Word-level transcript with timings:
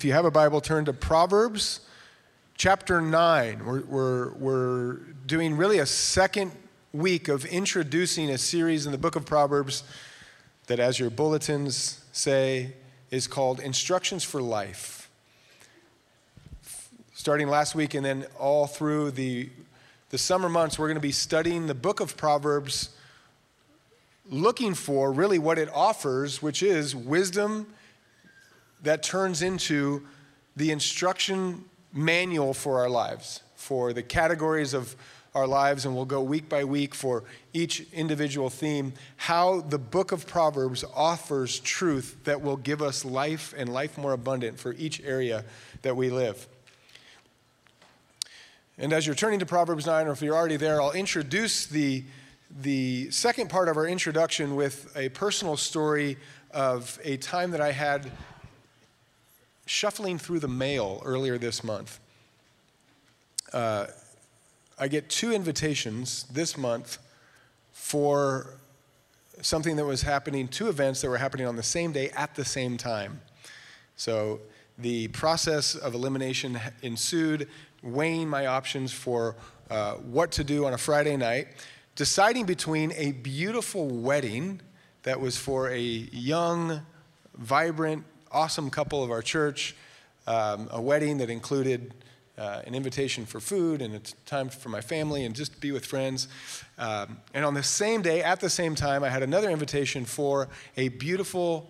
If 0.00 0.04
you 0.06 0.14
have 0.14 0.24
a 0.24 0.30
Bible, 0.30 0.62
turn 0.62 0.86
to 0.86 0.94
Proverbs 0.94 1.80
chapter 2.56 3.02
9. 3.02 3.66
We're, 3.66 3.82
we're, 3.82 4.32
we're 4.32 4.94
doing 5.26 5.58
really 5.58 5.78
a 5.78 5.84
second 5.84 6.52
week 6.94 7.28
of 7.28 7.44
introducing 7.44 8.30
a 8.30 8.38
series 8.38 8.86
in 8.86 8.92
the 8.92 8.98
book 8.98 9.14
of 9.14 9.26
Proverbs 9.26 9.82
that, 10.68 10.80
as 10.80 10.98
your 10.98 11.10
bulletins 11.10 12.02
say, 12.12 12.72
is 13.10 13.26
called 13.26 13.60
Instructions 13.60 14.24
for 14.24 14.40
Life. 14.40 15.10
Starting 17.12 17.48
last 17.48 17.74
week 17.74 17.92
and 17.92 18.02
then 18.02 18.24
all 18.38 18.66
through 18.66 19.10
the, 19.10 19.50
the 20.08 20.16
summer 20.16 20.48
months, 20.48 20.78
we're 20.78 20.88
going 20.88 20.94
to 20.94 21.02
be 21.02 21.12
studying 21.12 21.66
the 21.66 21.74
book 21.74 22.00
of 22.00 22.16
Proverbs, 22.16 22.96
looking 24.30 24.72
for 24.72 25.12
really 25.12 25.38
what 25.38 25.58
it 25.58 25.68
offers, 25.74 26.40
which 26.40 26.62
is 26.62 26.96
wisdom 26.96 27.66
that 28.82 29.02
turns 29.02 29.42
into 29.42 30.06
the 30.56 30.70
instruction 30.70 31.64
manual 31.92 32.54
for 32.54 32.78
our 32.78 32.88
lives, 32.88 33.42
for 33.54 33.92
the 33.92 34.02
categories 34.02 34.74
of 34.74 34.96
our 35.34 35.46
lives, 35.46 35.84
and 35.84 35.94
we'll 35.94 36.04
go 36.04 36.20
week 36.20 36.48
by 36.48 36.64
week 36.64 36.94
for 36.94 37.22
each 37.52 37.86
individual 37.92 38.50
theme, 38.50 38.92
how 39.16 39.60
the 39.60 39.78
book 39.78 40.10
of 40.12 40.26
Proverbs 40.26 40.84
offers 40.94 41.60
truth 41.60 42.16
that 42.24 42.42
will 42.42 42.56
give 42.56 42.82
us 42.82 43.04
life 43.04 43.54
and 43.56 43.72
life 43.72 43.96
more 43.96 44.12
abundant 44.12 44.58
for 44.58 44.74
each 44.74 45.00
area 45.02 45.44
that 45.82 45.96
we 45.96 46.10
live. 46.10 46.48
And 48.76 48.92
as 48.92 49.06
you're 49.06 49.14
turning 49.14 49.38
to 49.40 49.46
Proverbs 49.46 49.86
9, 49.86 50.08
or 50.08 50.12
if 50.12 50.22
you're 50.22 50.34
already 50.34 50.56
there, 50.56 50.80
I'll 50.80 50.92
introduce 50.92 51.66
the, 51.66 52.02
the 52.62 53.10
second 53.10 53.50
part 53.50 53.68
of 53.68 53.76
our 53.76 53.86
introduction 53.86 54.56
with 54.56 54.90
a 54.96 55.10
personal 55.10 55.56
story 55.56 56.16
of 56.50 56.98
a 57.04 57.18
time 57.18 57.52
that 57.52 57.60
I 57.60 57.72
had 57.72 58.10
shuffling 59.70 60.18
through 60.18 60.40
the 60.40 60.48
mail 60.48 61.00
earlier 61.04 61.38
this 61.38 61.62
month, 61.62 62.00
uh, 63.52 63.86
I 64.76 64.88
get 64.88 65.08
two 65.08 65.32
invitations 65.32 66.24
this 66.24 66.58
month 66.58 66.98
for 67.72 68.54
something 69.42 69.76
that 69.76 69.84
was 69.84 70.02
happening, 70.02 70.48
two 70.48 70.68
events 70.68 71.00
that 71.02 71.08
were 71.08 71.18
happening 71.18 71.46
on 71.46 71.54
the 71.54 71.62
same 71.62 71.92
day 71.92 72.10
at 72.16 72.34
the 72.34 72.44
same 72.44 72.76
time. 72.76 73.20
So 73.94 74.40
the 74.76 75.06
process 75.08 75.76
of 75.76 75.94
elimination 75.94 76.58
ensued, 76.82 77.46
weighing 77.80 78.28
my 78.28 78.46
options 78.46 78.90
for 78.92 79.36
uh, 79.70 79.94
what 79.94 80.32
to 80.32 80.42
do 80.42 80.66
on 80.66 80.72
a 80.72 80.78
Friday 80.78 81.16
night, 81.16 81.46
deciding 81.94 82.44
between 82.44 82.90
a 82.96 83.12
beautiful 83.12 83.86
wedding 83.86 84.60
that 85.04 85.20
was 85.20 85.36
for 85.36 85.70
a 85.70 85.78
young, 85.78 86.80
vibrant 87.36 88.04
awesome 88.32 88.70
couple 88.70 89.02
of 89.02 89.10
our 89.10 89.22
church, 89.22 89.74
um, 90.26 90.68
a 90.70 90.80
wedding 90.80 91.18
that 91.18 91.30
included 91.30 91.94
uh, 92.38 92.62
an 92.66 92.74
invitation 92.74 93.26
for 93.26 93.38
food 93.38 93.82
and 93.82 93.94
a 93.94 94.00
time 94.24 94.48
for 94.48 94.70
my 94.70 94.80
family 94.80 95.24
and 95.24 95.34
just 95.34 95.60
be 95.60 95.72
with 95.72 95.84
friends. 95.84 96.26
Um, 96.78 97.18
and 97.34 97.44
on 97.44 97.54
the 97.54 97.62
same 97.62 98.00
day, 98.00 98.22
at 98.22 98.40
the 98.40 98.48
same 98.48 98.74
time, 98.74 99.04
I 99.04 99.10
had 99.10 99.22
another 99.22 99.50
invitation 99.50 100.04
for 100.06 100.48
a 100.76 100.88
beautiful 100.88 101.68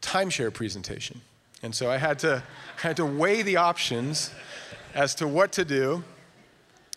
timeshare 0.00 0.52
presentation. 0.52 1.20
And 1.62 1.74
so 1.74 1.90
I 1.90 1.96
had 1.96 2.20
to, 2.20 2.42
had 2.76 2.96
to 2.98 3.04
weigh 3.04 3.42
the 3.42 3.56
options 3.56 4.30
as 4.94 5.14
to 5.16 5.26
what 5.26 5.52
to 5.52 5.64
do. 5.64 6.04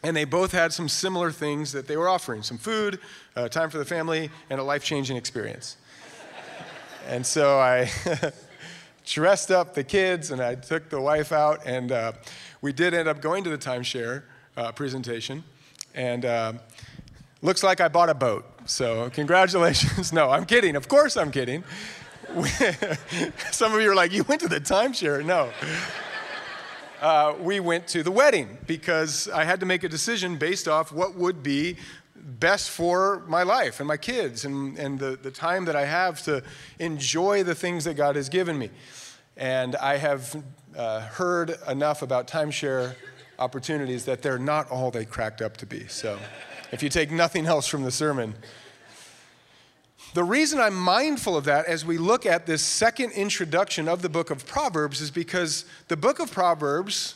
And 0.03 0.15
they 0.15 0.25
both 0.25 0.51
had 0.51 0.73
some 0.73 0.89
similar 0.89 1.31
things 1.31 1.71
that 1.71 1.87
they 1.87 1.95
were 1.97 2.09
offering 2.09 2.41
some 2.43 2.57
food, 2.57 2.99
uh, 3.35 3.47
time 3.49 3.69
for 3.69 3.77
the 3.77 3.85
family, 3.85 4.29
and 4.49 4.59
a 4.59 4.63
life 4.63 4.83
changing 4.83 5.17
experience. 5.17 5.77
And 7.07 7.25
so 7.25 7.59
I 7.59 7.89
dressed 9.05 9.51
up 9.51 9.73
the 9.73 9.83
kids 9.83 10.31
and 10.31 10.41
I 10.41 10.55
took 10.55 10.89
the 10.89 11.01
wife 11.01 11.31
out, 11.31 11.65
and 11.65 11.91
uh, 11.91 12.13
we 12.61 12.71
did 12.71 12.93
end 12.93 13.07
up 13.07 13.21
going 13.21 13.43
to 13.43 13.49
the 13.49 13.57
timeshare 13.57 14.23
uh, 14.55 14.71
presentation. 14.71 15.43
And 15.93 16.25
uh, 16.25 16.53
looks 17.41 17.63
like 17.63 17.81
I 17.81 17.87
bought 17.87 18.09
a 18.09 18.13
boat. 18.13 18.45
So, 18.65 19.09
congratulations. 19.09 20.13
no, 20.21 20.29
I'm 20.29 20.45
kidding. 20.45 20.75
Of 20.75 20.87
course, 20.87 21.17
I'm 21.17 21.31
kidding. 21.31 21.63
Some 23.51 23.73
of 23.73 23.81
you 23.81 23.91
are 23.91 23.95
like, 23.95 24.13
You 24.13 24.23
went 24.23 24.41
to 24.41 24.47
the 24.47 24.61
timeshare? 24.61 25.25
No. 25.25 25.51
Uh, 27.01 27.35
we 27.39 27.59
went 27.59 27.87
to 27.87 28.03
the 28.03 28.11
wedding 28.11 28.59
because 28.67 29.27
I 29.27 29.43
had 29.43 29.59
to 29.61 29.65
make 29.65 29.83
a 29.83 29.89
decision 29.89 30.37
based 30.37 30.67
off 30.67 30.91
what 30.91 31.15
would 31.15 31.41
be 31.41 31.77
best 32.21 32.69
for 32.69 33.23
my 33.27 33.43
life 33.43 33.79
and 33.79 33.87
my 33.87 33.97
kids 33.97 34.45
and, 34.45 34.77
and 34.77 34.99
the, 34.99 35.17
the 35.21 35.31
time 35.31 35.65
that 35.65 35.75
I 35.75 35.85
have 35.85 36.21
to 36.23 36.43
enjoy 36.79 37.43
the 37.43 37.55
things 37.55 37.83
that 37.85 37.95
God 37.95 38.15
has 38.15 38.29
given 38.29 38.57
me. 38.57 38.69
And 39.37 39.75
I 39.75 39.97
have 39.97 40.43
uh, 40.75 41.01
heard 41.01 41.57
enough 41.67 42.01
about 42.01 42.27
timeshare 42.27 42.95
opportunities 43.39 44.05
that 44.05 44.21
they're 44.21 44.39
not 44.39 44.69
all 44.69 44.91
they 44.91 45.05
cracked 45.05 45.41
up 45.41 45.57
to 45.57 45.65
be. 45.65 45.87
So 45.87 46.19
if 46.71 46.83
you 46.83 46.89
take 46.89 47.11
nothing 47.11 47.45
else 47.45 47.67
from 47.67 47.83
the 47.83 47.91
sermon, 47.91 48.35
the 50.13 50.23
reason 50.23 50.59
I'm 50.59 50.75
mindful 50.75 51.37
of 51.37 51.45
that 51.45 51.65
as 51.65 51.85
we 51.85 51.97
look 51.97 52.25
at 52.25 52.45
this 52.45 52.61
second 52.61 53.11
introduction 53.11 53.87
of 53.87 54.01
the 54.01 54.09
book 54.09 54.29
of 54.29 54.45
Proverbs 54.45 54.99
is 54.99 55.09
because 55.09 55.65
the 55.87 55.97
book 55.97 56.19
of 56.19 56.31
Proverbs 56.31 57.15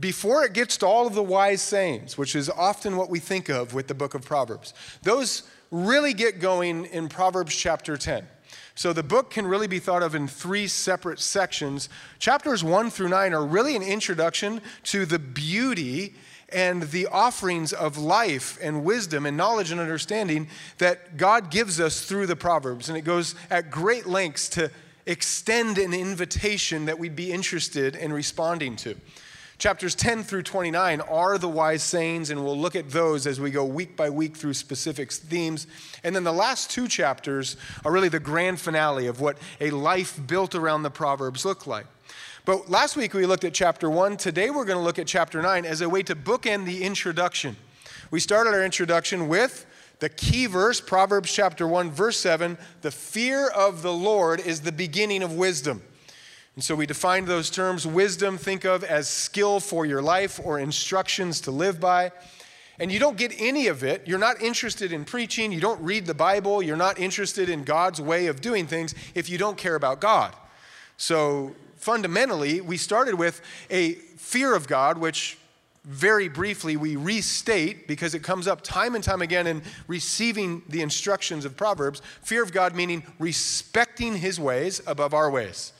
before 0.00 0.44
it 0.44 0.52
gets 0.52 0.76
to 0.78 0.86
all 0.86 1.06
of 1.06 1.14
the 1.14 1.22
wise 1.22 1.60
sayings, 1.60 2.16
which 2.16 2.34
is 2.34 2.48
often 2.48 2.96
what 2.96 3.10
we 3.10 3.18
think 3.18 3.48
of 3.48 3.74
with 3.74 3.88
the 3.88 3.94
book 3.94 4.14
of 4.14 4.24
Proverbs, 4.24 4.74
those 5.02 5.42
really 5.70 6.14
get 6.14 6.40
going 6.40 6.86
in 6.86 7.08
Proverbs 7.08 7.54
chapter 7.54 7.96
10. 7.96 8.26
So 8.74 8.92
the 8.92 9.02
book 9.02 9.30
can 9.30 9.46
really 9.46 9.66
be 9.66 9.78
thought 9.78 10.02
of 10.02 10.14
in 10.14 10.28
three 10.28 10.66
separate 10.66 11.20
sections. 11.20 11.88
Chapters 12.18 12.64
1 12.64 12.90
through 12.90 13.10
9 13.10 13.34
are 13.34 13.44
really 13.44 13.76
an 13.76 13.82
introduction 13.82 14.62
to 14.84 15.04
the 15.04 15.18
beauty 15.18 16.14
and 16.48 16.82
the 16.84 17.06
offerings 17.06 17.72
of 17.72 17.96
life 17.96 18.58
and 18.62 18.84
wisdom 18.84 19.26
and 19.26 19.36
knowledge 19.36 19.70
and 19.70 19.80
understanding 19.80 20.48
that 20.78 21.16
God 21.16 21.50
gives 21.50 21.80
us 21.80 22.04
through 22.04 22.26
the 22.26 22.36
Proverbs. 22.36 22.88
And 22.88 22.96
it 22.96 23.02
goes 23.02 23.34
at 23.50 23.70
great 23.70 24.06
lengths 24.06 24.48
to 24.50 24.70
extend 25.06 25.78
an 25.78 25.92
invitation 25.92 26.84
that 26.86 26.98
we'd 26.98 27.16
be 27.16 27.32
interested 27.32 27.96
in 27.96 28.12
responding 28.12 28.76
to. 28.76 28.96
Chapters 29.62 29.94
10 29.94 30.24
through 30.24 30.42
29 30.42 31.00
are 31.02 31.38
the 31.38 31.48
wise 31.48 31.84
sayings, 31.84 32.30
and 32.30 32.44
we'll 32.44 32.58
look 32.58 32.74
at 32.74 32.90
those 32.90 33.28
as 33.28 33.38
we 33.40 33.52
go 33.52 33.64
week 33.64 33.96
by 33.96 34.10
week 34.10 34.36
through 34.36 34.54
specific 34.54 35.12
themes. 35.12 35.68
And 36.02 36.16
then 36.16 36.24
the 36.24 36.32
last 36.32 36.68
two 36.68 36.88
chapters 36.88 37.56
are 37.84 37.92
really 37.92 38.08
the 38.08 38.18
grand 38.18 38.58
finale 38.58 39.06
of 39.06 39.20
what 39.20 39.38
a 39.60 39.70
life 39.70 40.18
built 40.26 40.56
around 40.56 40.82
the 40.82 40.90
Proverbs 40.90 41.44
look 41.44 41.68
like. 41.68 41.86
But 42.44 42.70
last 42.70 42.96
week 42.96 43.14
we 43.14 43.24
looked 43.24 43.44
at 43.44 43.54
chapter 43.54 43.88
1. 43.88 44.16
Today 44.16 44.50
we're 44.50 44.64
going 44.64 44.80
to 44.80 44.82
look 44.82 44.98
at 44.98 45.06
chapter 45.06 45.40
9 45.40 45.64
as 45.64 45.80
a 45.80 45.88
way 45.88 46.02
to 46.02 46.16
bookend 46.16 46.64
the 46.64 46.82
introduction. 46.82 47.54
We 48.10 48.18
started 48.18 48.54
our 48.54 48.64
introduction 48.64 49.28
with 49.28 49.64
the 50.00 50.08
key 50.08 50.46
verse, 50.46 50.80
Proverbs 50.80 51.32
chapter 51.32 51.68
1, 51.68 51.92
verse 51.92 52.18
7 52.18 52.58
the 52.80 52.90
fear 52.90 53.46
of 53.46 53.82
the 53.82 53.92
Lord 53.92 54.40
is 54.40 54.62
the 54.62 54.72
beginning 54.72 55.22
of 55.22 55.32
wisdom. 55.36 55.84
And 56.54 56.62
so 56.62 56.74
we 56.74 56.84
defined 56.84 57.26
those 57.26 57.48
terms 57.48 57.86
wisdom, 57.86 58.36
think 58.36 58.64
of 58.64 58.84
as 58.84 59.08
skill 59.08 59.58
for 59.58 59.86
your 59.86 60.02
life 60.02 60.38
or 60.42 60.58
instructions 60.58 61.40
to 61.42 61.50
live 61.50 61.80
by. 61.80 62.12
And 62.78 62.92
you 62.92 62.98
don't 62.98 63.16
get 63.16 63.32
any 63.38 63.68
of 63.68 63.82
it. 63.84 64.06
You're 64.06 64.18
not 64.18 64.42
interested 64.42 64.92
in 64.92 65.04
preaching. 65.04 65.52
You 65.52 65.60
don't 65.60 65.80
read 65.80 66.04
the 66.06 66.14
Bible. 66.14 66.62
You're 66.62 66.76
not 66.76 66.98
interested 66.98 67.48
in 67.48 67.64
God's 67.64 68.00
way 68.00 68.26
of 68.26 68.40
doing 68.40 68.66
things 68.66 68.94
if 69.14 69.30
you 69.30 69.38
don't 69.38 69.56
care 69.56 69.76
about 69.76 70.00
God. 70.00 70.34
So 70.96 71.54
fundamentally, 71.76 72.60
we 72.60 72.76
started 72.76 73.14
with 73.14 73.40
a 73.70 73.92
fear 73.92 74.54
of 74.54 74.68
God, 74.68 74.98
which 74.98 75.38
very 75.84 76.28
briefly 76.28 76.76
we 76.76 76.96
restate 76.96 77.88
because 77.88 78.14
it 78.14 78.22
comes 78.22 78.46
up 78.46 78.62
time 78.62 78.94
and 78.94 79.02
time 79.02 79.22
again 79.22 79.46
in 79.46 79.62
receiving 79.88 80.62
the 80.68 80.82
instructions 80.82 81.44
of 81.44 81.56
Proverbs. 81.56 82.02
Fear 82.22 82.42
of 82.42 82.52
God 82.52 82.74
meaning 82.74 83.02
respecting 83.18 84.16
his 84.16 84.38
ways 84.38 84.82
above 84.86 85.14
our 85.14 85.30
ways 85.30 85.72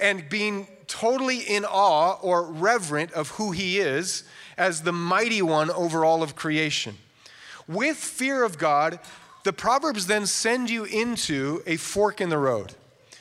and 0.00 0.28
being 0.28 0.66
totally 0.86 1.38
in 1.38 1.64
awe 1.64 2.18
or 2.22 2.44
reverent 2.44 3.12
of 3.12 3.30
who 3.30 3.52
he 3.52 3.78
is 3.78 4.24
as 4.56 4.82
the 4.82 4.92
mighty 4.92 5.42
one 5.42 5.70
over 5.70 6.04
all 6.04 6.22
of 6.22 6.34
creation. 6.34 6.96
With 7.66 7.96
fear 7.96 8.44
of 8.44 8.58
God, 8.58 8.98
the 9.44 9.52
Proverbs 9.52 10.06
then 10.06 10.26
send 10.26 10.70
you 10.70 10.84
into 10.84 11.62
a 11.66 11.76
fork 11.76 12.20
in 12.20 12.28
the 12.28 12.38
road. 12.38 12.74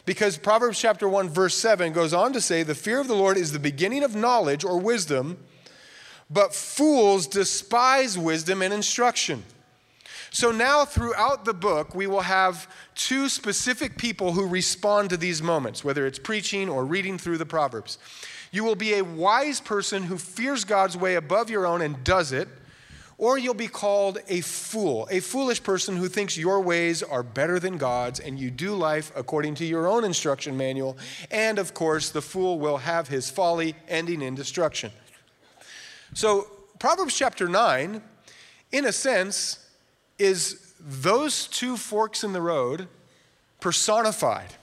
Because 0.05 0.37
Proverbs 0.37 0.79
chapter 0.79 1.07
1, 1.07 1.29
verse 1.29 1.55
7 1.55 1.91
goes 1.91 2.13
on 2.13 2.31
to 2.33 2.39
say, 2.39 2.63
The 2.63 2.73
fear 2.73 2.99
of 2.99 3.09
the 3.09 3.15
Lord 3.15 3.35
is 3.35 3.51
the 3.51 3.59
beginning 3.59 4.03
of 4.03 4.15
knowledge 4.15 4.63
or 4.63 4.79
wisdom, 4.79 5.37
but 6.29 6.55
fools 6.55 7.27
despise 7.27 8.17
wisdom 8.17 8.61
and 8.61 8.73
instruction. 8.73 9.43
So 10.31 10.51
now, 10.51 10.85
throughout 10.85 11.45
the 11.45 11.53
book, 11.53 11.95
we 11.95 12.07
will 12.07 12.21
have 12.21 12.69
two 12.95 13.29
specific 13.29 13.97
people 13.97 14.33
who 14.33 14.45
respond 14.47 15.09
to 15.11 15.17
these 15.17 15.41
moments, 15.41 15.83
whether 15.83 16.05
it's 16.05 16.19
preaching 16.19 16.69
or 16.69 16.85
reading 16.85 17.17
through 17.17 17.37
the 17.37 17.45
Proverbs. 17.45 17.97
You 18.51 18.63
will 18.63 18.75
be 18.75 18.95
a 18.95 19.03
wise 19.03 19.59
person 19.59 20.03
who 20.03 20.17
fears 20.17 20.63
God's 20.63 20.97
way 20.97 21.15
above 21.15 21.49
your 21.49 21.65
own 21.65 21.81
and 21.81 22.03
does 22.03 22.31
it, 22.31 22.47
or 23.17 23.37
you'll 23.37 23.55
be 23.55 23.67
called 23.67 24.19
a 24.27 24.41
fool, 24.41 25.07
a 25.09 25.19
foolish 25.19 25.63
person 25.63 25.97
who 25.97 26.07
thinks 26.07 26.37
your 26.37 26.61
ways 26.61 27.01
are 27.01 27.23
better 27.23 27.59
than 27.59 27.77
God's 27.77 28.19
and 28.19 28.37
you 28.37 28.51
do 28.51 28.75
life 28.75 29.11
according 29.15 29.55
to 29.55 29.65
your 29.65 29.87
own 29.87 30.03
instruction 30.03 30.55
manual. 30.55 30.97
And 31.31 31.57
of 31.57 31.73
course, 31.73 32.09
the 32.11 32.21
fool 32.21 32.59
will 32.59 32.77
have 32.77 33.07
his 33.07 33.29
folly 33.29 33.75
ending 33.87 34.21
in 34.21 34.35
destruction. 34.35 34.91
So, 36.13 36.47
Proverbs 36.79 37.17
chapter 37.17 37.47
9, 37.47 38.01
in 38.71 38.85
a 38.85 38.91
sense, 38.91 39.66
is 40.19 40.73
those 40.79 41.47
two 41.47 41.77
forks 41.77 42.23
in 42.23 42.33
the 42.33 42.41
road 42.41 42.87
personified 43.59 44.53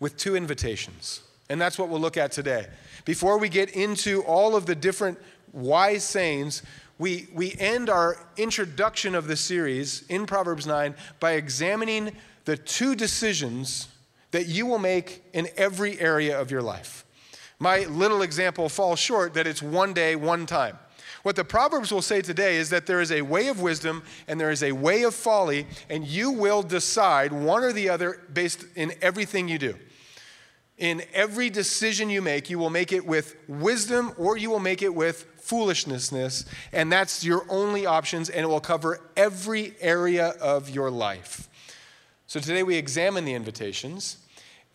with 0.00 0.16
two 0.16 0.36
invitations. 0.36 1.22
And 1.48 1.60
that's 1.60 1.78
what 1.78 1.88
we'll 1.88 2.00
look 2.00 2.16
at 2.16 2.32
today. 2.32 2.66
Before 3.04 3.38
we 3.38 3.48
get 3.48 3.70
into 3.70 4.22
all 4.22 4.56
of 4.56 4.66
the 4.66 4.74
different 4.74 5.18
wise 5.52 6.04
sayings, 6.04 6.62
we, 6.98 7.28
we 7.32 7.54
end 7.58 7.88
our 7.88 8.26
introduction 8.36 9.14
of 9.14 9.26
the 9.26 9.36
series 9.36 10.04
in 10.08 10.26
Proverbs 10.26 10.66
9 10.66 10.94
by 11.20 11.32
examining 11.32 12.12
the 12.44 12.56
two 12.56 12.94
decisions 12.94 13.88
that 14.30 14.46
you 14.46 14.66
will 14.66 14.78
make 14.78 15.22
in 15.32 15.48
every 15.56 16.00
area 16.00 16.38
of 16.40 16.50
your 16.50 16.62
life. 16.62 17.04
My 17.58 17.80
little 17.84 18.22
example 18.22 18.68
falls 18.68 18.98
short 18.98 19.34
that 19.34 19.46
it's 19.46 19.62
one 19.62 19.92
day, 19.92 20.16
one 20.16 20.46
time. 20.46 20.78
What 21.26 21.34
the 21.34 21.42
Proverbs 21.42 21.90
will 21.90 22.02
say 22.02 22.22
today 22.22 22.54
is 22.54 22.70
that 22.70 22.86
there 22.86 23.00
is 23.00 23.10
a 23.10 23.22
way 23.22 23.48
of 23.48 23.60
wisdom 23.60 24.04
and 24.28 24.40
there 24.40 24.52
is 24.52 24.62
a 24.62 24.70
way 24.70 25.02
of 25.02 25.12
folly, 25.12 25.66
and 25.90 26.06
you 26.06 26.30
will 26.30 26.62
decide 26.62 27.32
one 27.32 27.64
or 27.64 27.72
the 27.72 27.88
other 27.88 28.20
based 28.32 28.64
in 28.76 28.92
everything 29.02 29.48
you 29.48 29.58
do. 29.58 29.74
In 30.78 31.02
every 31.12 31.50
decision 31.50 32.10
you 32.10 32.22
make, 32.22 32.48
you 32.48 32.60
will 32.60 32.70
make 32.70 32.92
it 32.92 33.04
with 33.04 33.34
wisdom 33.48 34.12
or 34.16 34.36
you 34.36 34.50
will 34.50 34.60
make 34.60 34.82
it 34.82 34.94
with 34.94 35.26
foolishness, 35.38 36.44
and 36.72 36.92
that's 36.92 37.24
your 37.24 37.44
only 37.48 37.86
options, 37.86 38.30
and 38.30 38.44
it 38.44 38.48
will 38.48 38.60
cover 38.60 39.00
every 39.16 39.74
area 39.80 40.28
of 40.40 40.70
your 40.70 40.92
life. 40.92 41.48
So 42.28 42.38
today 42.38 42.62
we 42.62 42.76
examine 42.76 43.24
the 43.24 43.34
invitations, 43.34 44.18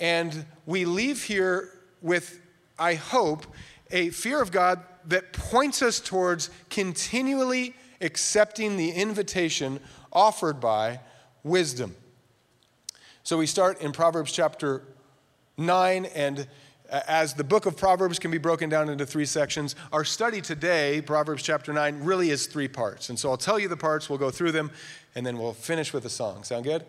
and 0.01 0.45
we 0.65 0.83
leave 0.83 1.23
here 1.23 1.69
with, 2.01 2.41
I 2.77 2.95
hope, 2.95 3.47
a 3.89 4.09
fear 4.09 4.41
of 4.41 4.51
God 4.51 4.83
that 5.07 5.33
points 5.33 5.81
us 5.81 5.99
towards 5.99 6.49
continually 6.69 7.75
accepting 8.01 8.77
the 8.77 8.91
invitation 8.91 9.79
offered 10.11 10.59
by 10.59 10.99
wisdom. 11.43 11.95
So 13.23 13.37
we 13.37 13.45
start 13.45 13.81
in 13.81 13.91
Proverbs 13.91 14.31
chapter 14.31 14.83
9, 15.57 16.05
and 16.05 16.47
as 16.89 17.33
the 17.33 17.43
book 17.43 17.65
of 17.65 17.77
Proverbs 17.77 18.19
can 18.19 18.31
be 18.31 18.37
broken 18.37 18.69
down 18.69 18.89
into 18.89 19.05
three 19.05 19.25
sections, 19.25 19.75
our 19.93 20.03
study 20.03 20.41
today, 20.41 21.01
Proverbs 21.01 21.43
chapter 21.43 21.71
9, 21.71 22.03
really 22.03 22.31
is 22.31 22.47
three 22.47 22.67
parts. 22.67 23.09
And 23.09 23.17
so 23.17 23.29
I'll 23.29 23.37
tell 23.37 23.59
you 23.59 23.67
the 23.67 23.77
parts, 23.77 24.09
we'll 24.09 24.19
go 24.19 24.31
through 24.31 24.51
them, 24.51 24.71
and 25.15 25.25
then 25.25 25.37
we'll 25.37 25.53
finish 25.53 25.93
with 25.93 26.05
a 26.05 26.09
song. 26.09 26.43
Sound 26.43 26.63
good? 26.65 26.83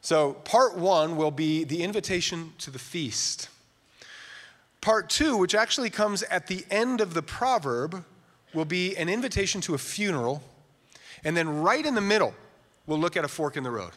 So, 0.00 0.34
part 0.34 0.76
one 0.76 1.16
will 1.16 1.30
be 1.30 1.64
the 1.64 1.82
invitation 1.82 2.52
to 2.58 2.70
the 2.70 2.78
feast. 2.78 3.48
Part 4.86 5.10
two, 5.10 5.36
which 5.36 5.56
actually 5.56 5.90
comes 5.90 6.22
at 6.22 6.46
the 6.46 6.64
end 6.70 7.00
of 7.00 7.12
the 7.12 7.20
proverb, 7.20 8.04
will 8.54 8.64
be 8.64 8.96
an 8.96 9.08
invitation 9.08 9.60
to 9.62 9.74
a 9.74 9.78
funeral. 9.78 10.44
And 11.24 11.36
then, 11.36 11.60
right 11.60 11.84
in 11.84 11.96
the 11.96 12.00
middle, 12.00 12.32
we'll 12.86 13.00
look 13.00 13.16
at 13.16 13.24
a 13.24 13.28
fork 13.28 13.56
in 13.56 13.64
the 13.64 13.70
road. 13.72 13.90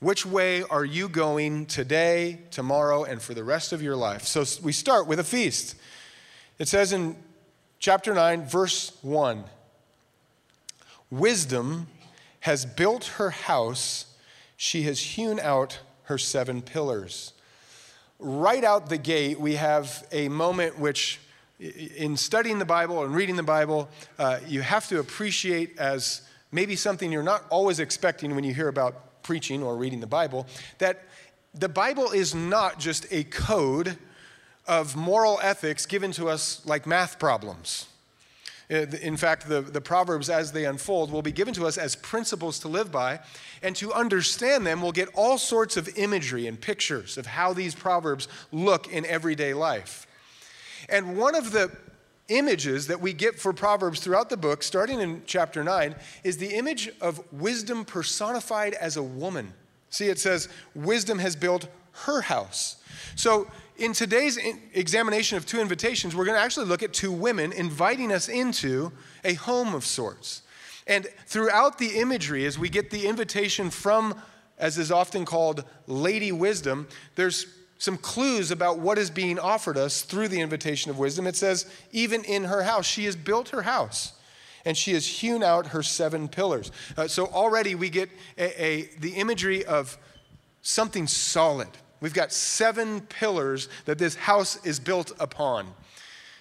Which 0.00 0.26
way 0.26 0.62
are 0.62 0.84
you 0.84 1.08
going 1.08 1.64
today, 1.64 2.40
tomorrow, 2.50 3.04
and 3.04 3.22
for 3.22 3.32
the 3.32 3.44
rest 3.44 3.72
of 3.72 3.80
your 3.80 3.96
life? 3.96 4.24
So 4.24 4.44
we 4.62 4.72
start 4.72 5.06
with 5.06 5.20
a 5.20 5.24
feast. 5.24 5.74
It 6.58 6.68
says 6.68 6.92
in 6.92 7.16
chapter 7.78 8.12
9, 8.12 8.44
verse 8.44 8.98
1 9.00 9.42
Wisdom 11.10 11.86
has 12.40 12.66
built 12.66 13.06
her 13.16 13.30
house, 13.30 14.04
she 14.58 14.82
has 14.82 15.00
hewn 15.00 15.40
out 15.40 15.78
her 16.02 16.18
seven 16.18 16.60
pillars. 16.60 17.32
Right 18.26 18.64
out 18.64 18.88
the 18.88 18.96
gate, 18.96 19.38
we 19.38 19.56
have 19.56 20.06
a 20.10 20.30
moment 20.30 20.78
which, 20.78 21.20
in 21.58 22.16
studying 22.16 22.58
the 22.58 22.64
Bible 22.64 23.04
and 23.04 23.14
reading 23.14 23.36
the 23.36 23.42
Bible, 23.42 23.86
uh, 24.18 24.40
you 24.48 24.62
have 24.62 24.88
to 24.88 24.98
appreciate 24.98 25.78
as 25.78 26.22
maybe 26.50 26.74
something 26.74 27.12
you're 27.12 27.22
not 27.22 27.44
always 27.50 27.80
expecting 27.80 28.34
when 28.34 28.42
you 28.42 28.54
hear 28.54 28.68
about 28.68 29.22
preaching 29.22 29.62
or 29.62 29.76
reading 29.76 30.00
the 30.00 30.06
Bible, 30.06 30.46
that 30.78 31.04
the 31.52 31.68
Bible 31.68 32.12
is 32.12 32.34
not 32.34 32.78
just 32.78 33.06
a 33.10 33.24
code 33.24 33.98
of 34.66 34.96
moral 34.96 35.38
ethics 35.42 35.84
given 35.84 36.10
to 36.12 36.30
us 36.30 36.64
like 36.64 36.86
math 36.86 37.18
problems. 37.18 37.88
Uh, 38.70 38.86
in 39.02 39.16
fact, 39.16 39.48
the, 39.48 39.60
the 39.60 39.80
Proverbs, 39.80 40.30
as 40.30 40.52
they 40.52 40.64
unfold, 40.64 41.10
will 41.10 41.22
be 41.22 41.32
given 41.32 41.52
to 41.54 41.66
us 41.66 41.76
as 41.76 41.96
principles 41.96 42.58
to 42.60 42.68
live 42.68 42.90
by. 42.90 43.20
And 43.62 43.76
to 43.76 43.92
understand 43.92 44.66
them, 44.66 44.80
we'll 44.80 44.92
get 44.92 45.08
all 45.14 45.38
sorts 45.38 45.76
of 45.76 45.88
imagery 45.96 46.46
and 46.46 46.60
pictures 46.60 47.18
of 47.18 47.26
how 47.26 47.52
these 47.52 47.74
Proverbs 47.74 48.28
look 48.52 48.90
in 48.92 49.04
everyday 49.06 49.54
life. 49.54 50.06
And 50.88 51.16
one 51.16 51.34
of 51.34 51.52
the 51.52 51.70
images 52.28 52.86
that 52.86 53.00
we 53.00 53.12
get 53.12 53.38
for 53.38 53.52
Proverbs 53.52 54.00
throughout 54.00 54.30
the 54.30 54.36
book, 54.36 54.62
starting 54.62 55.00
in 55.00 55.22
chapter 55.26 55.62
9, 55.62 55.94
is 56.22 56.38
the 56.38 56.54
image 56.54 56.90
of 57.00 57.22
wisdom 57.32 57.84
personified 57.84 58.74
as 58.74 58.96
a 58.96 59.02
woman. 59.02 59.52
See, 59.90 60.06
it 60.06 60.18
says, 60.18 60.48
Wisdom 60.74 61.18
has 61.18 61.36
built 61.36 61.68
her 61.92 62.22
house. 62.22 62.76
So, 63.14 63.50
in 63.76 63.92
today's 63.92 64.38
examination 64.72 65.36
of 65.36 65.46
two 65.46 65.60
invitations, 65.60 66.14
we're 66.14 66.24
going 66.24 66.38
to 66.38 66.42
actually 66.42 66.66
look 66.66 66.82
at 66.82 66.92
two 66.92 67.12
women 67.12 67.52
inviting 67.52 68.12
us 68.12 68.28
into 68.28 68.92
a 69.24 69.34
home 69.34 69.74
of 69.74 69.84
sorts. 69.84 70.42
And 70.86 71.06
throughout 71.26 71.78
the 71.78 71.98
imagery, 71.98 72.44
as 72.46 72.58
we 72.58 72.68
get 72.68 72.90
the 72.90 73.06
invitation 73.06 73.70
from, 73.70 74.20
as 74.58 74.78
is 74.78 74.92
often 74.92 75.24
called, 75.24 75.64
Lady 75.86 76.30
Wisdom, 76.30 76.86
there's 77.14 77.46
some 77.78 77.98
clues 77.98 78.50
about 78.50 78.78
what 78.78 78.98
is 78.98 79.10
being 79.10 79.38
offered 79.38 79.76
us 79.76 80.02
through 80.02 80.28
the 80.28 80.40
invitation 80.40 80.90
of 80.90 80.98
wisdom. 80.98 81.26
It 81.26 81.36
says, 81.36 81.66
even 81.90 82.22
in 82.24 82.44
her 82.44 82.62
house, 82.62 82.86
she 82.86 83.04
has 83.06 83.16
built 83.16 83.48
her 83.50 83.62
house 83.62 84.12
and 84.64 84.76
she 84.76 84.92
has 84.92 85.06
hewn 85.06 85.42
out 85.42 85.68
her 85.68 85.82
seven 85.82 86.28
pillars. 86.28 86.70
Uh, 86.96 87.06
so 87.08 87.26
already 87.26 87.74
we 87.74 87.90
get 87.90 88.08
a, 88.38 88.64
a, 88.64 88.82
the 89.00 89.10
imagery 89.14 89.64
of 89.64 89.98
something 90.62 91.06
solid. 91.06 91.68
We've 92.00 92.14
got 92.14 92.32
seven 92.32 93.00
pillars 93.02 93.68
that 93.84 93.98
this 93.98 94.14
house 94.14 94.64
is 94.64 94.78
built 94.78 95.12
upon. 95.18 95.68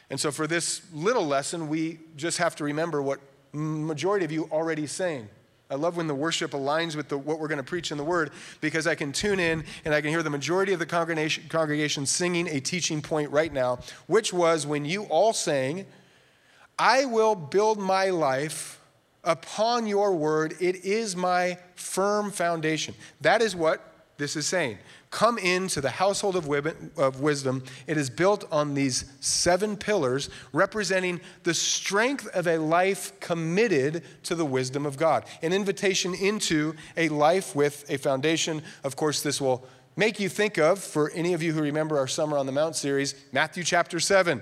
And 0.09 0.19
so 0.19 0.31
for 0.31 0.47
this 0.47 0.81
little 0.93 1.25
lesson, 1.25 1.69
we 1.69 1.99
just 2.17 2.37
have 2.37 2.55
to 2.57 2.63
remember 2.63 3.01
what 3.01 3.19
majority 3.53 4.25
of 4.25 4.31
you 4.31 4.49
already 4.51 4.87
saying. 4.87 5.29
I 5.69 5.75
love 5.75 5.97
when 5.97 6.07
the 6.07 6.13
worship 6.13 6.51
aligns 6.51 6.95
with 6.95 7.09
the, 7.09 7.17
what 7.17 7.39
we're 7.39 7.47
going 7.47 7.57
to 7.57 7.63
preach 7.63 7.91
in 7.91 7.97
the 7.97 8.03
Word 8.03 8.31
because 8.61 8.85
I 8.85 8.95
can 8.95 9.11
tune 9.11 9.39
in 9.39 9.63
and 9.85 9.93
I 9.93 10.01
can 10.01 10.11
hear 10.11 10.21
the 10.21 10.29
majority 10.29 10.73
of 10.73 10.79
the 10.79 10.85
congregation, 10.85 11.45
congregation 11.49 12.05
singing 12.05 12.47
a 12.47 12.59
teaching 12.59 13.01
point 13.01 13.31
right 13.31 13.51
now, 13.51 13.79
which 14.05 14.31
was 14.31 14.67
when 14.67 14.85
you 14.85 15.03
all 15.05 15.33
sang, 15.33 15.85
I 16.77 17.05
will 17.05 17.33
build 17.33 17.79
my 17.79 18.09
life 18.09 18.79
upon 19.23 19.87
your 19.87 20.13
word. 20.13 20.55
It 20.59 20.83
is 20.85 21.15
my 21.15 21.57
firm 21.75 22.29
foundation. 22.29 22.93
That 23.21 23.41
is 23.41 23.55
what 23.55 23.81
this 24.17 24.35
is 24.35 24.45
saying. 24.45 24.77
Come 25.13 25.37
into 25.37 25.79
the 25.79 25.91
household 25.91 26.35
of 26.35 27.19
wisdom. 27.21 27.63
It 27.85 27.97
is 27.97 28.09
built 28.09 28.51
on 28.51 28.73
these 28.73 29.05
seven 29.19 29.77
pillars, 29.77 30.31
representing 30.53 31.21
the 31.43 31.53
strength 31.53 32.25
of 32.29 32.47
a 32.47 32.57
life 32.57 33.19
committed 33.19 34.03
to 34.23 34.33
the 34.33 34.43
wisdom 34.43 34.87
of 34.87 34.97
God. 34.97 35.25
An 35.43 35.53
invitation 35.53 36.15
into 36.15 36.73
a 36.97 37.09
life 37.09 37.55
with 37.55 37.85
a 37.91 37.99
foundation. 37.99 38.63
Of 38.83 38.95
course, 38.95 39.21
this 39.21 39.39
will 39.39 39.63
make 39.95 40.19
you 40.19 40.29
think 40.29 40.57
of, 40.57 40.79
for 40.79 41.11
any 41.11 41.33
of 41.33 41.43
you 41.43 41.53
who 41.53 41.61
remember 41.61 41.99
our 41.99 42.07
Summer 42.07 42.35
on 42.35 42.47
the 42.47 42.51
Mount 42.51 42.75
series, 42.75 43.13
Matthew 43.31 43.63
chapter 43.63 43.99
7. 43.99 44.41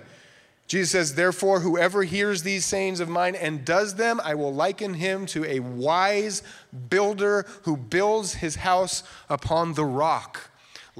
Jesus 0.68 0.92
says, 0.92 1.16
Therefore, 1.16 1.60
whoever 1.60 2.04
hears 2.04 2.44
these 2.44 2.64
sayings 2.64 3.02
of 3.02 3.10
mine 3.10 3.36
and 3.36 3.66
does 3.66 3.96
them, 3.96 4.22
I 4.24 4.36
will 4.36 4.54
liken 4.54 4.94
him 4.94 5.26
to 5.26 5.44
a 5.44 5.60
wise 5.60 6.44
builder 6.90 7.46
who 7.64 7.76
builds 7.76 8.36
his 8.36 8.56
house 8.56 9.04
upon 9.28 9.74
the 9.74 9.84
rock 9.84 10.48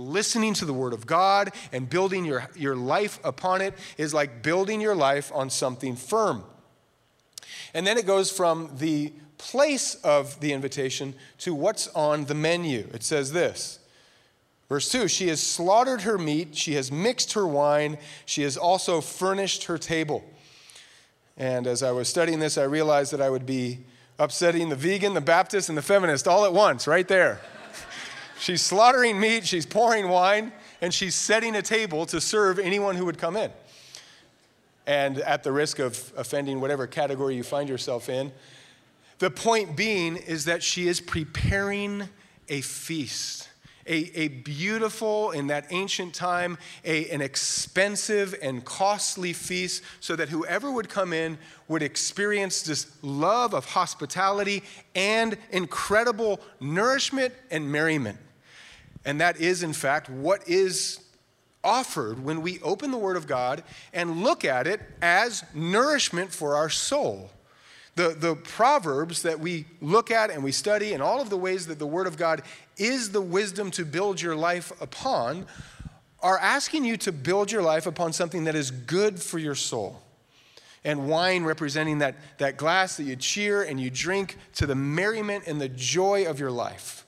listening 0.02 0.54
to 0.56 0.66
the 0.66 0.74
Word 0.74 0.94
of 0.94 1.06
God 1.06 1.52
and 1.72 1.90
building 1.90 2.26
your, 2.26 2.50
your 2.56 2.76
life 2.76 3.20
upon 3.24 3.62
it 3.62 3.74
is 3.98 4.14
like 4.14 4.42
building 4.42 4.82
your 4.82 4.96
life 4.96 5.32
on 5.34 5.50
something 5.50 5.96
firm. 5.96 6.44
And 7.74 7.88
then 7.88 7.98
it 7.98 8.06
goes 8.06 8.32
from 8.32 8.72
the 8.78 9.14
place 9.38 9.96
of 10.04 10.40
the 10.40 10.54
invitation 10.54 11.16
to 11.40 11.54
what's 11.54 11.88
on 11.90 12.26
the 12.26 12.36
menu. 12.36 12.88
It 12.94 13.04
says 13.04 13.32
this. 13.32 13.80
Verse 14.70 14.90
2 14.90 15.08
She 15.08 15.28
has 15.28 15.42
slaughtered 15.42 16.02
her 16.02 16.18
meat, 16.18 16.56
she 16.56 16.76
has 16.76 16.92
mixed 16.92 17.34
her 17.34 17.46
wine, 17.48 17.98
she 18.26 18.44
has 18.44 18.56
also 18.58 19.02
furnished 19.02 19.66
her 19.66 19.78
table. 19.78 20.24
And 21.38 21.66
as 21.66 21.82
I 21.82 21.92
was 21.92 22.08
studying 22.08 22.40
this, 22.40 22.58
I 22.58 22.64
realized 22.64 23.12
that 23.14 23.22
I 23.22 23.30
would 23.30 23.46
be 23.46 23.80
upsetting 24.20 24.70
the 24.70 24.76
vegan, 24.76 25.14
the 25.14 25.22
Baptist, 25.22 25.70
and 25.70 25.78
the 25.78 25.82
feminist 25.82 26.28
all 26.28 26.46
at 26.46 26.54
once, 26.54 26.88
right 26.88 27.08
there. 27.08 27.42
She's 28.42 28.64
slaughtering 28.64 29.20
meat, 29.20 29.46
she's 29.46 29.68
pouring 29.68 30.10
wine, 30.10 30.52
and 30.82 30.92
she's 30.92 31.14
setting 31.14 31.56
a 31.56 31.62
table 31.62 32.08
to 32.08 32.20
serve 32.20 32.58
anyone 32.58 32.96
who 32.96 33.06
would 33.06 33.20
come 33.20 33.38
in. 33.38 33.52
And 34.88 35.20
at 35.20 35.44
the 35.44 35.52
risk 35.52 35.78
of 35.78 36.12
offending 36.18 36.60
whatever 36.60 36.88
category 36.88 37.36
you 37.36 37.44
find 37.44 37.70
yourself 37.70 38.10
in, 38.10 38.32
The 39.22 39.30
point 39.30 39.78
being 39.78 40.18
is 40.18 40.46
that 40.46 40.64
she 40.64 40.88
is 40.88 41.00
preparing 41.00 42.10
a 42.50 42.62
feast. 42.62 43.50
A, 43.86 44.12
a 44.20 44.28
beautiful, 44.30 45.30
in 45.30 45.46
that 45.48 45.68
ancient 45.70 46.16
time, 46.16 46.58
a, 46.84 47.08
an 47.10 47.22
expensive 47.22 48.34
and 48.42 48.66
costly 48.66 49.32
feast, 49.32 49.84
so 50.00 50.16
that 50.16 50.30
whoever 50.30 50.72
would 50.72 50.90
come 50.90 51.14
in 51.14 51.38
would 51.68 51.84
experience 51.84 52.64
this 52.64 52.88
love 53.04 53.54
of 53.54 53.66
hospitality 53.66 54.64
and 54.96 55.38
incredible 55.52 56.40
nourishment 56.60 57.32
and 57.52 57.72
merriment. 57.72 58.18
And 59.06 59.20
that 59.22 59.40
is, 59.40 59.64
in 59.64 59.74
fact, 59.74 60.10
what 60.10 60.48
is 60.48 61.00
offered 61.64 62.24
when 62.24 62.42
we 62.42 62.60
open 62.62 62.92
the 62.92 62.98
Word 62.98 63.18
of 63.18 63.28
God 63.28 63.64
and 63.94 64.24
look 64.24 64.46
at 64.46 64.68
it 64.68 64.82
as 65.02 65.44
nourishment 65.54 66.32
for 66.32 66.56
our 66.56 66.70
soul. 66.70 67.30
The, 67.96 68.10
the 68.10 68.36
Proverbs 68.36 69.24
that 69.24 69.40
we 69.40 69.66
look 69.82 70.12
at 70.12 70.30
and 70.30 70.44
we 70.44 70.52
study, 70.52 70.94
and 70.94 71.04
all 71.04 71.22
of 71.22 71.30
the 71.30 71.38
ways 71.38 71.68
that 71.68 71.78
the 71.78 71.88
Word 71.88 72.08
of 72.08 72.18
God 72.18 72.42
is 72.78 73.12
the 73.12 73.22
wisdom 73.22 73.70
to 73.72 73.86
build 73.86 74.22
your 74.22 74.36
life 74.36 74.72
upon, 74.82 75.46
are 76.22 76.38
asking 76.38 76.86
you 76.86 76.98
to 76.98 77.12
build 77.12 77.52
your 77.52 77.62
life 77.62 77.86
upon 77.86 78.14
something 78.14 78.46
that 78.46 78.56
is 78.56 78.72
good 78.72 79.22
for 79.22 79.40
your 79.40 79.56
soul. 79.56 80.02
And 80.84 81.08
wine 81.08 81.44
representing 81.44 82.00
that, 82.00 82.16
that 82.38 82.58
glass 82.58 82.98
that 82.98 83.04
you 83.04 83.16
cheer 83.16 83.62
and 83.62 83.80
you 83.80 83.90
drink 83.90 84.38
to 84.56 84.66
the 84.66 84.74
merriment 84.74 85.46
and 85.46 85.60
the 85.60 85.70
joy 85.70 86.26
of 86.26 86.40
your 86.40 86.50
life. 86.50 87.06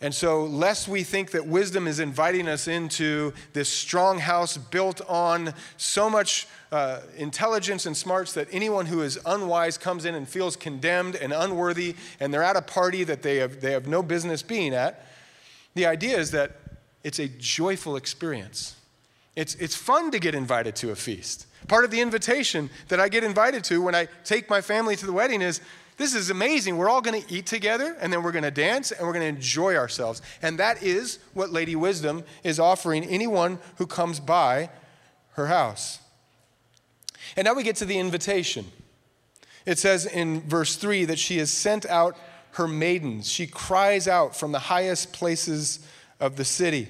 And 0.00 0.14
so, 0.14 0.44
lest 0.44 0.88
we 0.88 1.02
think 1.02 1.30
that 1.30 1.46
wisdom 1.46 1.86
is 1.86 2.00
inviting 2.00 2.48
us 2.48 2.68
into 2.68 3.32
this 3.54 3.68
strong 3.70 4.18
house 4.18 4.58
built 4.58 5.00
on 5.08 5.54
so 5.78 6.10
much 6.10 6.46
uh, 6.70 7.00
intelligence 7.16 7.86
and 7.86 7.96
smarts 7.96 8.34
that 8.34 8.46
anyone 8.52 8.84
who 8.84 9.00
is 9.00 9.18
unwise 9.24 9.78
comes 9.78 10.04
in 10.04 10.14
and 10.14 10.28
feels 10.28 10.54
condemned 10.54 11.16
and 11.16 11.32
unworthy, 11.32 11.96
and 12.20 12.32
they're 12.32 12.42
at 12.42 12.56
a 12.56 12.62
party 12.62 13.04
that 13.04 13.22
they 13.22 13.36
have, 13.36 13.62
they 13.62 13.72
have 13.72 13.86
no 13.86 14.02
business 14.02 14.42
being 14.42 14.74
at, 14.74 15.06
the 15.74 15.86
idea 15.86 16.18
is 16.18 16.30
that 16.32 16.52
it's 17.02 17.18
a 17.18 17.28
joyful 17.28 17.96
experience. 17.96 18.76
It's, 19.34 19.54
it's 19.54 19.76
fun 19.76 20.10
to 20.10 20.18
get 20.18 20.34
invited 20.34 20.76
to 20.76 20.90
a 20.90 20.96
feast. 20.96 21.46
Part 21.68 21.84
of 21.84 21.90
the 21.90 22.00
invitation 22.00 22.68
that 22.88 23.00
I 23.00 23.08
get 23.08 23.24
invited 23.24 23.64
to 23.64 23.80
when 23.80 23.94
I 23.94 24.08
take 24.24 24.50
my 24.50 24.60
family 24.60 24.96
to 24.96 25.06
the 25.06 25.12
wedding 25.12 25.40
is 25.40 25.60
this 25.96 26.14
is 26.14 26.28
amazing. 26.28 26.76
We're 26.76 26.90
all 26.90 27.00
going 27.00 27.22
to 27.22 27.32
eat 27.32 27.46
together 27.46 27.96
and 28.00 28.12
then 28.12 28.22
we're 28.22 28.32
going 28.32 28.44
to 28.44 28.50
dance 28.50 28.92
and 28.92 29.06
we're 29.06 29.14
going 29.14 29.22
to 29.22 29.36
enjoy 29.36 29.76
ourselves. 29.76 30.20
And 30.42 30.58
that 30.58 30.82
is 30.82 31.18
what 31.32 31.50
Lady 31.50 31.74
Wisdom 31.74 32.22
is 32.44 32.60
offering 32.60 33.04
anyone 33.04 33.58
who 33.76 33.86
comes 33.86 34.20
by 34.20 34.68
her 35.32 35.46
house. 35.46 36.00
And 37.36 37.46
now 37.46 37.54
we 37.54 37.62
get 37.62 37.76
to 37.76 37.84
the 37.86 37.98
invitation. 37.98 38.66
It 39.64 39.78
says 39.78 40.06
in 40.06 40.42
verse 40.42 40.76
3 40.76 41.06
that 41.06 41.18
she 41.18 41.38
has 41.38 41.50
sent 41.50 41.86
out 41.86 42.16
her 42.52 42.68
maidens. 42.68 43.30
She 43.30 43.46
cries 43.46 44.06
out 44.06 44.36
from 44.36 44.52
the 44.52 44.58
highest 44.58 45.12
places 45.12 45.80
of 46.20 46.36
the 46.36 46.44
city. 46.44 46.88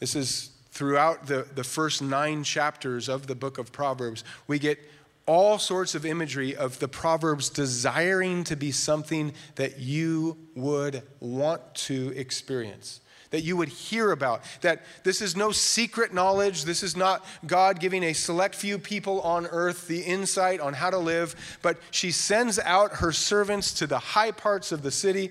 This 0.00 0.14
is 0.14 0.50
throughout 0.70 1.26
the, 1.26 1.46
the 1.54 1.64
first 1.64 2.02
nine 2.02 2.42
chapters 2.42 3.08
of 3.08 3.26
the 3.28 3.34
book 3.34 3.58
of 3.58 3.72
Proverbs. 3.72 4.24
We 4.48 4.58
get 4.58 4.78
all 5.26 5.58
sorts 5.58 5.94
of 5.94 6.04
imagery 6.04 6.54
of 6.54 6.78
the 6.78 6.88
Proverbs 6.88 7.48
desiring 7.48 8.44
to 8.44 8.56
be 8.56 8.70
something 8.70 9.32
that 9.56 9.78
you 9.78 10.36
would 10.54 11.02
want 11.20 11.62
to 11.74 12.12
experience, 12.14 13.00
that 13.30 13.42
you 13.42 13.56
would 13.56 13.68
hear 13.68 14.12
about. 14.12 14.42
That 14.60 14.82
this 15.02 15.22
is 15.22 15.34
no 15.34 15.50
secret 15.50 16.12
knowledge. 16.12 16.64
This 16.64 16.82
is 16.82 16.96
not 16.96 17.24
God 17.46 17.80
giving 17.80 18.02
a 18.02 18.12
select 18.12 18.54
few 18.54 18.78
people 18.78 19.22
on 19.22 19.46
earth 19.46 19.88
the 19.88 20.02
insight 20.02 20.60
on 20.60 20.74
how 20.74 20.90
to 20.90 20.98
live, 20.98 21.58
but 21.62 21.78
she 21.90 22.10
sends 22.10 22.58
out 22.58 22.96
her 22.96 23.12
servants 23.12 23.72
to 23.74 23.86
the 23.86 23.98
high 23.98 24.30
parts 24.30 24.72
of 24.72 24.82
the 24.82 24.90
city, 24.90 25.30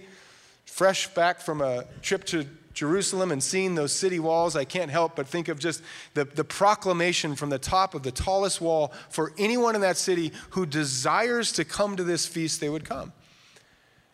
fresh 0.66 1.08
back 1.14 1.40
from 1.40 1.62
a 1.62 1.86
trip 2.02 2.26
to 2.26 2.48
Jerusalem 2.74 3.32
and 3.32 3.42
seeing 3.42 3.76
those 3.76 3.92
city 3.92 4.20
walls, 4.20 4.56
I 4.56 4.66
can't 4.66 4.92
help 4.92 5.16
but 5.16 5.28
think 5.28 5.48
of 5.48 5.60
just 5.60 5.82
the, 6.14 6.26
the 6.26 6.44
proclamation 6.44 7.36
from 7.36 7.50
the 7.50 7.60
top 7.60 7.94
of 7.94 8.04
the 8.04 8.12
tallest 8.12 8.62
wall 8.62 8.94
for 9.10 9.32
anyone 9.38 9.76
in 9.76 9.82
that 9.82 9.98
city 9.98 10.32
who 10.52 10.66
desires 10.66 11.52
to 11.54 11.66
come 11.66 11.96
to 11.96 12.04
this 12.04 12.26
feast, 12.26 12.60
they 12.60 12.70
would 12.70 12.86
come. 12.86 13.14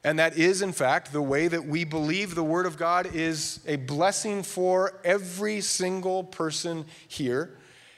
And 0.04 0.20
that 0.20 0.38
is, 0.38 0.62
in 0.62 0.72
fact, 0.72 1.12
the 1.12 1.22
way 1.22 1.48
that 1.48 1.66
we 1.66 1.84
believe 1.84 2.34
the 2.34 2.44
Word 2.44 2.66
of 2.66 2.78
God 2.78 3.14
is 3.14 3.60
a 3.68 3.76
blessing 3.76 4.44
for 4.44 5.00
every 5.04 5.60
single 5.60 6.24
person 6.24 6.86
here, 7.08 7.58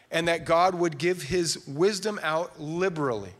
and 0.09 0.27
that 0.27 0.45
God 0.45 0.73
would 0.75 0.97
give 0.97 1.23
His 1.23 1.67
wisdom 1.67 2.19
out 2.23 2.59
liberally. 2.59 3.33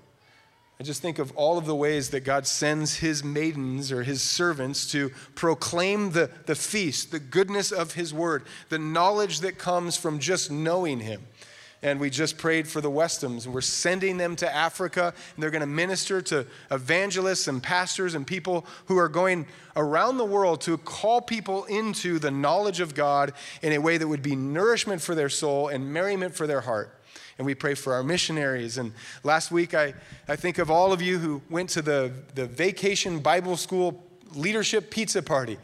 I 0.82 0.84
just 0.84 1.04
think 1.04 1.20
of 1.20 1.32
all 1.34 1.60
of 1.60 1.68
the 1.68 1.76
ways 1.76 2.10
that 2.10 2.22
God 2.22 2.48
sends 2.48 2.96
his 2.96 3.24
maidens 3.24 3.92
or 3.92 4.02
his 4.02 4.24
servants 4.24 4.92
to 4.94 5.12
proclaim 5.36 6.10
the, 6.10 6.32
the 6.48 6.56
feast, 6.56 7.12
the 7.12 7.20
goodness 7.20 7.72
of 7.72 7.94
his 7.94 8.16
word, 8.16 8.46
the 8.70 8.80
knowledge 8.80 9.42
that 9.42 9.60
comes 9.60 9.96
from 9.96 10.18
just 10.18 10.50
knowing 10.50 11.00
him. 11.00 11.22
And 11.84 12.00
we 12.00 12.10
just 12.10 12.40
prayed 12.40 12.68
for 12.68 12.82
the 12.82 12.90
Westums, 12.90 13.46
and 13.46 13.54
we're 13.54 13.62
sending 13.62 14.18
them 14.18 14.36
to 14.38 14.52
Africa, 14.52 15.14
and 15.36 15.44
they're 15.44 15.52
going 15.52 15.60
to 15.60 15.68
minister 15.68 16.20
to 16.20 16.48
evangelists 16.72 17.48
and 17.48 17.62
pastors 17.62 18.16
and 18.16 18.26
people 18.26 18.66
who 18.86 18.98
are 18.98 19.08
going 19.08 19.46
around 19.76 20.18
the 20.18 20.26
world 20.26 20.62
to 20.62 20.80
call 20.80 21.22
people 21.22 21.66
into 21.66 22.18
the 22.18 22.32
knowledge 22.32 22.80
of 22.80 22.96
God 22.96 23.34
in 23.62 23.74
a 23.74 23.78
way 23.78 24.00
that 24.00 24.08
would 24.08 24.24
be 24.24 24.36
nourishment 24.36 25.04
for 25.04 25.14
their 25.14 25.30
soul 25.30 25.68
and 25.68 25.94
merriment 25.94 26.34
for 26.34 26.48
their 26.48 26.62
heart 26.62 27.01
and 27.42 27.46
we 27.48 27.56
pray 27.56 27.74
for 27.74 27.96
our 27.96 28.04
missionaries. 28.04 28.78
And 28.78 28.94
last 29.24 29.50
week, 29.50 29.74
I, 29.74 29.96
I 30.28 30.36
think 30.36 30.60
of 30.60 30.70
all 30.70 30.94
of 30.94 31.02
you 31.02 31.18
who 31.18 31.42
went 31.50 31.72
to 31.72 31.82
the, 31.82 32.14
the 32.36 32.46
vacation 32.46 33.18
Bible 33.18 33.58
school 33.58 34.04
leadership 34.36 34.92
pizza 34.92 35.24
party. 35.24 35.58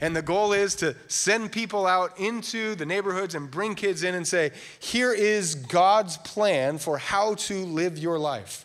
And 0.00 0.16
the 0.16 0.22
goal 0.22 0.52
is 0.52 0.74
to 0.76 0.96
send 1.06 1.52
people 1.52 1.86
out 1.86 2.18
into 2.18 2.74
the 2.74 2.84
neighborhoods 2.84 3.36
and 3.36 3.48
bring 3.48 3.76
kids 3.76 4.02
in 4.02 4.16
and 4.16 4.26
say, 4.26 4.50
here 4.80 5.12
is 5.12 5.54
God's 5.54 6.16
plan 6.16 6.78
for 6.78 6.98
how 6.98 7.34
to 7.34 7.64
live 7.64 7.96
your 7.96 8.18
life. 8.18 8.64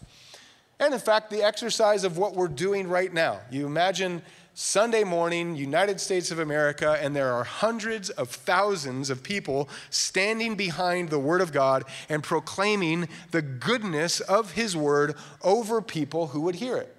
And 0.80 0.92
in 0.92 1.00
fact, 1.00 1.30
the 1.30 1.44
exercise 1.44 2.04
of 2.04 2.18
what 2.18 2.34
we're 2.34 2.48
doing 2.48 2.88
right 2.88 3.14
now. 3.14 3.42
You 3.52 3.68
imagine 3.68 4.24
Sunday 4.58 5.04
morning, 5.04 5.58
United 5.58 6.00
States 6.00 6.32
of 6.32 6.40
America, 6.40 6.98
and 7.02 7.14
there 7.14 7.34
are 7.34 7.44
hundreds 7.44 8.10
of 8.12 8.30
thousands 8.30 9.10
of 9.10 9.22
people 9.22 9.68
standing 9.90 10.56
behind 10.56 11.10
the 11.10 11.20
Word 11.20 11.42
of 11.42 11.52
God 11.52 11.84
and 12.08 12.24
proclaiming 12.24 13.10
the 13.32 13.42
goodness 13.42 14.22
of 14.22 14.54
His 14.54 14.74
Word 14.74 15.16
over 15.42 15.82
people 15.82 16.28
who 16.28 16.40
would 16.40 16.56
hear 16.56 16.78
it. 16.78 16.96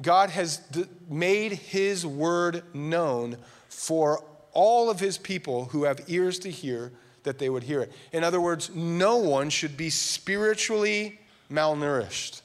God 0.00 0.30
has 0.30 0.56
d- 0.56 0.86
made 1.06 1.52
His 1.52 2.06
Word 2.06 2.62
known 2.74 3.36
for 3.68 4.24
all 4.54 4.88
of 4.88 5.00
His 5.00 5.18
people 5.18 5.66
who 5.66 5.84
have 5.84 6.00
ears 6.08 6.38
to 6.40 6.50
hear 6.50 6.92
that 7.24 7.38
they 7.38 7.50
would 7.50 7.64
hear 7.64 7.82
it. 7.82 7.92
In 8.10 8.24
other 8.24 8.40
words, 8.40 8.70
no 8.74 9.18
one 9.18 9.50
should 9.50 9.76
be 9.76 9.90
spiritually 9.90 11.20
malnourished. 11.50 12.41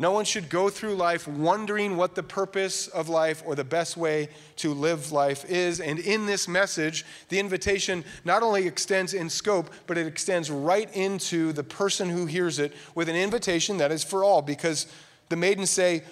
No 0.00 0.12
one 0.12 0.24
should 0.24 0.48
go 0.48 0.70
through 0.70 0.94
life 0.94 1.26
wondering 1.26 1.96
what 1.96 2.14
the 2.14 2.22
purpose 2.22 2.86
of 2.86 3.08
life 3.08 3.42
or 3.44 3.56
the 3.56 3.64
best 3.64 3.96
way 3.96 4.28
to 4.56 4.72
live 4.72 5.10
life 5.10 5.44
is. 5.50 5.80
And 5.80 5.98
in 5.98 6.24
this 6.24 6.46
message, 6.46 7.04
the 7.30 7.40
invitation 7.40 8.04
not 8.24 8.44
only 8.44 8.68
extends 8.68 9.12
in 9.12 9.28
scope, 9.28 9.70
but 9.88 9.98
it 9.98 10.06
extends 10.06 10.52
right 10.52 10.88
into 10.94 11.52
the 11.52 11.64
person 11.64 12.08
who 12.08 12.26
hears 12.26 12.60
it 12.60 12.74
with 12.94 13.08
an 13.08 13.16
invitation 13.16 13.78
that 13.78 13.90
is 13.90 14.04
for 14.04 14.22
all. 14.22 14.40
Because 14.40 14.86
the 15.30 15.36
maidens 15.36 15.70
say, 15.70 16.04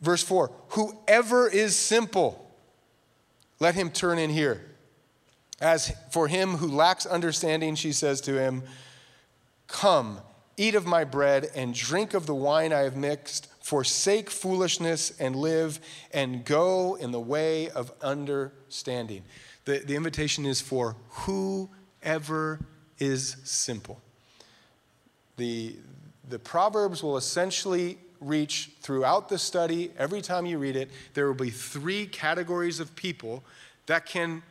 verse 0.00 0.22
4 0.22 0.52
Whoever 0.70 1.48
is 1.48 1.74
simple, 1.74 2.48
let 3.58 3.74
him 3.74 3.90
turn 3.90 4.18
in 4.20 4.30
here. 4.30 4.64
As 5.60 5.92
for 6.12 6.28
him 6.28 6.50
who 6.50 6.68
lacks 6.68 7.06
understanding, 7.06 7.74
she 7.74 7.90
says 7.90 8.20
to 8.22 8.40
him, 8.40 8.62
Come 9.66 10.20
Eat 10.56 10.74
of 10.74 10.86
my 10.86 11.04
bread 11.04 11.50
and 11.54 11.74
drink 11.74 12.14
of 12.14 12.26
the 12.26 12.34
wine 12.34 12.72
I 12.72 12.80
have 12.80 12.96
mixed. 12.96 13.48
Forsake 13.60 14.30
foolishness 14.30 15.12
and 15.18 15.34
live, 15.34 15.80
and 16.12 16.44
go 16.44 16.94
in 16.94 17.10
the 17.10 17.20
way 17.20 17.68
of 17.70 17.92
understanding. 18.00 19.24
The, 19.64 19.80
the 19.80 19.96
invitation 19.96 20.46
is 20.46 20.60
for 20.60 20.94
whoever 21.10 22.60
is 22.98 23.36
simple. 23.42 24.00
The, 25.36 25.76
the 26.28 26.38
Proverbs 26.38 27.02
will 27.02 27.16
essentially 27.16 27.98
reach 28.20 28.70
throughout 28.80 29.28
the 29.28 29.38
study, 29.38 29.90
every 29.98 30.22
time 30.22 30.46
you 30.46 30.58
read 30.58 30.76
it, 30.76 30.90
there 31.14 31.26
will 31.26 31.34
be 31.34 31.50
three 31.50 32.06
categories 32.06 32.80
of 32.80 32.94
people 32.96 33.44
that 33.86 34.06
can 34.06 34.42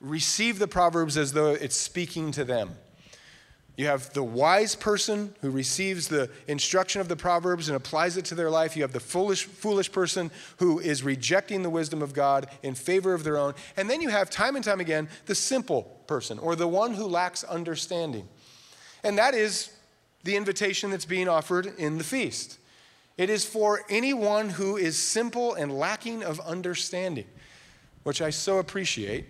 receive 0.00 0.58
the 0.58 0.66
Proverbs 0.66 1.16
as 1.16 1.32
though 1.32 1.50
it's 1.50 1.76
speaking 1.76 2.32
to 2.32 2.44
them. 2.44 2.70
You 3.76 3.86
have 3.86 4.12
the 4.12 4.22
wise 4.22 4.74
person 4.74 5.34
who 5.40 5.50
receives 5.50 6.08
the 6.08 6.28
instruction 6.46 7.00
of 7.00 7.08
the 7.08 7.16
Proverbs 7.16 7.68
and 7.68 7.76
applies 7.76 8.18
it 8.18 8.26
to 8.26 8.34
their 8.34 8.50
life. 8.50 8.76
You 8.76 8.82
have 8.82 8.92
the 8.92 9.00
foolish, 9.00 9.44
foolish 9.44 9.90
person 9.90 10.30
who 10.58 10.78
is 10.78 11.02
rejecting 11.02 11.62
the 11.62 11.70
wisdom 11.70 12.02
of 12.02 12.12
God 12.12 12.48
in 12.62 12.74
favor 12.74 13.14
of 13.14 13.24
their 13.24 13.38
own. 13.38 13.54
And 13.76 13.88
then 13.88 14.02
you 14.02 14.10
have, 14.10 14.28
time 14.28 14.56
and 14.56 14.64
time 14.64 14.80
again, 14.80 15.08
the 15.24 15.34
simple 15.34 15.84
person 16.06 16.38
or 16.38 16.54
the 16.54 16.68
one 16.68 16.92
who 16.92 17.06
lacks 17.06 17.44
understanding. 17.44 18.28
And 19.02 19.16
that 19.16 19.34
is 19.34 19.70
the 20.22 20.36
invitation 20.36 20.90
that's 20.90 21.06
being 21.06 21.28
offered 21.28 21.66
in 21.78 21.96
the 21.96 22.04
feast. 22.04 22.58
It 23.16 23.30
is 23.30 23.44
for 23.44 23.82
anyone 23.88 24.50
who 24.50 24.76
is 24.76 24.98
simple 24.98 25.54
and 25.54 25.78
lacking 25.78 26.22
of 26.22 26.40
understanding, 26.40 27.26
which 28.02 28.20
I 28.20 28.30
so 28.30 28.58
appreciate 28.58 29.26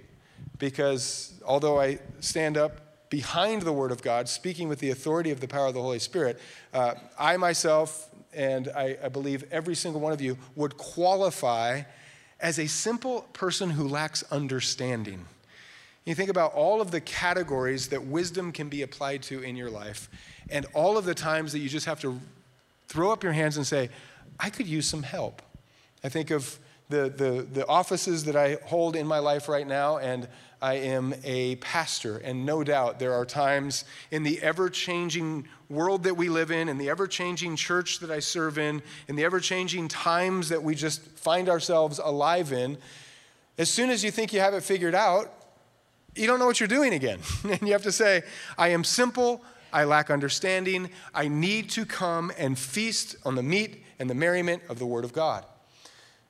because 0.58 1.40
although 1.44 1.80
I 1.80 2.00
stand 2.20 2.56
up 2.56 2.80
behind 3.12 3.60
the 3.60 3.72
Word 3.74 3.92
of 3.92 4.00
God, 4.00 4.26
speaking 4.26 4.70
with 4.70 4.78
the 4.78 4.88
authority 4.88 5.30
of 5.30 5.38
the 5.38 5.46
power 5.46 5.66
of 5.66 5.74
the 5.74 5.82
Holy 5.82 5.98
Spirit, 5.98 6.40
uh, 6.72 6.94
I 7.18 7.36
myself, 7.36 8.08
and 8.32 8.68
I, 8.74 8.96
I 9.04 9.10
believe 9.10 9.44
every 9.50 9.74
single 9.74 10.00
one 10.00 10.14
of 10.14 10.22
you, 10.22 10.38
would 10.56 10.78
qualify 10.78 11.82
as 12.40 12.58
a 12.58 12.66
simple 12.66 13.28
person 13.34 13.68
who 13.68 13.86
lacks 13.86 14.24
understanding. 14.32 15.26
You 16.06 16.14
think 16.14 16.30
about 16.30 16.54
all 16.54 16.80
of 16.80 16.90
the 16.90 17.02
categories 17.02 17.88
that 17.88 18.02
wisdom 18.02 18.50
can 18.50 18.70
be 18.70 18.80
applied 18.80 19.22
to 19.24 19.42
in 19.42 19.56
your 19.56 19.68
life, 19.68 20.08
and 20.48 20.64
all 20.72 20.96
of 20.96 21.04
the 21.04 21.14
times 21.14 21.52
that 21.52 21.58
you 21.58 21.68
just 21.68 21.84
have 21.84 22.00
to 22.00 22.18
throw 22.88 23.12
up 23.12 23.22
your 23.22 23.32
hands 23.32 23.58
and 23.58 23.66
say, 23.66 23.90
I 24.40 24.48
could 24.48 24.66
use 24.66 24.86
some 24.86 25.02
help. 25.02 25.42
I 26.02 26.08
think 26.08 26.30
of 26.30 26.58
the, 26.88 27.10
the, 27.10 27.46
the 27.52 27.66
offices 27.66 28.24
that 28.24 28.36
I 28.36 28.56
hold 28.64 28.96
in 28.96 29.06
my 29.06 29.18
life 29.18 29.50
right 29.50 29.66
now, 29.66 29.98
and 29.98 30.28
I 30.62 30.74
am 30.74 31.14
a 31.24 31.56
pastor. 31.56 32.18
And 32.18 32.46
no 32.46 32.62
doubt 32.62 32.98
there 32.98 33.12
are 33.12 33.26
times 33.26 33.84
in 34.10 34.22
the 34.22 34.40
ever 34.40 34.70
changing 34.70 35.48
world 35.68 36.04
that 36.04 36.16
we 36.16 36.28
live 36.28 36.50
in, 36.50 36.68
in 36.68 36.78
the 36.78 36.88
ever 36.88 37.06
changing 37.06 37.56
church 37.56 37.98
that 37.98 38.10
I 38.10 38.20
serve 38.20 38.58
in, 38.58 38.80
in 39.08 39.16
the 39.16 39.24
ever 39.24 39.40
changing 39.40 39.88
times 39.88 40.48
that 40.50 40.62
we 40.62 40.74
just 40.74 41.02
find 41.02 41.48
ourselves 41.48 41.98
alive 41.98 42.52
in, 42.52 42.78
as 43.58 43.68
soon 43.68 43.90
as 43.90 44.02
you 44.02 44.10
think 44.10 44.32
you 44.32 44.40
have 44.40 44.54
it 44.54 44.62
figured 44.62 44.94
out, 44.94 45.32
you 46.14 46.26
don't 46.26 46.38
know 46.38 46.46
what 46.46 46.60
you're 46.60 46.68
doing 46.68 46.94
again. 46.94 47.18
and 47.44 47.60
you 47.62 47.72
have 47.72 47.82
to 47.82 47.92
say, 47.92 48.22
I 48.56 48.68
am 48.68 48.84
simple, 48.84 49.42
I 49.72 49.84
lack 49.84 50.10
understanding, 50.10 50.90
I 51.14 51.28
need 51.28 51.70
to 51.70 51.84
come 51.84 52.32
and 52.38 52.58
feast 52.58 53.16
on 53.24 53.34
the 53.34 53.42
meat 53.42 53.82
and 53.98 54.08
the 54.08 54.14
merriment 54.14 54.62
of 54.68 54.78
the 54.78 54.86
Word 54.86 55.04
of 55.04 55.12
God. 55.12 55.44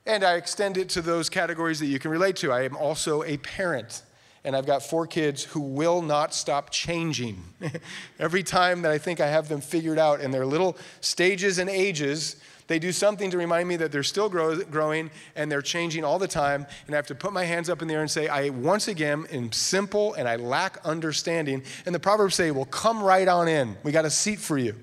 And 0.07 0.25
I 0.25 0.35
extend 0.35 0.77
it 0.77 0.89
to 0.91 1.03
those 1.03 1.29
categories 1.29 1.79
that 1.81 1.87
you 1.87 1.99
can 1.99 2.11
relate 2.11 2.37
to. 2.37 2.51
I 2.51 2.63
am 2.63 2.77
also 2.77 3.23
a 3.23 3.37
parent, 3.37 4.03
and 4.45 4.57
I've 4.57 4.67
got 4.67 4.83
four 4.83 5.07
kids 5.07 5.45
who 5.45 5.61
will 5.61 6.03
not 6.03 6.35
stop 6.35 6.71
changing. 6.71 7.43
Every 8.19 8.43
time 8.43 8.83
that 8.83 8.91
I 8.91 8.99
think 8.99 9.21
I 9.21 9.29
have 9.29 9.49
them 9.49 9.61
figured 9.61 9.99
out 9.99 10.21
in 10.21 10.33
their 10.33 10.45
little 10.45 10.77
stages 11.01 11.59
and 11.59 11.71
ages, 11.71 12.37
they 12.67 12.79
do 12.79 12.91
something 12.91 13.31
to 13.31 13.39
remind 13.39 13.69
me 13.69 13.77
that 13.77 13.93
they're 13.93 14.03
still 14.03 14.29
grow, 14.29 14.59
growing 14.63 15.11
and 15.37 15.51
they're 15.51 15.63
changing 15.63 16.05
all 16.05 16.19
the 16.19 16.27
time. 16.27 16.67
And 16.87 16.95
I 16.95 16.97
have 16.97 17.07
to 17.09 17.15
put 17.15 17.33
my 17.33 17.45
hands 17.45 17.69
up 17.69 17.83
in 17.83 17.89
the 17.89 17.95
air 17.95 18.01
and 18.01 18.11
say, 18.11 18.29
I 18.29 18.49
once 18.49 18.89
again 18.89 19.27
am 19.31 19.53
simple 19.53 20.15
and 20.15 20.29
I 20.29 20.37
lack 20.37 20.79
understanding. 20.85 21.63
And 21.87 21.95
the 21.95 22.01
Proverbs 22.01 22.35
say, 22.35 22.51
Well, 22.51 22.65
come 22.65 23.03
right 23.03 23.29
on 23.29 23.47
in. 23.47 23.77
We 23.83 23.93
got 23.93 24.05
a 24.05 24.11
seat 24.11 24.39
for 24.39 24.59
you. 24.59 24.75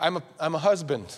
I'm 0.00 0.18
a, 0.18 0.22
I'm 0.38 0.54
a 0.54 0.58
husband. 0.58 1.16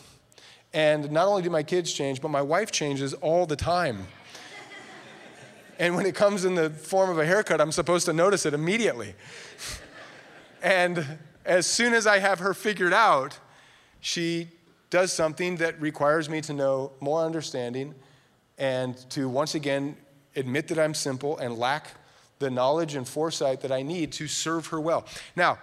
And 0.72 1.10
not 1.10 1.26
only 1.26 1.42
do 1.42 1.50
my 1.50 1.62
kids 1.62 1.92
change, 1.92 2.20
but 2.20 2.28
my 2.28 2.42
wife 2.42 2.70
changes 2.70 3.14
all 3.14 3.46
the 3.46 3.56
time. 3.56 4.06
And 5.78 5.94
when 5.94 6.06
it 6.06 6.14
comes 6.14 6.44
in 6.44 6.54
the 6.54 6.70
form 6.70 7.08
of 7.08 7.18
a 7.18 7.26
haircut, 7.26 7.60
I'm 7.60 7.72
supposed 7.72 8.06
to 8.06 8.12
notice 8.12 8.44
it 8.44 8.54
immediately. 8.54 9.14
and 10.62 11.18
as 11.44 11.66
soon 11.66 11.94
as 11.94 12.06
I 12.06 12.18
have 12.18 12.40
her 12.40 12.52
figured 12.52 12.92
out, 12.92 13.38
she 14.00 14.48
does 14.90 15.12
something 15.12 15.56
that 15.56 15.80
requires 15.80 16.28
me 16.28 16.40
to 16.42 16.52
know 16.52 16.92
more 17.00 17.24
understanding 17.24 17.94
and 18.58 18.96
to 19.10 19.28
once 19.28 19.54
again 19.54 19.96
admit 20.34 20.68
that 20.68 20.78
I'm 20.78 20.94
simple 20.94 21.38
and 21.38 21.56
lack 21.56 21.92
the 22.38 22.50
knowledge 22.50 22.94
and 22.94 23.06
foresight 23.06 23.60
that 23.60 23.72
I 23.72 23.82
need 23.82 24.12
to 24.12 24.26
serve 24.26 24.66
her 24.68 24.80
well. 24.80 25.04
Now, 25.36 25.58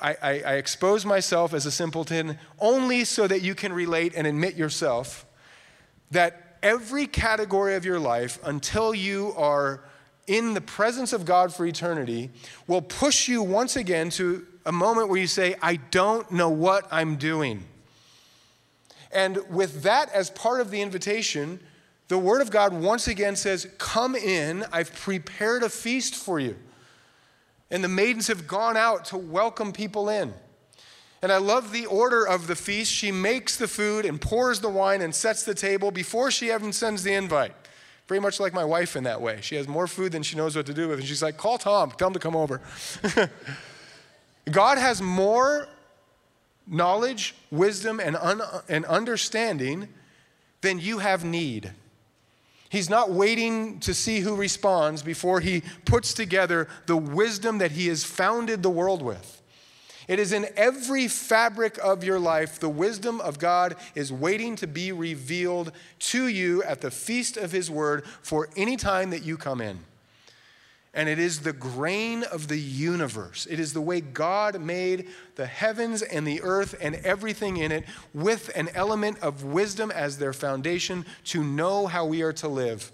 I, 0.00 0.16
I, 0.22 0.30
I, 0.40 0.54
expose 0.54 1.06
myself 1.06 1.54
as 1.54 1.64
a 1.64 1.70
simpleton 1.70 2.38
only 2.58 3.04
so 3.04 3.26
that 3.26 3.40
you 3.40 3.54
can 3.54 3.72
relate 3.72 4.12
and 4.14 4.26
admit 4.26 4.54
yourself 4.54 5.24
that 6.10 6.45
every 6.62 7.06
category 7.06 7.74
of 7.74 7.84
your 7.84 7.98
life, 7.98 8.38
until 8.44 8.94
you 8.94 9.32
are 9.36 9.80
in 10.26 10.54
the 10.54 10.60
presence 10.60 11.12
of 11.12 11.24
God 11.24 11.54
for 11.54 11.66
eternity, 11.66 12.30
will 12.66 12.82
push 12.82 13.28
you 13.28 13.42
once 13.42 13.76
again 13.76 14.10
to 14.10 14.46
a 14.64 14.72
moment 14.72 15.08
where 15.08 15.20
you 15.20 15.26
say, 15.26 15.54
I 15.62 15.76
don't 15.76 16.30
know 16.32 16.48
what 16.48 16.86
I'm 16.90 17.16
doing. 17.16 17.64
And 19.12 19.38
with 19.48 19.82
that 19.82 20.12
as 20.12 20.30
part 20.30 20.60
of 20.60 20.70
the 20.70 20.82
invitation, 20.82 21.60
the 22.08 22.18
Word 22.18 22.42
of 22.42 22.50
God 22.50 22.72
once 22.72 23.08
again 23.08 23.36
says, 23.36 23.68
Come 23.78 24.14
in, 24.14 24.64
I've 24.72 24.94
prepared 24.94 25.62
a 25.62 25.68
feast 25.68 26.14
for 26.14 26.38
you. 26.38 26.56
And 27.70 27.82
the 27.82 27.88
maidens 27.88 28.28
have 28.28 28.46
gone 28.46 28.76
out 28.76 29.06
to 29.06 29.16
welcome 29.16 29.72
people 29.72 30.08
in. 30.08 30.34
And 31.26 31.32
I 31.32 31.38
love 31.38 31.72
the 31.72 31.86
order 31.86 32.24
of 32.24 32.46
the 32.46 32.54
feast. 32.54 32.92
She 32.92 33.10
makes 33.10 33.56
the 33.56 33.66
food 33.66 34.04
and 34.04 34.20
pours 34.20 34.60
the 34.60 34.68
wine 34.68 35.02
and 35.02 35.12
sets 35.12 35.42
the 35.42 35.54
table 35.54 35.90
before 35.90 36.30
she 36.30 36.52
even 36.52 36.72
sends 36.72 37.02
the 37.02 37.14
invite. 37.14 37.52
Very 38.06 38.20
much 38.20 38.38
like 38.38 38.54
my 38.54 38.64
wife 38.64 38.94
in 38.94 39.02
that 39.02 39.20
way. 39.20 39.40
She 39.40 39.56
has 39.56 39.66
more 39.66 39.88
food 39.88 40.12
than 40.12 40.22
she 40.22 40.36
knows 40.36 40.54
what 40.54 40.66
to 40.66 40.72
do 40.72 40.86
with. 40.86 41.00
And 41.00 41.08
she's 41.08 41.24
like, 41.24 41.36
call 41.36 41.58
Tom, 41.58 41.90
tell 41.90 42.06
him 42.06 42.14
to 42.14 42.20
come 42.20 42.36
over. 42.36 42.60
God 44.52 44.78
has 44.78 45.02
more 45.02 45.66
knowledge, 46.64 47.34
wisdom, 47.50 47.98
and, 47.98 48.14
un- 48.14 48.42
and 48.68 48.84
understanding 48.84 49.88
than 50.60 50.78
you 50.78 51.00
have 51.00 51.24
need. 51.24 51.72
He's 52.68 52.88
not 52.88 53.10
waiting 53.10 53.80
to 53.80 53.94
see 53.94 54.20
who 54.20 54.36
responds 54.36 55.02
before 55.02 55.40
he 55.40 55.64
puts 55.86 56.14
together 56.14 56.68
the 56.86 56.96
wisdom 56.96 57.58
that 57.58 57.72
he 57.72 57.88
has 57.88 58.04
founded 58.04 58.62
the 58.62 58.70
world 58.70 59.02
with. 59.02 59.35
It 60.08 60.18
is 60.18 60.32
in 60.32 60.46
every 60.56 61.08
fabric 61.08 61.78
of 61.82 62.04
your 62.04 62.18
life, 62.18 62.60
the 62.60 62.68
wisdom 62.68 63.20
of 63.20 63.38
God 63.38 63.76
is 63.94 64.12
waiting 64.12 64.56
to 64.56 64.66
be 64.66 64.92
revealed 64.92 65.72
to 65.98 66.28
you 66.28 66.62
at 66.62 66.80
the 66.80 66.90
feast 66.90 67.36
of 67.36 67.52
his 67.52 67.70
word 67.70 68.04
for 68.22 68.48
any 68.56 68.76
time 68.76 69.10
that 69.10 69.24
you 69.24 69.36
come 69.36 69.60
in 69.60 69.80
and 70.96 71.10
it 71.10 71.18
is 71.18 71.40
the 71.40 71.52
grain 71.52 72.24
of 72.24 72.48
the 72.48 72.58
universe. 72.58 73.46
It 73.48 73.60
is 73.60 73.74
the 73.74 73.82
way 73.82 74.00
God 74.00 74.58
made 74.58 75.08
the 75.34 75.46
heavens 75.46 76.00
and 76.00 76.26
the 76.26 76.40
earth 76.42 76.74
and 76.80 76.96
everything 76.96 77.58
in 77.58 77.70
it 77.70 77.84
with 78.14 78.50
an 78.56 78.70
element 78.74 79.18
of 79.20 79.44
wisdom 79.44 79.90
as 79.90 80.16
their 80.16 80.32
foundation 80.32 81.04
to 81.24 81.44
know 81.44 81.86
how 81.86 82.06
we 82.06 82.22
are 82.22 82.32
to 82.32 82.48
live. 82.48 82.90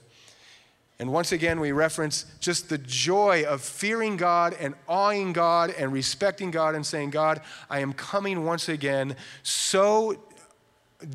And 1.02 1.12
once 1.12 1.32
again, 1.32 1.58
we 1.58 1.72
reference 1.72 2.26
just 2.38 2.68
the 2.68 2.78
joy 2.78 3.42
of 3.44 3.60
fearing 3.60 4.16
God 4.16 4.54
and 4.54 4.74
awing 4.88 5.32
God 5.32 5.74
and 5.76 5.92
respecting 5.92 6.52
God 6.52 6.76
and 6.76 6.86
saying, 6.86 7.10
God, 7.10 7.40
I 7.68 7.80
am 7.80 7.92
coming 7.92 8.44
once 8.44 8.68
again 8.68 9.16
so 9.42 10.22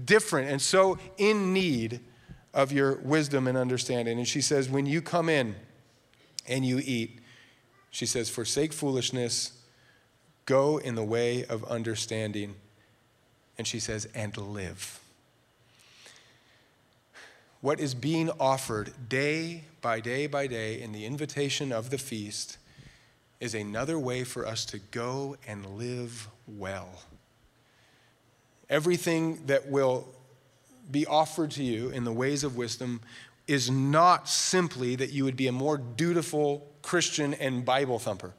different 0.05 0.51
and 0.51 0.61
so 0.61 0.99
in 1.17 1.53
need 1.53 2.01
of 2.53 2.71
your 2.71 2.97
wisdom 2.97 3.47
and 3.47 3.57
understanding. 3.57 4.17
And 4.17 4.27
she 4.27 4.41
says, 4.41 4.69
When 4.69 4.85
you 4.85 5.01
come 5.01 5.29
in, 5.29 5.55
and 6.47 6.65
you 6.65 6.81
eat. 6.83 7.19
She 7.91 8.05
says, 8.05 8.29
Forsake 8.29 8.73
foolishness, 8.73 9.53
go 10.45 10.77
in 10.77 10.95
the 10.95 11.03
way 11.03 11.45
of 11.45 11.63
understanding. 11.65 12.55
And 13.57 13.67
she 13.67 13.79
says, 13.79 14.07
and 14.13 14.35
live. 14.37 14.99
What 17.61 17.79
is 17.79 17.95
being 17.95 18.29
offered 18.39 19.09
day 19.09 19.63
by 19.81 19.99
day 19.99 20.27
by 20.27 20.47
day 20.47 20.81
in 20.81 20.91
the 20.91 21.05
invitation 21.05 21.71
of 21.71 21.89
the 21.89 21.97
feast 21.97 22.57
is 23.39 23.55
another 23.55 23.97
way 23.97 24.23
for 24.23 24.45
us 24.45 24.65
to 24.65 24.79
go 24.79 25.37
and 25.47 25.65
live 25.77 26.27
well. 26.47 26.89
Everything 28.69 29.45
that 29.47 29.67
will 29.67 30.07
be 30.91 31.05
offered 31.05 31.51
to 31.51 31.63
you 31.63 31.89
in 31.89 32.03
the 32.03 32.11
ways 32.11 32.43
of 32.43 32.57
wisdom 32.57 33.01
is 33.47 33.71
not 33.71 34.29
simply 34.29 34.95
that 34.95 35.11
you 35.11 35.23
would 35.23 35.37
be 35.37 35.47
a 35.47 35.51
more 35.51 35.77
dutiful 35.77 36.67
Christian 36.81 37.33
and 37.35 37.65
Bible 37.65 37.97
thumper. 37.97 38.33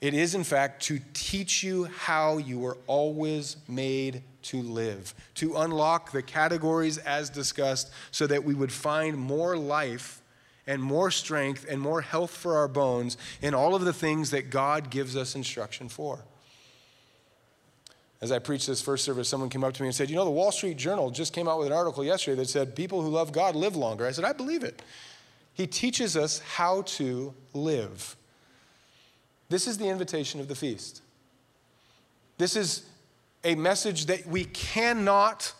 It 0.00 0.12
is, 0.12 0.34
in 0.34 0.44
fact, 0.44 0.82
to 0.84 1.00
teach 1.14 1.62
you 1.62 1.84
how 1.84 2.36
you 2.36 2.58
were 2.58 2.76
always 2.86 3.56
made 3.66 4.22
to 4.42 4.60
live, 4.62 5.14
to 5.36 5.56
unlock 5.56 6.12
the 6.12 6.22
categories 6.22 6.98
as 6.98 7.30
discussed, 7.30 7.90
so 8.10 8.26
that 8.26 8.44
we 8.44 8.54
would 8.54 8.70
find 8.70 9.16
more 9.16 9.56
life 9.56 10.20
and 10.66 10.82
more 10.82 11.10
strength 11.10 11.64
and 11.68 11.80
more 11.80 12.02
health 12.02 12.30
for 12.30 12.56
our 12.56 12.68
bones 12.68 13.16
in 13.40 13.54
all 13.54 13.74
of 13.74 13.84
the 13.84 13.92
things 13.92 14.30
that 14.30 14.50
God 14.50 14.90
gives 14.90 15.16
us 15.16 15.34
instruction 15.34 15.88
for. 15.88 16.24
As 18.20 18.32
I 18.32 18.38
preached 18.38 18.66
this 18.66 18.82
first 18.82 19.04
service, 19.04 19.28
someone 19.28 19.50
came 19.50 19.62
up 19.62 19.74
to 19.74 19.82
me 19.82 19.88
and 19.88 19.94
said, 19.94 20.10
You 20.10 20.16
know, 20.16 20.24
the 20.24 20.30
Wall 20.30 20.50
Street 20.50 20.76
Journal 20.76 21.10
just 21.10 21.32
came 21.32 21.48
out 21.48 21.58
with 21.58 21.68
an 21.68 21.72
article 21.72 22.04
yesterday 22.04 22.36
that 22.36 22.48
said 22.48 22.74
people 22.74 23.02
who 23.02 23.08
love 23.08 23.30
God 23.30 23.54
live 23.54 23.76
longer. 23.76 24.06
I 24.06 24.12
said, 24.12 24.24
I 24.24 24.32
believe 24.32 24.64
it. 24.64 24.82
He 25.52 25.66
teaches 25.66 26.16
us 26.16 26.40
how 26.40 26.82
to 26.82 27.34
live. 27.52 28.16
This 29.48 29.66
is 29.66 29.78
the 29.78 29.88
invitation 29.88 30.40
of 30.40 30.48
the 30.48 30.54
feast. 30.54 31.02
This 32.38 32.56
is 32.56 32.84
a 33.44 33.54
message 33.54 34.06
that 34.06 34.26
we 34.26 34.44
cannot 34.44 35.52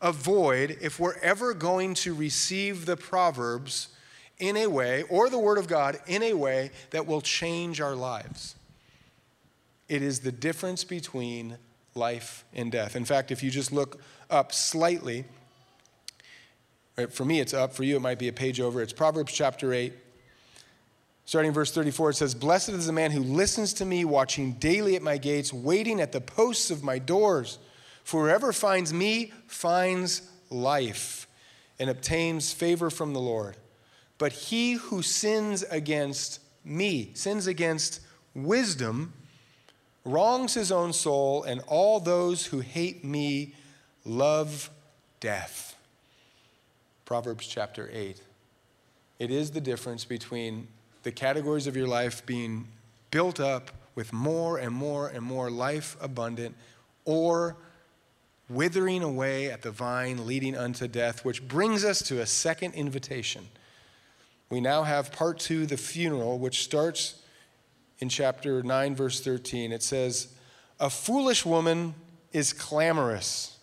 avoid 0.00 0.78
if 0.80 1.00
we're 1.00 1.18
ever 1.18 1.54
going 1.54 1.94
to 1.94 2.14
receive 2.14 2.86
the 2.86 2.96
Proverbs 2.96 3.88
in 4.38 4.56
a 4.56 4.66
way, 4.66 5.04
or 5.04 5.28
the 5.28 5.38
Word 5.38 5.58
of 5.58 5.68
God 5.68 6.00
in 6.06 6.22
a 6.22 6.34
way 6.34 6.70
that 6.90 7.06
will 7.06 7.20
change 7.20 7.80
our 7.80 7.94
lives. 7.94 8.56
It 9.88 10.02
is 10.02 10.20
the 10.20 10.32
difference 10.32 10.84
between 10.84 11.58
life 11.94 12.44
and 12.54 12.72
death. 12.72 12.96
In 12.96 13.04
fact, 13.04 13.30
if 13.30 13.42
you 13.42 13.50
just 13.50 13.70
look 13.72 14.00
up 14.30 14.52
slightly, 14.52 15.24
for 17.10 17.24
me 17.24 17.40
it's 17.40 17.54
up, 17.54 17.72
for 17.72 17.84
you 17.84 17.96
it 17.96 18.00
might 18.00 18.18
be 18.18 18.28
a 18.28 18.32
page 18.32 18.60
over. 18.60 18.82
It's 18.82 18.92
Proverbs 18.92 19.32
chapter 19.32 19.72
8. 19.72 19.92
Starting 21.24 21.52
verse 21.52 21.72
34, 21.72 22.10
it 22.10 22.14
says, 22.14 22.34
Blessed 22.34 22.70
is 22.70 22.86
the 22.86 22.92
man 22.92 23.10
who 23.10 23.22
listens 23.22 23.72
to 23.74 23.84
me, 23.84 24.04
watching 24.04 24.54
daily 24.54 24.96
at 24.96 25.02
my 25.02 25.18
gates, 25.18 25.52
waiting 25.52 26.00
at 26.00 26.12
the 26.12 26.20
posts 26.20 26.70
of 26.70 26.82
my 26.82 26.98
doors. 26.98 27.58
For 28.04 28.24
whoever 28.24 28.52
finds 28.52 28.92
me 28.92 29.32
finds 29.46 30.22
life 30.50 31.26
and 31.78 31.88
obtains 31.88 32.52
favor 32.52 32.90
from 32.90 33.12
the 33.12 33.20
Lord. 33.20 33.56
But 34.18 34.32
he 34.32 34.74
who 34.74 35.02
sins 35.02 35.62
against 35.64 36.40
me, 36.64 37.12
sins 37.14 37.46
against 37.46 38.00
wisdom, 38.34 39.12
wrongs 40.04 40.54
his 40.54 40.72
own 40.72 40.92
soul, 40.92 41.44
and 41.44 41.60
all 41.66 42.00
those 42.00 42.46
who 42.46 42.60
hate 42.60 43.04
me 43.04 43.54
love 44.04 44.70
death. 45.20 45.76
Proverbs 47.04 47.46
chapter 47.46 47.88
8. 47.92 48.20
It 49.18 49.30
is 49.30 49.52
the 49.52 49.60
difference 49.60 50.04
between 50.04 50.66
the 51.02 51.12
categories 51.12 51.66
of 51.66 51.76
your 51.76 51.86
life 51.86 52.24
being 52.26 52.68
built 53.10 53.40
up 53.40 53.70
with 53.94 54.12
more 54.12 54.58
and 54.58 54.74
more 54.74 55.08
and 55.08 55.22
more 55.22 55.50
life 55.50 55.96
abundant 56.00 56.54
or 57.04 57.56
withering 58.48 59.02
away 59.02 59.50
at 59.50 59.62
the 59.62 59.70
vine 59.70 60.26
leading 60.26 60.56
unto 60.56 60.86
death, 60.86 61.24
which 61.24 61.46
brings 61.46 61.84
us 61.84 62.02
to 62.02 62.20
a 62.20 62.26
second 62.26 62.74
invitation. 62.74 63.48
We 64.50 64.60
now 64.60 64.82
have 64.82 65.12
part 65.12 65.38
two, 65.38 65.66
the 65.66 65.76
funeral, 65.76 66.38
which 66.38 66.62
starts 66.62 67.22
in 67.98 68.08
chapter 68.08 68.62
9, 68.62 68.94
verse 68.94 69.20
13. 69.20 69.72
It 69.72 69.82
says, 69.82 70.28
A 70.78 70.90
foolish 70.90 71.46
woman 71.46 71.94
is 72.32 72.52
clamorous, 72.52 73.56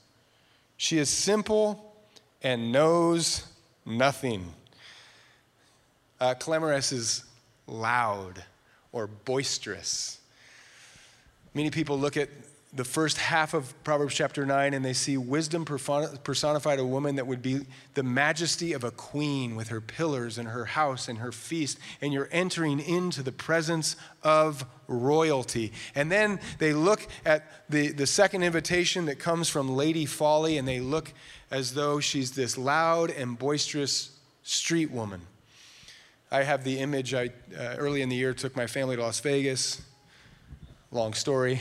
she 0.78 0.97
is 0.97 1.10
simple 1.10 1.93
and 2.41 2.71
knows 2.71 3.45
nothing. 3.86 4.54
Uh, 6.19 6.34
clamorous 6.34 6.91
is 6.91 7.23
loud 7.69 8.43
or 8.91 9.08
boisterous. 9.08 10.19
Many 11.53 11.69
people 11.69 11.97
look 11.97 12.17
at 12.17 12.29
the 12.71 12.84
first 12.84 13.17
half 13.17 13.55
of 13.55 13.73
Proverbs 13.84 14.13
chapter 14.13 14.45
9 14.45 14.75
and 14.75 14.86
they 14.86 14.93
see 14.93 15.17
wisdom 15.17 15.65
personified 15.65 16.77
a 16.77 16.86
woman 16.86 17.15
that 17.15 17.25
would 17.25 17.41
be 17.41 17.65
the 17.95 18.03
majesty 18.03 18.73
of 18.73 18.84
a 18.84 18.91
queen 18.91 19.55
with 19.55 19.69
her 19.69 19.82
pillars 19.82 20.38
and 20.38 20.47
her 20.49 20.65
house 20.65 21.08
and 21.08 21.17
her 21.17 21.32
feast. 21.32 21.79
And 21.99 22.13
you're 22.13 22.29
entering 22.32 22.79
into 22.79 23.23
the 23.23 23.32
presence 23.32 23.95
of 24.21 24.65
royalty. 24.88 25.71
And 25.95 26.12
then 26.12 26.39
they 26.60 26.73
look 26.73 27.08
at 27.25 27.43
the, 27.69 27.91
the 27.91 28.05
second 28.05 28.43
invitation 28.43 29.05
that 29.05 29.17
comes 29.17 29.49
from 29.49 29.69
Lady 29.69 30.05
Folly 30.05 30.58
and 30.58 30.67
they 30.67 30.79
look 30.79 31.12
as 31.49 31.73
though 31.73 31.99
she's 31.99 32.32
this 32.32 32.55
loud 32.55 33.10
and 33.10 33.38
boisterous 33.38 34.12
street 34.43 34.91
woman. 34.91 35.21
I 36.32 36.44
have 36.44 36.63
the 36.63 36.80
image. 36.80 37.15
I 37.15 37.32
uh, 37.58 37.76
early 37.78 38.04
in 38.04 38.10
the 38.10 38.15
year 38.15 38.36
took 38.36 38.56
my 38.56 38.68
family 38.68 38.96
to 38.96 39.02
Las 39.02 39.20
Vegas. 39.20 39.82
Long 40.92 41.13
story. 41.13 41.60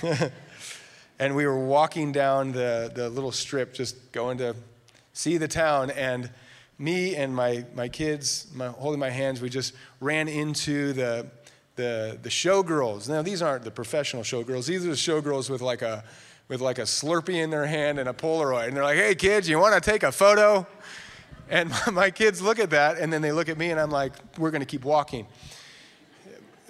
and 1.18 1.34
we 1.34 1.44
were 1.44 1.58
walking 1.58 2.12
down 2.12 2.52
the, 2.52 2.92
the 2.94 3.08
little 3.08 3.32
strip, 3.32 3.74
just 3.74 4.12
going 4.12 4.38
to 4.38 4.54
see 5.12 5.38
the 5.38 5.48
town. 5.48 5.90
And 5.90 6.30
me 6.78 7.16
and 7.16 7.34
my, 7.34 7.64
my 7.74 7.88
kids, 7.88 8.46
my, 8.54 8.68
holding 8.68 9.00
my 9.00 9.10
hands, 9.10 9.40
we 9.40 9.48
just 9.48 9.74
ran 10.00 10.28
into 10.28 10.92
the, 10.92 11.26
the, 11.74 12.16
the 12.22 12.28
showgirls. 12.28 13.08
Now, 13.08 13.22
these 13.22 13.42
aren't 13.42 13.64
the 13.64 13.72
professional 13.72 14.22
showgirls. 14.22 14.66
These 14.66 14.84
are 14.84 14.90
the 14.90 14.94
showgirls 14.94 15.50
with 15.50 15.60
like 15.60 15.82
a, 15.82 16.04
with 16.46 16.60
like 16.60 16.78
a 16.78 16.82
Slurpee 16.82 17.42
in 17.42 17.50
their 17.50 17.66
hand 17.66 17.98
and 17.98 18.08
a 18.08 18.12
Polaroid. 18.12 18.68
And 18.68 18.76
they're 18.76 18.84
like, 18.84 18.98
hey, 18.98 19.16
kids, 19.16 19.48
you 19.48 19.58
want 19.58 19.74
to 19.74 19.90
take 19.90 20.04
a 20.04 20.12
photo? 20.12 20.64
And 21.50 21.72
my 21.92 22.10
kids 22.10 22.40
look 22.40 22.58
at 22.58 22.70
that, 22.70 22.98
and 22.98 23.12
then 23.12 23.22
they 23.22 23.32
look 23.32 23.48
at 23.48 23.58
me, 23.58 23.70
and 23.70 23.80
I'm 23.80 23.90
like, 23.90 24.12
we're 24.38 24.50
going 24.50 24.60
to 24.60 24.66
keep 24.66 24.84
walking. 24.84 25.26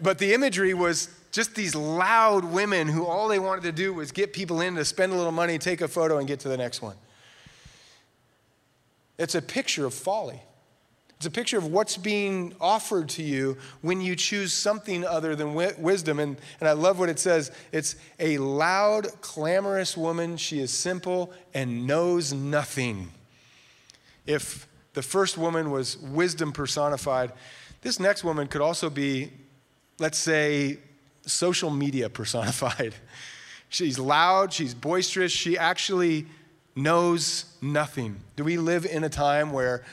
But 0.02 0.18
the 0.18 0.34
imagery 0.34 0.74
was 0.74 1.08
just 1.30 1.54
these 1.54 1.74
loud 1.74 2.44
women 2.44 2.88
who 2.88 3.06
all 3.06 3.28
they 3.28 3.38
wanted 3.38 3.62
to 3.64 3.72
do 3.72 3.92
was 3.92 4.12
get 4.12 4.32
people 4.32 4.60
in 4.60 4.74
to 4.76 4.84
spend 4.84 5.12
a 5.12 5.16
little 5.16 5.32
money, 5.32 5.58
take 5.58 5.80
a 5.80 5.88
photo, 5.88 6.18
and 6.18 6.28
get 6.28 6.40
to 6.40 6.48
the 6.48 6.56
next 6.56 6.82
one. 6.82 6.96
It's 9.18 9.34
a 9.34 9.42
picture 9.42 9.86
of 9.86 9.94
folly. 9.94 10.40
It's 11.16 11.26
a 11.26 11.30
picture 11.30 11.56
of 11.56 11.66
what's 11.66 11.96
being 11.96 12.54
offered 12.60 13.08
to 13.10 13.22
you 13.22 13.56
when 13.80 14.00
you 14.00 14.14
choose 14.14 14.52
something 14.52 15.04
other 15.04 15.34
than 15.34 15.54
wisdom. 15.54 16.18
And, 16.18 16.36
and 16.60 16.68
I 16.68 16.72
love 16.72 16.98
what 16.98 17.08
it 17.08 17.18
says 17.18 17.50
it's 17.72 17.96
a 18.18 18.38
loud, 18.38 19.08
clamorous 19.20 19.96
woman. 19.96 20.36
She 20.36 20.60
is 20.60 20.70
simple 20.70 21.32
and 21.54 21.86
knows 21.86 22.32
nothing. 22.32 23.10
If 24.26 24.66
the 24.94 25.02
first 25.02 25.36
woman 25.36 25.70
was 25.70 25.98
wisdom 25.98 26.52
personified, 26.52 27.32
this 27.82 28.00
next 28.00 28.24
woman 28.24 28.46
could 28.46 28.62
also 28.62 28.88
be, 28.88 29.30
let's 29.98 30.18
say, 30.18 30.78
social 31.26 31.70
media 31.70 32.08
personified. 32.20 32.94
She's 33.68 33.98
loud, 33.98 34.52
she's 34.52 34.74
boisterous, 34.74 35.32
she 35.32 35.58
actually 35.58 36.26
knows 36.76 37.44
nothing. 37.60 38.16
Do 38.36 38.44
we 38.44 38.56
live 38.56 38.86
in 38.86 39.04
a 39.04 39.08
time 39.08 39.52
where 39.52 39.84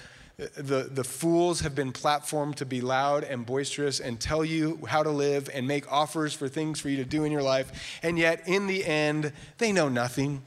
the, 0.56 0.90
the 0.92 1.04
fools 1.04 1.62
have 1.62 1.76
been 1.76 1.92
platformed 1.92 2.56
to 2.56 2.66
be 2.66 2.82
loud 2.82 3.24
and 3.24 3.46
boisterous 3.46 4.00
and 4.00 4.20
tell 4.20 4.44
you 4.44 4.80
how 4.88 5.04
to 5.04 5.12
live 5.12 5.50
and 5.54 5.68
make 5.68 5.92
offers 5.92 6.34
for 6.34 6.48
things 6.48 6.80
for 6.80 6.90
you 6.90 6.98
to 6.98 7.06
do 7.06 7.24
in 7.24 7.32
your 7.32 7.44
life, 7.44 8.00
and 8.02 8.18
yet 8.18 8.48
in 8.48 8.68
the 8.68 8.84
end, 8.86 9.34
they 9.60 9.72
know 9.72 9.88
nothing? 9.88 10.42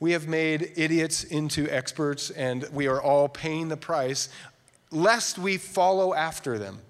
We 0.00 0.12
have 0.12 0.28
made 0.28 0.72
idiots 0.76 1.24
into 1.24 1.68
experts, 1.68 2.30
and 2.30 2.68
we 2.72 2.86
are 2.86 3.02
all 3.02 3.28
paying 3.28 3.68
the 3.68 3.76
price 3.76 4.28
lest 4.90 5.38
we 5.38 5.56
follow 5.58 6.14
after 6.14 6.58
them. 6.58 6.80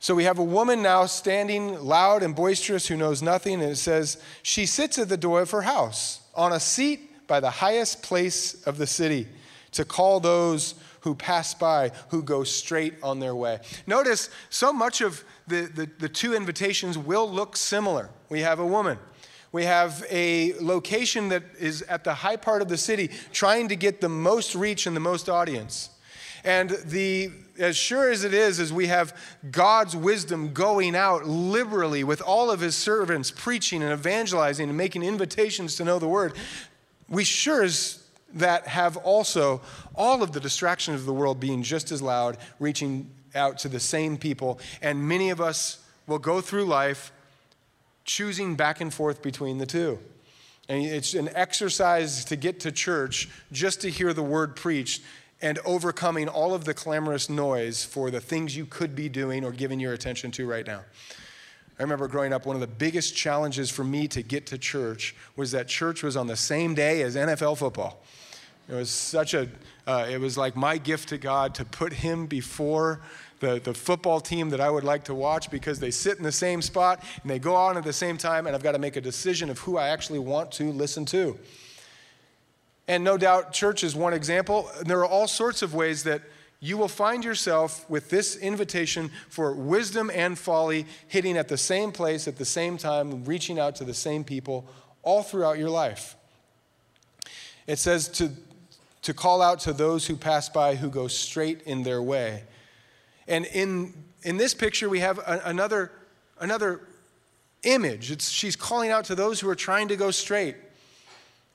So 0.00 0.14
we 0.14 0.24
have 0.24 0.38
a 0.38 0.44
woman 0.44 0.82
now 0.82 1.06
standing 1.06 1.78
loud 1.84 2.22
and 2.22 2.34
boisterous 2.34 2.86
who 2.86 2.96
knows 2.96 3.22
nothing, 3.22 3.62
and 3.62 3.72
it 3.72 3.76
says, 3.76 4.22
She 4.42 4.64
sits 4.66 4.98
at 4.98 5.08
the 5.08 5.16
door 5.16 5.42
of 5.42 5.50
her 5.50 5.62
house 5.62 6.20
on 6.34 6.52
a 6.52 6.60
seat 6.60 7.26
by 7.26 7.38
the 7.38 7.50
highest 7.50 8.02
place 8.02 8.62
of 8.64 8.78
the 8.78 8.86
city 8.86 9.28
to 9.72 9.84
call 9.84 10.18
those 10.18 10.74
who 11.00 11.14
pass 11.14 11.54
by, 11.54 11.92
who 12.08 12.22
go 12.22 12.44
straight 12.44 12.94
on 13.02 13.20
their 13.20 13.34
way. 13.34 13.58
Notice 13.86 14.30
so 14.48 14.72
much 14.72 15.00
of 15.00 15.22
the, 15.46 15.62
the, 15.74 15.88
the 15.98 16.08
two 16.08 16.34
invitations 16.34 16.96
will 16.98 17.30
look 17.30 17.56
similar. 17.56 18.10
We 18.30 18.40
have 18.40 18.58
a 18.58 18.66
woman 18.66 18.98
we 19.52 19.64
have 19.64 20.04
a 20.10 20.54
location 20.54 21.28
that 21.30 21.42
is 21.58 21.82
at 21.82 22.04
the 22.04 22.14
high 22.14 22.36
part 22.36 22.62
of 22.62 22.68
the 22.68 22.76
city 22.76 23.10
trying 23.32 23.68
to 23.68 23.76
get 23.76 24.00
the 24.00 24.08
most 24.08 24.54
reach 24.54 24.86
and 24.86 24.94
the 24.94 25.00
most 25.00 25.28
audience. 25.28 25.90
And 26.44 26.70
the 26.86 27.30
as 27.58 27.76
sure 27.76 28.10
as 28.10 28.24
it 28.24 28.32
is 28.32 28.58
as 28.58 28.72
we 28.72 28.86
have 28.86 29.14
God's 29.50 29.94
wisdom 29.94 30.52
going 30.54 30.96
out 30.96 31.26
liberally 31.26 32.02
with 32.04 32.22
all 32.22 32.50
of 32.50 32.60
his 32.60 32.74
servants 32.74 33.30
preaching 33.30 33.82
and 33.82 33.92
evangelizing 33.92 34.68
and 34.68 34.78
making 34.78 35.02
invitations 35.02 35.76
to 35.76 35.84
know 35.84 35.98
the 35.98 36.08
word, 36.08 36.32
we 37.08 37.22
sure 37.22 37.62
as 37.62 38.02
that 38.32 38.66
have 38.68 38.96
also 38.98 39.60
all 39.94 40.22
of 40.22 40.32
the 40.32 40.40
distractions 40.40 41.00
of 41.00 41.06
the 41.06 41.12
world 41.12 41.40
being 41.40 41.62
just 41.62 41.92
as 41.92 42.00
loud, 42.00 42.38
reaching 42.58 43.10
out 43.34 43.58
to 43.58 43.68
the 43.68 43.80
same 43.80 44.16
people. 44.16 44.58
And 44.80 45.06
many 45.06 45.30
of 45.30 45.40
us 45.40 45.78
will 46.06 46.18
go 46.18 46.40
through 46.40 46.64
life 46.64 47.12
choosing 48.10 48.56
back 48.56 48.80
and 48.80 48.92
forth 48.92 49.22
between 49.22 49.58
the 49.58 49.66
two. 49.66 49.96
And 50.68 50.84
it's 50.84 51.14
an 51.14 51.30
exercise 51.36 52.24
to 52.24 52.34
get 52.34 52.58
to 52.60 52.72
church 52.72 53.28
just 53.52 53.80
to 53.82 53.90
hear 53.90 54.12
the 54.12 54.22
word 54.22 54.56
preached 54.56 55.02
and 55.40 55.60
overcoming 55.64 56.26
all 56.26 56.52
of 56.52 56.64
the 56.64 56.74
clamorous 56.74 57.30
noise 57.30 57.84
for 57.84 58.10
the 58.10 58.20
things 58.20 58.56
you 58.56 58.66
could 58.66 58.96
be 58.96 59.08
doing 59.08 59.44
or 59.44 59.52
giving 59.52 59.78
your 59.78 59.92
attention 59.92 60.32
to 60.32 60.44
right 60.44 60.66
now. 60.66 60.80
I 61.78 61.82
remember 61.82 62.08
growing 62.08 62.32
up, 62.32 62.46
one 62.46 62.56
of 62.56 62.60
the 62.60 62.66
biggest 62.66 63.14
challenges 63.14 63.70
for 63.70 63.84
me 63.84 64.08
to 64.08 64.22
get 64.22 64.44
to 64.48 64.58
church 64.58 65.14
was 65.36 65.52
that 65.52 65.68
church 65.68 66.02
was 66.02 66.16
on 66.16 66.26
the 66.26 66.36
same 66.36 66.74
day 66.74 67.02
as 67.02 67.14
NFL 67.14 67.58
football. 67.58 68.02
It 68.70 68.74
was 68.74 68.90
such 68.90 69.34
a, 69.34 69.48
uh, 69.86 70.06
it 70.08 70.20
was 70.20 70.38
like 70.38 70.54
my 70.54 70.78
gift 70.78 71.08
to 71.08 71.18
God 71.18 71.56
to 71.56 71.64
put 71.64 71.92
Him 71.92 72.26
before 72.26 73.00
the, 73.40 73.58
the 73.58 73.74
football 73.74 74.20
team 74.20 74.50
that 74.50 74.60
I 74.60 74.70
would 74.70 74.84
like 74.84 75.04
to 75.04 75.14
watch 75.14 75.50
because 75.50 75.80
they 75.80 75.90
sit 75.90 76.18
in 76.18 76.22
the 76.22 76.30
same 76.30 76.62
spot 76.62 77.02
and 77.22 77.30
they 77.30 77.40
go 77.40 77.56
on 77.56 77.76
at 77.76 77.82
the 77.82 77.92
same 77.92 78.16
time, 78.16 78.46
and 78.46 78.54
I've 78.54 78.62
got 78.62 78.72
to 78.72 78.78
make 78.78 78.96
a 78.96 79.00
decision 79.00 79.50
of 79.50 79.58
who 79.58 79.76
I 79.76 79.88
actually 79.88 80.20
want 80.20 80.52
to 80.52 80.70
listen 80.70 81.04
to. 81.06 81.36
And 82.86 83.02
no 83.02 83.16
doubt, 83.16 83.52
church 83.52 83.82
is 83.82 83.96
one 83.96 84.12
example. 84.12 84.70
There 84.84 85.00
are 85.00 85.06
all 85.06 85.26
sorts 85.26 85.62
of 85.62 85.74
ways 85.74 86.04
that 86.04 86.22
you 86.60 86.76
will 86.76 86.88
find 86.88 87.24
yourself 87.24 87.88
with 87.88 88.10
this 88.10 88.36
invitation 88.36 89.10
for 89.28 89.54
wisdom 89.54 90.10
and 90.14 90.38
folly 90.38 90.86
hitting 91.08 91.36
at 91.36 91.48
the 91.48 91.56
same 91.56 91.90
place 91.90 92.28
at 92.28 92.36
the 92.36 92.44
same 92.44 92.76
time, 92.76 93.24
reaching 93.24 93.58
out 93.58 93.74
to 93.76 93.84
the 93.84 93.94
same 93.94 94.22
people 94.22 94.68
all 95.02 95.22
throughout 95.22 95.58
your 95.58 95.70
life. 95.70 96.16
It 97.66 97.78
says 97.78 98.08
to, 98.08 98.30
to 99.02 99.14
call 99.14 99.40
out 99.40 99.60
to 99.60 99.72
those 99.72 100.06
who 100.06 100.16
pass 100.16 100.48
by 100.48 100.74
who 100.74 100.90
go 100.90 101.08
straight 101.08 101.62
in 101.62 101.82
their 101.82 102.02
way. 102.02 102.44
And 103.26 103.46
in, 103.46 103.94
in 104.22 104.36
this 104.36 104.54
picture, 104.54 104.88
we 104.88 105.00
have 105.00 105.18
a, 105.18 105.42
another, 105.44 105.92
another 106.38 106.80
image. 107.62 108.10
It's, 108.10 108.28
she's 108.28 108.56
calling 108.56 108.90
out 108.90 109.04
to 109.06 109.14
those 109.14 109.40
who 109.40 109.48
are 109.48 109.54
trying 109.54 109.88
to 109.88 109.96
go 109.96 110.10
straight, 110.10 110.56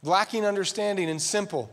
lacking 0.04 0.46
understanding 0.46 1.10
and 1.10 1.22
simple. 1.22 1.70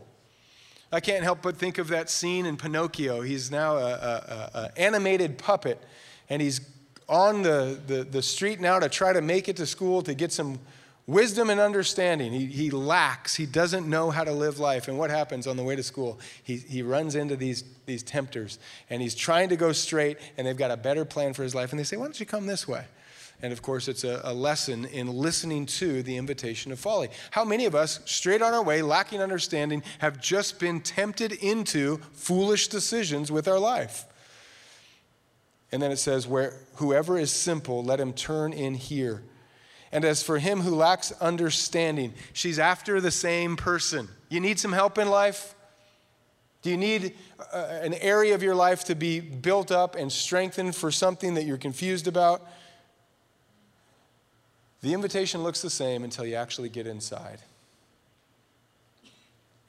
I 0.91 0.99
can't 0.99 1.23
help 1.23 1.41
but 1.41 1.57
think 1.57 1.79
of 1.79 1.87
that 1.87 2.09
scene 2.09 2.45
in 2.45 2.55
Pinocchio. 2.55 3.21
He's 3.21 3.49
now 3.49 3.77
an 3.77 4.69
animated 4.77 5.39
puppet, 5.39 5.81
and 6.29 6.39
he's 6.39 6.61
on 7.09 7.41
the, 7.41 7.79
the, 7.87 8.03
the 8.03 8.21
street 8.21 8.61
now 8.61 8.79
to 8.79 8.89
try 8.89 9.11
to 9.11 9.21
make 9.21 9.49
it 9.49 9.57
to 9.57 9.65
school 9.65 10.01
to 10.03 10.13
get 10.13 10.31
some 10.31 10.59
wisdom 11.07 11.49
and 11.49 11.59
understanding. 11.59 12.31
He, 12.31 12.45
he 12.45 12.71
lacks, 12.71 13.35
he 13.35 13.45
doesn't 13.45 13.87
know 13.87 14.09
how 14.09 14.23
to 14.23 14.31
live 14.31 14.59
life. 14.59 14.87
And 14.87 14.97
what 14.97 15.09
happens 15.09 15.47
on 15.47 15.57
the 15.57 15.63
way 15.63 15.75
to 15.75 15.83
school? 15.83 16.19
He, 16.43 16.57
he 16.57 16.81
runs 16.81 17.15
into 17.15 17.35
these, 17.35 17.63
these 17.85 18.03
tempters, 18.03 18.59
and 18.89 19.01
he's 19.01 19.15
trying 19.15 19.49
to 19.49 19.55
go 19.55 19.71
straight, 19.71 20.17
and 20.37 20.47
they've 20.47 20.57
got 20.57 20.71
a 20.71 20.77
better 20.77 21.05
plan 21.05 21.33
for 21.33 21.43
his 21.43 21.53
life. 21.53 21.71
And 21.71 21.79
they 21.79 21.83
say, 21.83 21.97
Why 21.97 22.05
don't 22.05 22.19
you 22.19 22.25
come 22.25 22.45
this 22.45 22.67
way? 22.67 22.85
And 23.41 23.51
of 23.51 23.61
course, 23.61 23.89
it's 23.89 24.05
a, 24.05 24.21
a, 24.23 24.33
lesson 24.33 24.85
in 24.85 25.07
listening 25.07 25.65
to 25.65 26.01
the 26.01 26.15
invitation 26.15 26.71
of 26.71 26.79
folly. 26.79 27.09
How 27.31 27.43
many 27.43 27.65
of 27.65 27.75
us, 27.75 27.99
straight 28.05 28.41
on 28.41 28.53
our 28.53 28.63
way, 28.63 28.81
lacking 28.81 29.21
understanding, 29.21 29.83
have 29.99 30.21
just 30.21 30.61
been 30.61 30.79
tempted 30.79 31.33
into 31.33 31.97
foolish 32.13 32.69
decisions 32.69 33.33
with 33.33 33.49
our 33.49 33.59
life? 33.59 34.05
And 35.73 35.81
then 35.81 35.91
it 35.91 35.97
says, 35.97 36.25
Where 36.25 36.53
whoever 36.75 37.17
is 37.17 37.31
simple, 37.31 37.83
let 37.83 37.99
him 37.99 38.13
turn 38.13 38.53
in 38.53 38.75
here. 38.75 39.23
And 39.93 40.03
as 40.03 40.23
for 40.23 40.39
him 40.39 40.61
who 40.61 40.73
lacks 40.73 41.11
understanding, 41.21 42.15
she's 42.33 42.57
after 42.57 42.99
the 42.99 43.11
same 43.11 43.55
person. 43.55 44.09
You 44.27 44.39
need 44.39 44.59
some 44.59 44.73
help 44.73 44.97
in 44.97 45.07
life? 45.07 45.53
Do 46.63 46.71
you 46.71 46.77
need 46.77 47.13
uh, 47.53 47.57
an 47.83 47.93
area 47.93 48.33
of 48.33 48.41
your 48.41 48.55
life 48.55 48.85
to 48.85 48.95
be 48.95 49.19
built 49.19 49.71
up 49.71 49.95
and 49.95 50.11
strengthened 50.11 50.75
for 50.75 50.89
something 50.89 51.35
that 51.35 51.43
you're 51.43 51.59
confused 51.59 52.07
about? 52.07 52.41
The 54.81 54.95
invitation 54.95 55.43
looks 55.43 55.61
the 55.61 55.69
same 55.69 56.03
until 56.03 56.25
you 56.25 56.35
actually 56.35 56.69
get 56.69 56.87
inside. 56.87 57.39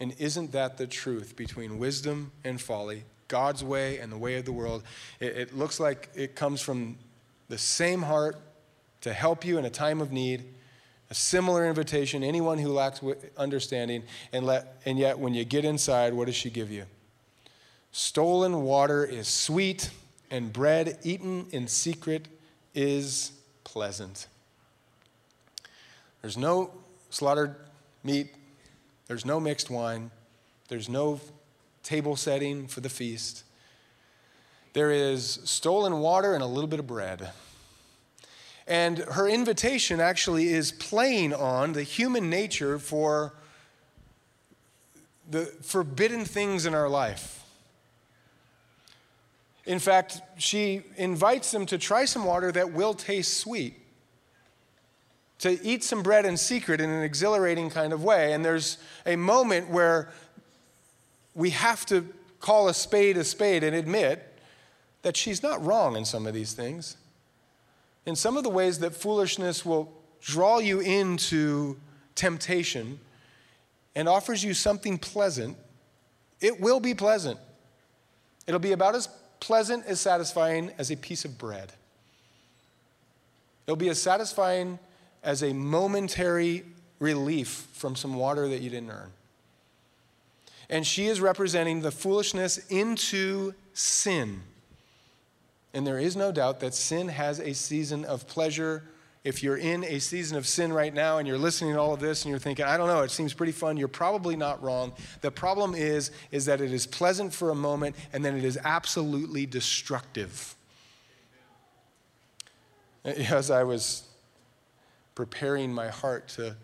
And 0.01 0.15
isn't 0.19 0.53
that 0.53 0.79
the 0.79 0.87
truth 0.87 1.37
between 1.37 1.79
wisdom 1.79 2.33
and 2.45 2.59
folly, 2.59 3.05
God's 3.29 3.63
way 3.63 3.99
and 3.99 4.11
the 4.11 4.19
way 4.19 4.37
of 4.37 4.47
the 4.47 4.53
world? 4.53 4.85
It, 5.21 5.37
it, 5.37 5.57
looks 5.57 5.79
like 5.79 6.09
it 6.15 6.35
comes 6.35 6.63
from 6.63 6.97
the 7.49 7.59
same 7.59 8.01
heart 8.01 8.41
to 9.05 9.13
help 9.13 9.45
you 9.45 9.59
in 9.59 9.67
a 9.67 9.71
time 9.71 10.01
of 10.01 10.11
need. 10.13 10.45
A 11.11 11.15
similar 11.15 11.69
invitation, 11.69 12.25
anyone 12.25 12.57
who 12.57 12.71
lacks 12.71 13.03
understanding, 13.37 14.03
and, 14.33 14.47
let, 14.47 14.81
and 14.87 14.99
yet 14.99 15.19
when 15.19 15.35
you 15.35 15.45
get 15.45 15.63
inside, 15.67 16.15
what 16.15 16.25
does 16.25 16.35
she 16.35 16.49
give 16.49 16.71
you? 16.71 16.87
Stolen 17.93 18.63
water 18.63 19.05
is 19.05 19.29
sweet, 19.29 19.91
and 20.31 20.51
bread 20.51 20.99
eaten 21.03 21.47
in 21.53 21.69
secret 21.69 22.29
is 22.75 23.33
pleasant. 23.63 24.27
There's 26.23 26.39
no 26.39 26.71
slaughtered 27.11 27.57
meat, 28.03 28.35
there's 29.07 29.27
no 29.27 29.39
mixed 29.39 29.69
wine, 29.69 30.11
there's 30.69 30.89
no 30.89 31.21
table 31.83 32.17
setting 32.17 32.67
for 32.67 32.81
the 32.81 32.89
feast. 32.89 33.45
There 34.73 34.91
is 34.91 35.41
stolen 35.45 36.01
water 36.01 36.33
and 36.33 36.43
a 36.43 36.47
little 36.47 36.69
bit 36.69 36.81
of 36.81 36.87
bread. 36.87 37.31
And 38.67 38.99
her 38.99 39.29
invitation 39.29 40.01
actually 40.01 40.49
is 40.49 40.73
playing 40.73 41.35
on 41.35 41.73
the 41.73 41.83
human 41.83 42.31
nature 42.31 42.79
for 42.79 43.35
the 45.31 45.47
forbidden 45.63 46.25
things 46.25 46.67
in 46.67 46.75
our 46.75 46.89
life. 46.89 47.45
In 49.67 49.79
fact, 49.79 50.21
she 50.37 50.83
invites 50.97 51.51
them 51.51 51.67
to 51.67 51.79
try 51.79 52.05
some 52.05 52.25
water 52.25 52.53
that 52.53 52.73
will 52.73 52.95
taste 52.95 53.39
sweet 53.39 53.75
to 55.45 55.63
eat 55.63 55.85
some 55.85 56.03
bread 56.03 56.25
in 56.25 56.37
secret 56.37 56.81
in 56.81 56.89
an 56.89 57.03
exhilarating 57.03 57.69
kind 57.69 57.93
of 57.93 58.03
way. 58.03 58.33
And 58.33 58.45
there's 58.45 58.79
a 59.05 59.17
moment 59.17 59.69
where 59.69 60.11
we 61.35 61.51
have 61.51 61.85
to 61.87 62.09
call 62.41 62.69
a 62.69 62.75
spade 62.75 63.17
a 63.17 63.25
spade 63.25 63.63
and 63.63 63.75
admit 63.77 64.39
that 65.03 65.17
she's 65.17 65.43
not 65.43 65.63
wrong 65.65 65.97
in 65.97 66.05
some 66.05 66.27
of 66.27 66.33
these 66.35 66.53
things. 66.55 66.97
In 68.07 68.17
some 68.17 68.37
of 68.37 68.43
the 68.43 68.51
ways 68.51 68.81
that 68.81 68.95
foolishness 68.95 69.65
will 69.65 69.93
draw 70.21 70.59
you 70.59 70.81
into 70.81 71.77
temptation 72.15 72.99
and 73.95 74.09
offers 74.09 74.43
you 74.45 74.55
something 74.55 74.99
pleasant, 74.99 75.57
it 76.41 76.61
will 76.61 76.81
be 76.81 76.95
pleasant. 76.95 77.39
It'll 78.47 78.61
be 78.61 78.73
about 78.73 78.95
as 78.95 79.09
pleasant 79.41 79.87
as 79.87 80.01
satisfying 80.01 80.73
as 80.79 80.91
a 80.91 80.97
piece 80.97 81.25
of 81.25 81.39
bread. 81.39 81.73
It'll 83.67 83.77
be 83.77 83.89
as 83.89 84.01
satisfying 84.01 84.79
as 85.23 85.43
a 85.43 85.53
momentary 85.53 86.65
relief 86.99 87.67
from 87.73 87.97
some 87.97 88.15
water 88.15 88.49
that 88.49 88.61
you 88.61 88.71
didn't 88.71 88.91
earn. 88.91 89.13
And 90.69 90.87
she 90.87 91.07
is 91.07 91.21
representing 91.21 91.81
the 91.81 91.91
foolishness 91.91 92.59
into 92.69 93.55
sin. 93.73 94.43
And 95.75 95.85
there 95.85 95.99
is 95.99 96.17
no 96.17 96.31
doubt 96.31 96.61
that 96.61 96.73
sin 96.73 97.09
has 97.09 97.41
a 97.41 97.53
season 97.53 98.05
of 98.05 98.29
pleasure. 98.29 98.85
If 99.25 99.43
you're 99.43 99.57
in 99.57 99.83
a 99.83 99.99
season 99.99 100.39
of 100.39 100.47
sin 100.47 100.73
right 100.73 100.95
now 100.95 101.19
and 101.19 101.27
you're 101.27 101.37
listening 101.37 101.75
to 101.75 101.81
all 101.81 101.93
of 101.93 101.99
this 101.99 102.23
and 102.23 102.31
you're 102.31 102.39
thinking, 102.39 102.65
I 102.65 102.77
don't 102.77 102.87
know, 102.87 103.03
it 103.03 103.11
seems 103.11 103.35
pretty 103.35 103.53
fun, 103.53 103.77
you're 103.77 103.89
probably 103.89 104.37
not 104.37 104.63
wrong. 104.63 104.93
The 105.21 105.33
problem 105.33 105.75
is, 105.75 106.13
is 106.31 106.45
that 106.45 106.61
it 106.61 106.73
is 106.73 106.87
pleasant 106.87 107.35
for 107.35 107.51
a 107.51 107.57
moment 107.57 107.97
and 108.13 108.25
then 108.25 108.37
it 108.37 108.45
is 108.45 108.57
absolutely 108.63 109.47
destructive. 109.47 110.55
As 113.05 113.51
I 113.51 113.65
was 113.65 114.05
preparing 115.17 115.73
my 115.73 115.89
heart 115.89 116.29
to 116.29 116.57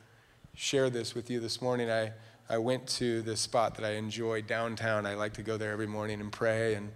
share 0.55 0.88
this 0.88 1.16
with 1.16 1.31
you 1.31 1.40
this 1.40 1.61
morning, 1.61 1.90
I, 1.90 2.12
I 2.49 2.59
went 2.59 2.87
to 2.88 3.23
the 3.23 3.37
spot 3.37 3.75
that 3.75 3.85
I 3.85 3.94
enjoy 3.94 4.42
downtown. 4.42 5.05
I 5.05 5.14
like 5.14 5.33
to 5.35 5.42
go 5.42 5.57
there 5.57 5.73
every 5.73 5.88
morning 5.88 6.20
and 6.20 6.31
pray 6.31 6.75
and 6.75 6.92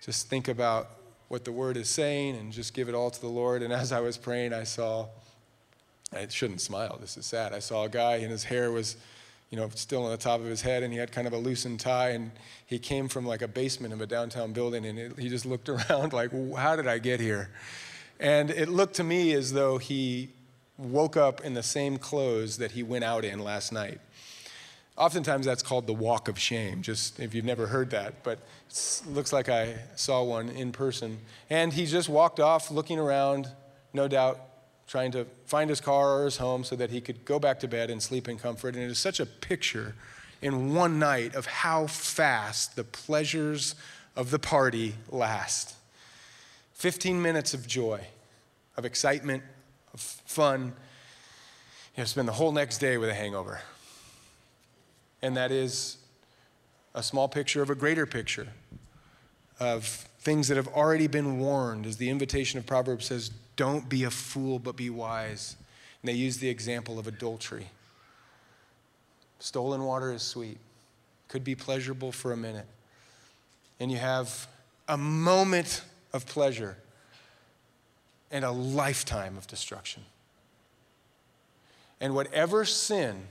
just 0.00 0.28
think 0.28 0.48
about 0.48 0.99
what 1.30 1.44
the 1.44 1.52
word 1.52 1.76
is 1.76 1.88
saying 1.88 2.34
and 2.34 2.52
just 2.52 2.74
give 2.74 2.88
it 2.88 2.94
all 2.94 3.08
to 3.08 3.20
the 3.20 3.28
Lord. 3.28 3.62
And 3.62 3.72
as 3.72 3.92
I 3.92 4.00
was 4.00 4.16
praying, 4.16 4.52
I 4.52 4.64
saw, 4.64 5.06
I 6.12 6.26
shouldn't 6.26 6.60
smile, 6.60 6.98
this 7.00 7.16
is 7.16 7.24
sad. 7.24 7.52
I 7.52 7.60
saw 7.60 7.84
a 7.84 7.88
guy 7.88 8.16
and 8.16 8.32
his 8.32 8.42
hair 8.42 8.72
was, 8.72 8.96
you 9.48 9.56
know, 9.56 9.68
still 9.76 10.04
on 10.04 10.10
the 10.10 10.16
top 10.16 10.40
of 10.40 10.46
his 10.46 10.60
head 10.60 10.82
and 10.82 10.92
he 10.92 10.98
had 10.98 11.12
kind 11.12 11.28
of 11.28 11.32
a 11.32 11.36
loosened 11.36 11.78
tie 11.78 12.10
and 12.10 12.32
he 12.66 12.80
came 12.80 13.06
from 13.06 13.26
like 13.26 13.42
a 13.42 13.48
basement 13.48 13.94
of 13.94 14.00
a 14.00 14.06
downtown 14.06 14.52
building 14.52 14.84
and 14.84 14.98
it, 14.98 15.18
he 15.20 15.28
just 15.28 15.46
looked 15.46 15.68
around 15.90 16.12
like, 16.12 16.32
how 16.56 16.74
did 16.74 16.88
I 16.88 16.98
get 16.98 17.20
here? 17.20 17.50
And 18.18 18.50
it 18.50 18.68
looked 18.68 18.96
to 18.96 19.04
me 19.04 19.32
as 19.32 19.52
though 19.52 19.78
he 19.78 20.30
woke 20.78 21.16
up 21.16 21.44
in 21.44 21.54
the 21.54 21.62
same 21.62 21.96
clothes 21.96 22.56
that 22.56 22.72
he 22.72 22.82
went 22.82 23.04
out 23.04 23.24
in 23.24 23.38
last 23.38 23.70
night. 23.70 24.00
Oftentimes 25.00 25.46
that's 25.46 25.62
called 25.62 25.86
the 25.86 25.94
walk 25.94 26.28
of 26.28 26.38
shame, 26.38 26.82
just 26.82 27.18
if 27.18 27.34
you've 27.34 27.46
never 27.46 27.66
heard 27.66 27.88
that, 27.90 28.22
but 28.22 28.38
it 28.68 29.02
looks 29.08 29.32
like 29.32 29.48
I 29.48 29.76
saw 29.96 30.22
one 30.22 30.50
in 30.50 30.72
person. 30.72 31.18
And 31.48 31.72
he 31.72 31.86
just 31.86 32.10
walked 32.10 32.38
off 32.38 32.70
looking 32.70 32.98
around, 32.98 33.48
no 33.94 34.08
doubt 34.08 34.38
trying 34.86 35.10
to 35.12 35.24
find 35.46 35.70
his 35.70 35.80
car 35.80 36.20
or 36.20 36.24
his 36.26 36.36
home 36.36 36.64
so 36.64 36.76
that 36.76 36.90
he 36.90 37.00
could 37.00 37.24
go 37.24 37.38
back 37.38 37.60
to 37.60 37.68
bed 37.68 37.88
and 37.88 38.02
sleep 38.02 38.28
in 38.28 38.36
comfort. 38.36 38.74
And 38.74 38.82
it 38.82 38.90
is 38.90 38.98
such 38.98 39.20
a 39.20 39.26
picture 39.26 39.94
in 40.42 40.74
one 40.74 40.98
night 40.98 41.34
of 41.34 41.46
how 41.46 41.86
fast 41.86 42.76
the 42.76 42.84
pleasures 42.84 43.74
of 44.16 44.30
the 44.30 44.38
party 44.38 44.96
last. 45.08 45.76
15 46.74 47.22
minutes 47.22 47.54
of 47.54 47.66
joy, 47.66 48.00
of 48.76 48.84
excitement, 48.84 49.44
of 49.94 50.00
fun, 50.00 50.74
you 51.96 52.02
to 52.02 52.06
spend 52.06 52.28
the 52.28 52.32
whole 52.32 52.52
next 52.52 52.78
day 52.78 52.98
with 52.98 53.08
a 53.08 53.14
hangover. 53.14 53.60
And 55.22 55.36
that 55.36 55.50
is 55.50 55.98
a 56.94 57.02
small 57.02 57.28
picture 57.28 57.62
of 57.62 57.70
a 57.70 57.74
greater 57.74 58.06
picture 58.06 58.48
of 59.58 59.84
things 60.20 60.48
that 60.48 60.56
have 60.56 60.68
already 60.68 61.06
been 61.06 61.38
warned. 61.38 61.86
As 61.86 61.96
the 61.98 62.10
invitation 62.10 62.58
of 62.58 62.66
Proverbs 62.66 63.06
says, 63.06 63.30
don't 63.56 63.88
be 63.88 64.04
a 64.04 64.10
fool, 64.10 64.58
but 64.58 64.76
be 64.76 64.90
wise. 64.90 65.56
And 66.02 66.08
they 66.08 66.14
use 66.14 66.38
the 66.38 66.48
example 66.48 66.98
of 66.98 67.06
adultery. 67.06 67.66
Stolen 69.38 69.84
water 69.84 70.12
is 70.12 70.22
sweet, 70.22 70.58
could 71.28 71.44
be 71.44 71.54
pleasurable 71.54 72.12
for 72.12 72.32
a 72.32 72.36
minute. 72.36 72.66
And 73.78 73.90
you 73.90 73.98
have 73.98 74.46
a 74.88 74.98
moment 74.98 75.82
of 76.12 76.26
pleasure 76.26 76.76
and 78.30 78.44
a 78.44 78.50
lifetime 78.50 79.36
of 79.36 79.46
destruction. 79.46 80.04
And 82.00 82.14
whatever 82.14 82.64
sin 82.64 83.22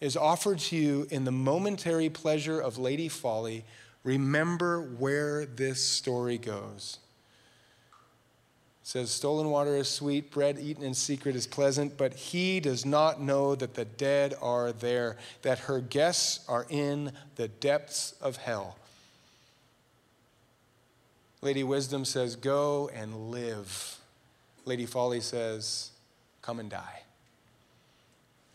is 0.00 0.16
offered 0.16 0.58
to 0.58 0.76
you 0.76 1.06
in 1.10 1.24
the 1.24 1.32
momentary 1.32 2.08
pleasure 2.08 2.60
of 2.60 2.78
Lady 2.78 3.08
Folly, 3.08 3.64
remember 4.04 4.80
where 4.80 5.46
this 5.46 5.84
story 5.84 6.38
goes. 6.38 6.98
It 8.82 8.88
says, 8.88 9.10
Stolen 9.10 9.50
water 9.50 9.76
is 9.76 9.88
sweet, 9.88 10.30
bread 10.30 10.58
eaten 10.58 10.82
in 10.82 10.94
secret 10.94 11.36
is 11.36 11.46
pleasant, 11.46 11.98
but 11.98 12.14
he 12.14 12.60
does 12.60 12.86
not 12.86 13.20
know 13.20 13.54
that 13.54 13.74
the 13.74 13.84
dead 13.84 14.34
are 14.40 14.72
there, 14.72 15.16
that 15.42 15.58
her 15.60 15.80
guests 15.80 16.44
are 16.48 16.66
in 16.70 17.12
the 17.36 17.48
depths 17.48 18.14
of 18.20 18.36
hell. 18.36 18.76
Lady 21.42 21.62
Wisdom 21.62 22.04
says, 22.04 22.34
Go 22.34 22.90
and 22.94 23.30
live. 23.30 23.98
Lady 24.68 24.84
Folly 24.84 25.20
says, 25.20 25.92
come 26.42 26.60
and 26.60 26.70
die. 26.70 27.02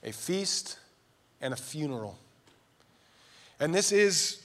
A 0.03 0.11
feast 0.11 0.77
and 1.43 1.53
a 1.53 1.57
funeral. 1.57 2.17
And 3.59 3.75
this 3.75 3.91
is 3.91 4.41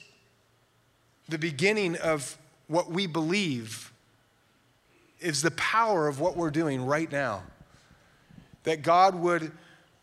the 1.29 1.39
beginning 1.39 1.95
of 1.95 2.37
what 2.67 2.91
we 2.91 3.07
believe 3.07 3.91
is 5.19 5.41
the 5.41 5.51
power 5.51 6.07
of 6.07 6.19
what 6.19 6.37
we're 6.37 6.51
doing 6.51 6.85
right 6.85 7.11
now. 7.11 7.43
That 8.63 8.81
God 8.81 9.15
would 9.15 9.51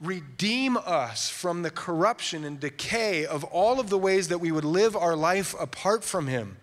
redeem 0.01 0.77
us 0.77 1.29
from 1.29 1.63
the 1.63 1.71
corruption 1.71 2.45
and 2.45 2.59
decay 2.59 3.25
of 3.27 3.45
all 3.45 3.79
of 3.79 3.91
the 3.91 3.99
ways 3.99 4.29
that 4.29 4.39
we 4.39 4.51
would 4.51 4.65
live 4.65 4.97
our 4.97 5.17
life 5.17 5.55
apart 5.61 6.03
from 6.03 6.27
Him. 6.27 6.57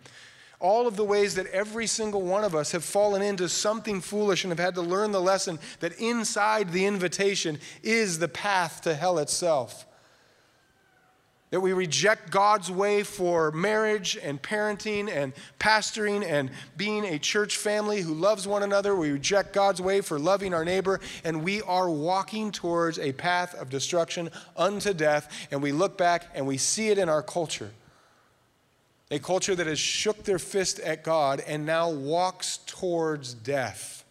All 0.59 0.87
of 0.87 0.95
the 0.95 1.03
ways 1.03 1.35
that 1.35 1.47
every 1.47 1.87
single 1.87 2.21
one 2.21 2.43
of 2.43 2.55
us 2.55 2.71
have 2.71 2.83
fallen 2.83 3.21
into 3.21 3.49
something 3.49 4.01
foolish 4.01 4.43
and 4.43 4.51
have 4.51 4.59
had 4.59 4.75
to 4.75 4.81
learn 4.81 5.11
the 5.11 5.21
lesson 5.21 5.59
that 5.79 5.99
inside 5.99 6.71
the 6.71 6.85
invitation 6.85 7.59
is 7.83 8.19
the 8.19 8.27
path 8.27 8.81
to 8.81 8.95
hell 8.95 9.19
itself 9.19 9.85
that 11.53 11.61
we 11.61 11.71
reject 11.71 12.31
God's 12.31 12.71
way 12.71 13.03
for 13.03 13.51
marriage 13.51 14.17
and 14.23 14.41
parenting 14.41 15.07
and 15.07 15.33
pastoring 15.59 16.25
and 16.25 16.49
being 16.77 17.05
a 17.05 17.19
church 17.19 17.57
family 17.57 18.01
who 18.01 18.15
loves 18.15 18.47
one 18.47 18.63
another. 18.63 18.95
We 18.95 19.11
reject 19.11 19.53
God's 19.53 19.79
way 19.79 20.01
for 20.01 20.17
loving 20.17 20.55
our 20.55 20.65
neighbor, 20.65 20.99
and 21.23 21.43
we 21.43 21.61
are 21.61 21.91
walking 21.91 22.51
towards 22.51 22.97
a 22.97 23.11
path 23.11 23.53
of 23.53 23.69
destruction 23.69 24.31
unto 24.57 24.95
death. 24.95 25.47
And 25.51 25.61
we 25.61 25.71
look 25.71 25.95
back 25.95 26.25
and 26.33 26.47
we 26.47 26.57
see 26.57 26.89
it 26.89 26.97
in 26.97 27.07
our 27.07 27.21
culture. 27.21 27.69
A 29.11 29.19
culture 29.19 29.53
that 29.53 29.67
has 29.67 29.77
shook 29.77 30.23
their 30.23 30.39
fist 30.39 30.79
at 30.79 31.03
God 31.03 31.39
and 31.45 31.67
now 31.67 31.87
walks 31.87 32.61
towards 32.65 33.35
death. 33.35 34.03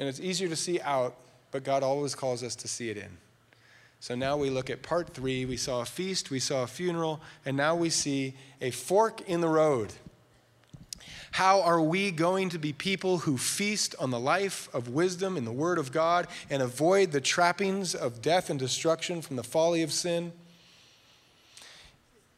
And 0.00 0.08
it's 0.08 0.18
easier 0.18 0.48
to 0.48 0.56
see 0.56 0.80
out, 0.80 1.14
but 1.52 1.62
God 1.62 1.84
always 1.84 2.16
calls 2.16 2.42
us 2.42 2.56
to 2.56 2.66
see 2.66 2.90
it 2.90 2.96
in. 2.96 3.16
So 4.06 4.14
now 4.14 4.36
we 4.36 4.50
look 4.50 4.70
at 4.70 4.84
part 4.84 5.08
three. 5.14 5.44
We 5.46 5.56
saw 5.56 5.80
a 5.80 5.84
feast, 5.84 6.30
we 6.30 6.38
saw 6.38 6.62
a 6.62 6.68
funeral, 6.68 7.20
and 7.44 7.56
now 7.56 7.74
we 7.74 7.90
see 7.90 8.34
a 8.60 8.70
fork 8.70 9.20
in 9.22 9.40
the 9.40 9.48
road. 9.48 9.92
How 11.32 11.60
are 11.62 11.80
we 11.80 12.12
going 12.12 12.50
to 12.50 12.58
be 12.60 12.72
people 12.72 13.18
who 13.18 13.36
feast 13.36 13.96
on 13.98 14.12
the 14.12 14.20
life 14.20 14.72
of 14.72 14.90
wisdom 14.90 15.36
in 15.36 15.44
the 15.44 15.50
Word 15.50 15.76
of 15.76 15.90
God 15.90 16.28
and 16.48 16.62
avoid 16.62 17.10
the 17.10 17.20
trappings 17.20 17.96
of 17.96 18.22
death 18.22 18.48
and 18.48 18.60
destruction 18.60 19.22
from 19.22 19.34
the 19.34 19.42
folly 19.42 19.82
of 19.82 19.92
sin? 19.92 20.32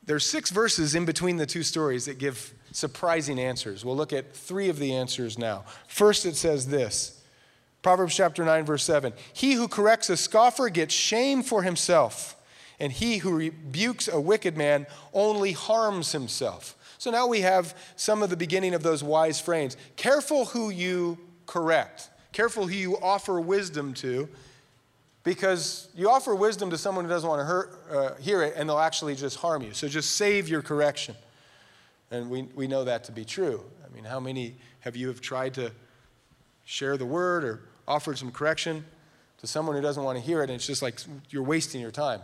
There's 0.03 0.25
six 0.25 0.49
verses 0.49 0.95
in 0.95 1.05
between 1.05 1.37
the 1.37 1.45
two 1.45 1.63
stories 1.63 2.07
that 2.07 2.17
give 2.17 2.55
surprising 2.73 3.39
answers. 3.39 3.85
We'll 3.85 3.95
look 3.95 4.15
at 4.15 4.33
three 4.33 4.71
of 4.71 4.79
the 4.79 4.95
answers 4.95 5.37
now. 5.37 5.67
First, 5.87 6.25
it 6.25 6.35
says 6.35 6.69
this 6.69 7.18
Proverbs 7.83 8.17
chapter 8.17 8.45
9, 8.45 8.65
verse 8.65 8.83
7. 8.83 9.13
He 9.33 9.53
who 9.53 9.69
corrects 9.69 10.11
a 10.11 10.17
scoffer 10.17 10.69
gets 10.69 10.95
shame 10.95 11.43
for 11.43 11.63
himself, 11.63 12.37
and 12.81 12.93
he 12.93 13.19
who 13.19 13.33
rebukes 13.33 14.09
a 14.09 14.21
wicked 14.21 14.57
man 14.57 14.87
only 15.13 15.53
harms 15.53 16.13
himself. 16.13 16.77
So 16.99 17.11
now 17.13 17.29
we 17.29 17.43
have 17.43 17.77
some 17.95 18.23
of 18.23 18.31
the 18.31 18.37
beginning 18.37 18.75
of 18.75 18.83
those 18.83 19.05
wise 19.05 19.41
frames. 19.41 19.77
Careful 19.97 20.47
who 20.47 20.71
you 20.71 21.19
correct, 21.47 22.11
careful 22.33 22.67
who 22.67 22.75
you 22.75 22.99
offer 22.99 23.41
wisdom 23.41 23.95
to, 23.95 24.29
because 25.23 25.89
you 25.95 26.11
offer 26.11 26.35
wisdom 26.35 26.71
to 26.71 26.79
someone 26.79 27.05
who 27.05 27.11
doesn't 27.11 27.29
want 27.29 27.41
to 27.41 27.45
hurt, 27.45 27.85
uh, 27.91 28.15
hear 28.21 28.43
it, 28.43 28.55
and 28.57 28.69
they'll 28.69 28.79
actually 28.79 29.15
just 29.15 29.37
harm 29.37 29.63
you. 29.63 29.73
So 29.73 29.87
just 29.87 30.13
save 30.17 30.49
your 30.49 30.63
correction. 30.63 31.15
And 32.11 32.31
we, 32.31 32.43
we 32.55 32.67
know 32.67 32.85
that 32.85 33.05
to 33.05 33.13
be 33.13 33.25
true. 33.25 33.63
I 33.85 33.95
mean, 33.95 34.05
how 34.05 34.19
many 34.19 34.57
have 34.81 34.97
you 34.97 35.09
have 35.09 35.21
tried 35.21 35.55
to 35.55 35.71
share 36.69 36.99
the 36.99 37.07
word 37.07 37.45
or 37.45 37.61
offered 37.89 38.19
some 38.19 38.31
correction 38.31 38.85
to 39.39 39.47
someone 39.47 39.75
who 39.75 39.81
doesn't 39.81 40.05
want 40.05 40.19
to 40.19 40.23
hear 40.23 40.41
it, 40.43 40.51
and 40.51 40.53
it's 40.53 40.67
just 40.67 40.83
like 40.83 41.01
you're 41.31 41.43
wasting 41.43 41.81
your 41.81 41.91
time. 41.91 42.21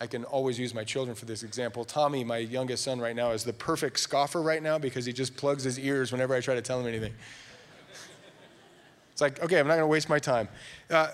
I 0.00 0.06
can 0.06 0.24
always 0.24 0.58
use 0.58 0.72
my 0.72 0.82
children 0.82 1.14
for 1.14 1.26
this 1.26 1.42
example. 1.42 1.84
Tommy, 1.84 2.24
my 2.24 2.38
youngest 2.38 2.84
son 2.84 3.00
right 3.00 3.14
now, 3.14 3.32
is 3.32 3.44
the 3.44 3.52
perfect 3.52 4.00
scoffer 4.00 4.40
right 4.40 4.62
now 4.62 4.78
because 4.78 5.04
he 5.04 5.12
just 5.12 5.36
plugs 5.36 5.62
his 5.62 5.78
ears 5.78 6.10
whenever 6.10 6.34
I 6.34 6.40
try 6.40 6.54
to 6.54 6.62
tell 6.62 6.80
him 6.80 6.86
anything. 6.86 7.12
It's 9.12 9.20
like, 9.20 9.42
okay, 9.42 9.60
I'm 9.60 9.66
not 9.66 9.74
going 9.74 9.82
to 9.82 9.88
waste 9.88 10.08
my 10.08 10.18
time. 10.18 10.48
Uh, 10.88 11.08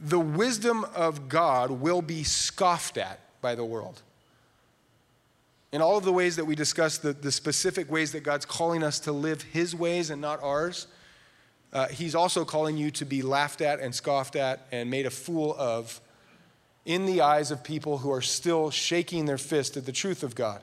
the 0.00 0.20
wisdom 0.20 0.86
of 0.94 1.28
God 1.28 1.72
will 1.72 2.00
be 2.00 2.22
scoffed 2.22 2.96
at 2.96 3.18
by 3.40 3.56
the 3.56 3.64
world. 3.64 4.02
In 5.72 5.82
all 5.82 5.98
of 5.98 6.04
the 6.04 6.12
ways 6.12 6.36
that 6.36 6.44
we 6.44 6.54
discuss 6.54 6.98
the, 6.98 7.12
the 7.12 7.32
specific 7.32 7.90
ways 7.90 8.12
that 8.12 8.20
God's 8.20 8.46
calling 8.46 8.84
us 8.84 9.00
to 9.00 9.10
live 9.10 9.42
His 9.42 9.74
ways 9.74 10.10
and 10.10 10.20
not 10.20 10.40
ours, 10.44 10.86
uh, 11.74 11.88
he's 11.88 12.14
also 12.14 12.44
calling 12.44 12.76
you 12.76 12.90
to 12.92 13.04
be 13.04 13.20
laughed 13.20 13.60
at 13.60 13.80
and 13.80 13.92
scoffed 13.92 14.36
at 14.36 14.66
and 14.70 14.88
made 14.88 15.06
a 15.06 15.10
fool 15.10 15.54
of 15.58 16.00
in 16.84 17.04
the 17.04 17.20
eyes 17.20 17.50
of 17.50 17.64
people 17.64 17.98
who 17.98 18.12
are 18.12 18.22
still 18.22 18.70
shaking 18.70 19.26
their 19.26 19.38
fist 19.38 19.76
at 19.76 19.84
the 19.84 19.92
truth 19.92 20.22
of 20.22 20.34
God. 20.34 20.62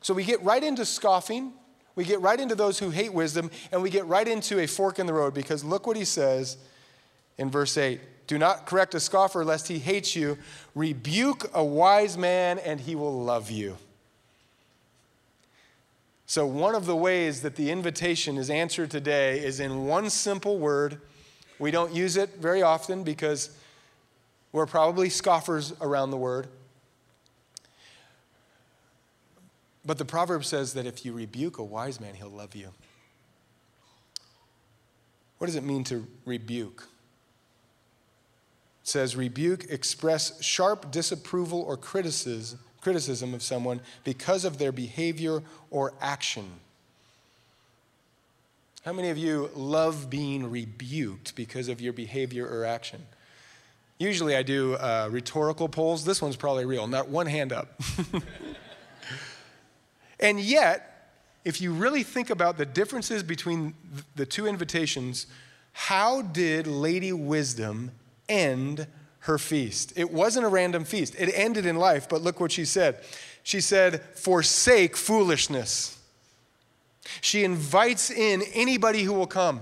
So 0.00 0.14
we 0.14 0.24
get 0.24 0.42
right 0.42 0.62
into 0.62 0.86
scoffing, 0.86 1.52
we 1.94 2.04
get 2.04 2.20
right 2.20 2.38
into 2.38 2.54
those 2.54 2.78
who 2.78 2.90
hate 2.90 3.12
wisdom, 3.12 3.50
and 3.72 3.82
we 3.82 3.90
get 3.90 4.06
right 4.06 4.26
into 4.26 4.60
a 4.60 4.66
fork 4.66 4.98
in 4.98 5.06
the 5.06 5.12
road 5.12 5.34
because 5.34 5.64
look 5.64 5.86
what 5.86 5.96
he 5.96 6.04
says 6.04 6.56
in 7.36 7.50
verse 7.50 7.76
8 7.76 8.00
Do 8.26 8.38
not 8.38 8.66
correct 8.66 8.94
a 8.94 9.00
scoffer 9.00 9.44
lest 9.44 9.68
he 9.68 9.78
hates 9.78 10.16
you, 10.16 10.38
rebuke 10.74 11.50
a 11.52 11.64
wise 11.64 12.16
man 12.16 12.58
and 12.58 12.80
he 12.80 12.94
will 12.94 13.22
love 13.22 13.50
you. 13.50 13.76
So, 16.28 16.44
one 16.44 16.74
of 16.74 16.86
the 16.86 16.96
ways 16.96 17.42
that 17.42 17.54
the 17.54 17.70
invitation 17.70 18.36
is 18.36 18.50
answered 18.50 18.90
today 18.90 19.38
is 19.38 19.60
in 19.60 19.86
one 19.86 20.10
simple 20.10 20.58
word. 20.58 21.00
We 21.60 21.70
don't 21.70 21.94
use 21.94 22.16
it 22.16 22.30
very 22.40 22.62
often 22.62 23.04
because 23.04 23.56
we're 24.50 24.66
probably 24.66 25.08
scoffers 25.08 25.72
around 25.80 26.10
the 26.10 26.16
word. 26.16 26.48
But 29.84 29.98
the 29.98 30.04
proverb 30.04 30.44
says 30.44 30.74
that 30.74 30.84
if 30.84 31.04
you 31.04 31.12
rebuke 31.12 31.58
a 31.58 31.64
wise 31.64 32.00
man, 32.00 32.14
he'll 32.14 32.28
love 32.28 32.56
you. 32.56 32.70
What 35.38 35.46
does 35.46 35.54
it 35.54 35.62
mean 35.62 35.84
to 35.84 36.04
rebuke? 36.24 36.88
It 38.82 38.88
says, 38.88 39.14
rebuke, 39.14 39.66
express 39.70 40.42
sharp 40.42 40.90
disapproval 40.90 41.62
or 41.62 41.76
criticism 41.76 42.58
criticism 42.86 43.34
of 43.34 43.42
someone 43.42 43.80
because 44.04 44.44
of 44.44 44.58
their 44.58 44.70
behavior 44.70 45.42
or 45.72 45.92
action. 46.00 46.48
How 48.84 48.92
many 48.92 49.08
of 49.08 49.18
you 49.18 49.50
love 49.56 50.08
being 50.08 50.48
rebuked 50.48 51.34
because 51.34 51.66
of 51.66 51.80
your 51.80 51.92
behavior 51.92 52.46
or 52.46 52.64
action? 52.64 53.04
Usually 53.98 54.36
I 54.36 54.44
do 54.44 54.74
uh, 54.74 55.08
rhetorical 55.10 55.68
polls. 55.68 56.04
This 56.04 56.22
one's 56.22 56.36
probably 56.36 56.64
real, 56.64 56.86
not 56.86 57.08
one 57.08 57.26
hand 57.26 57.52
up. 57.52 57.80
and 60.20 60.38
yet, 60.38 61.10
if 61.44 61.60
you 61.60 61.72
really 61.72 62.04
think 62.04 62.30
about 62.30 62.56
the 62.56 62.66
differences 62.66 63.24
between 63.24 63.74
the 64.14 64.26
two 64.26 64.46
invitations, 64.46 65.26
how 65.72 66.22
did 66.22 66.68
Lady 66.68 67.12
Wisdom 67.12 67.90
end 68.28 68.86
her 69.26 69.38
feast. 69.38 69.92
It 69.96 70.10
wasn't 70.12 70.46
a 70.46 70.48
random 70.48 70.84
feast, 70.84 71.14
it 71.18 71.30
ended 71.34 71.66
in 71.66 71.76
life, 71.76 72.08
but 72.08 72.22
look 72.22 72.40
what 72.40 72.52
she 72.52 72.64
said. 72.64 73.00
She 73.42 73.60
said, 73.60 74.02
Forsake 74.14 74.96
foolishness. 74.96 75.98
She 77.20 77.44
invites 77.44 78.10
in 78.10 78.42
anybody 78.54 79.02
who 79.04 79.12
will 79.12 79.28
come. 79.28 79.60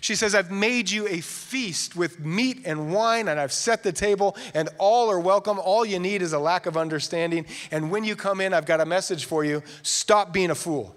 She 0.00 0.14
says, 0.14 0.34
I've 0.34 0.50
made 0.50 0.90
you 0.90 1.08
a 1.08 1.20
feast 1.20 1.96
with 1.96 2.20
meat 2.20 2.62
and 2.64 2.92
wine, 2.92 3.26
and 3.26 3.40
I've 3.40 3.52
set 3.52 3.82
the 3.82 3.92
table, 3.92 4.36
and 4.54 4.68
all 4.78 5.10
are 5.10 5.18
welcome. 5.18 5.58
All 5.58 5.84
you 5.84 5.98
need 5.98 6.22
is 6.22 6.32
a 6.32 6.38
lack 6.38 6.66
of 6.66 6.76
understanding. 6.76 7.46
And 7.72 7.90
when 7.90 8.04
you 8.04 8.14
come 8.14 8.40
in, 8.40 8.54
I've 8.54 8.66
got 8.66 8.80
a 8.80 8.86
message 8.86 9.24
for 9.24 9.44
you 9.44 9.62
stop 9.82 10.32
being 10.32 10.50
a 10.50 10.54
fool. 10.54 10.94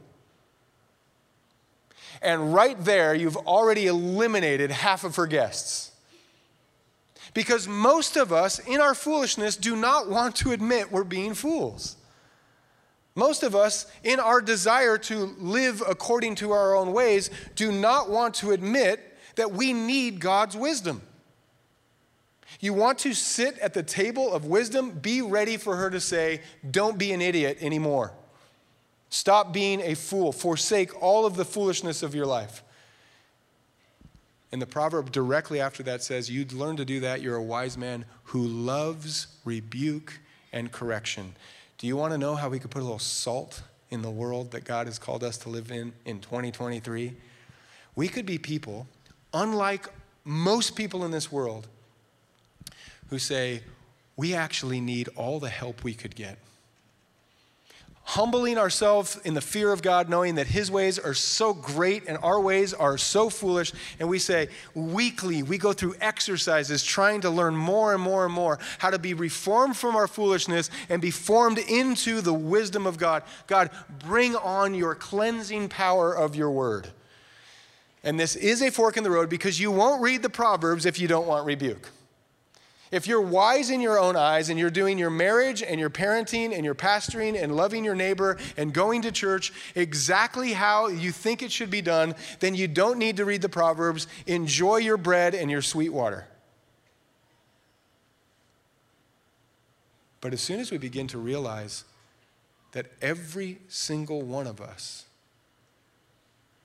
And 2.22 2.54
right 2.54 2.80
there, 2.84 3.16
you've 3.16 3.38
already 3.38 3.88
eliminated 3.88 4.70
half 4.70 5.04
of 5.04 5.16
her 5.16 5.26
guests. 5.26 5.91
Because 7.34 7.68
most 7.68 8.18
of 8.18 8.34
us, 8.34 8.60
in 8.60 8.82
our 8.82 8.94
foolishness, 8.94 9.56
do 9.56 9.76
not 9.76 10.10
want 10.10 10.36
to 10.38 10.52
admit 10.52 10.92
we're 10.92 11.04
being 11.04 11.34
fools. 11.34 11.96
Most 13.16 13.44
of 13.44 13.56
us, 13.56 13.88
in 14.04 14.20
our 14.20 14.42
desire 14.42 14.98
to 14.98 15.36
live 15.38 15.82
according 15.88 16.36
to 16.36 16.52
our 16.52 16.76
own 16.76 16.94
ways, 16.94 17.30
do 17.56 17.72
not 17.72 18.10
want 18.10 18.36
to 18.36 18.52
admit 18.52 19.18
that 19.36 19.52
we 19.52 19.74
need 19.74 20.20
God's 20.20 20.56
wisdom. 20.56 21.02
You 22.60 22.74
want 22.74 23.00
to 23.00 23.14
sit 23.14 23.58
at 23.60 23.74
the 23.74 23.84
table 23.84 24.32
of 24.34 24.46
wisdom, 24.46 24.92
be 24.92 25.22
ready 25.22 25.58
for 25.58 25.76
her 25.78 25.90
to 25.90 26.00
say, 26.00 26.42
Don't 26.70 26.98
be 26.98 27.12
an 27.12 27.22
idiot 27.22 27.58
anymore. 27.62 28.14
Stop 29.10 29.52
being 29.52 29.82
a 29.82 29.96
fool. 29.96 30.32
Forsake 30.32 31.02
all 31.02 31.26
of 31.26 31.36
the 31.36 31.46
foolishness 31.46 32.04
of 32.04 32.16
your 32.16 32.26
life. 32.26 32.64
And 34.52 34.62
the 34.62 34.66
proverb 34.66 35.12
directly 35.12 35.62
after 35.62 35.82
that 35.84 36.04
says, 36.04 36.30
You'd 36.30 36.52
learn 36.52 36.76
to 36.78 36.86
do 36.86 37.00
that. 37.00 37.22
You're 37.22 37.38
a 37.38 37.44
wise 37.44 37.78
man 37.78 38.06
who 38.26 38.46
loves 38.46 39.28
rebuke 39.46 40.20
and 40.52 40.72
correction. 40.72 41.36
Do 41.78 41.88
you 41.88 41.96
want 41.96 42.12
to 42.12 42.18
know 42.18 42.36
how 42.36 42.50
we 42.50 42.60
could 42.60 42.72
put 42.72 42.82
a 42.82 42.86
little 42.86 43.00
salt 43.00 43.64
in 43.90 44.02
the 44.02 44.12
world 44.12 44.52
that 44.52 44.66
God 44.66 44.88
has 44.88 45.00
called 45.00 45.24
us 45.24 45.38
to 45.40 45.50
live 45.50 45.72
in 45.72 45.94
in 46.06 46.20
2023? 46.20 47.16
We 47.96 48.08
could 48.08 48.26
be 48.26 48.38
people 48.38 48.88
unlike 49.34 49.88
most 50.24 50.76
people 50.76 51.06
in 51.06 51.12
this 51.12 51.32
world 51.32 51.68
who 53.10 53.20
say, 53.20 53.62
we 54.16 54.34
actually 54.34 54.80
need 54.80 55.10
all 55.16 55.40
the 55.40 55.50
help 55.50 55.84
we 55.84 55.94
could 55.94 56.16
get. 56.16 56.38
Humbling 58.04 58.58
ourselves 58.58 59.20
in 59.24 59.36
the 59.36 59.42
fear 59.42 59.72
of 59.72 59.82
God, 59.82 60.10
knowing 60.10 60.36
that 60.36 60.48
His 60.48 60.72
ways 60.72 60.98
are 60.98 61.14
so 61.14 61.54
great 61.54 62.08
and 62.08 62.18
our 62.24 62.42
ways 62.42 62.74
are 62.74 62.98
so 62.98 63.30
foolish. 63.30 63.72
And 64.00 64.10
we 64.10 64.18
say, 64.20 64.50
weekly, 64.74 65.44
we 65.44 65.58
go 65.58 65.72
through 65.72 65.96
exercises 66.02 66.84
trying 66.84 67.22
to 67.22 67.30
learn 67.30 67.56
more 67.56 67.94
and 67.94 68.02
more 68.02 68.26
and 68.26 68.34
more 68.34 68.60
how 68.80 68.90
to 68.90 69.00
be 69.00 69.14
reformed 69.14 69.78
from 69.78 69.96
our 69.96 70.08
foolishness 70.08 70.70
and 70.90 71.02
be 71.02 71.12
formed 71.12 71.60
into 71.60 72.22
the 72.22 72.34
wisdom 72.34 72.88
of 72.88 72.98
God. 72.98 73.24
God, 73.46 73.70
bring 74.04 74.36
on 74.36 74.74
your 74.74 74.96
cleansing 74.96 75.70
power 75.70 76.12
of 76.12 76.36
your 76.36 76.52
word. 76.52 76.90
And 78.04 78.20
this 78.20 78.36
is 78.36 78.62
a 78.64 78.72
fork 78.72 78.98
in 78.98 79.04
the 79.04 79.12
road 79.12 79.30
because 79.30 79.60
you 79.60 79.72
won't 79.72 80.02
read 80.02 80.24
the 80.24 80.30
Proverbs 80.30 80.86
if 80.86 81.00
you 81.00 81.08
don't 81.08 81.28
want 81.28 81.46
rebuke. 81.46 81.88
If 82.92 83.08
you're 83.08 83.22
wise 83.22 83.70
in 83.70 83.80
your 83.80 83.98
own 83.98 84.18
eyes 84.18 84.50
and 84.50 84.60
you're 84.60 84.70
doing 84.70 84.98
your 84.98 85.10
marriage 85.10 85.64
and 85.64 85.80
your 85.80 85.90
parenting 85.90 86.54
and 86.54 86.66
your 86.66 86.76
pastoring 86.76 87.42
and 87.42 87.56
loving 87.56 87.86
your 87.86 87.96
neighbor 87.96 88.38
and 88.58 88.74
going 88.74 89.02
to 89.04 89.14
church 89.14 89.54
exactly 89.76 90.52
how 90.52 90.90
you 90.90 91.14
think 91.14 91.42
it 91.42 91.54
should 91.54 91.70
be 91.70 91.82
done, 91.82 92.16
then 92.42 92.54
you 92.54 92.68
don't 92.68 93.00
need 93.00 93.18
to 93.18 93.26
read 93.26 93.42
the 93.42 93.50
Proverbs. 93.50 94.08
Enjoy 94.28 94.78
your 94.78 94.98
bread 94.98 95.34
and 95.34 95.50
your 95.50 95.62
sweet 95.62 95.94
water. 95.94 96.28
But 100.20 100.34
as 100.34 100.42
soon 100.42 100.60
as 100.60 100.70
we 100.70 100.78
begin 100.78 101.08
to 101.08 101.18
realize 101.18 101.86
that 102.74 102.88
every 103.02 103.60
single 103.70 104.22
one 104.22 104.48
of 104.48 104.60
us 104.60 105.06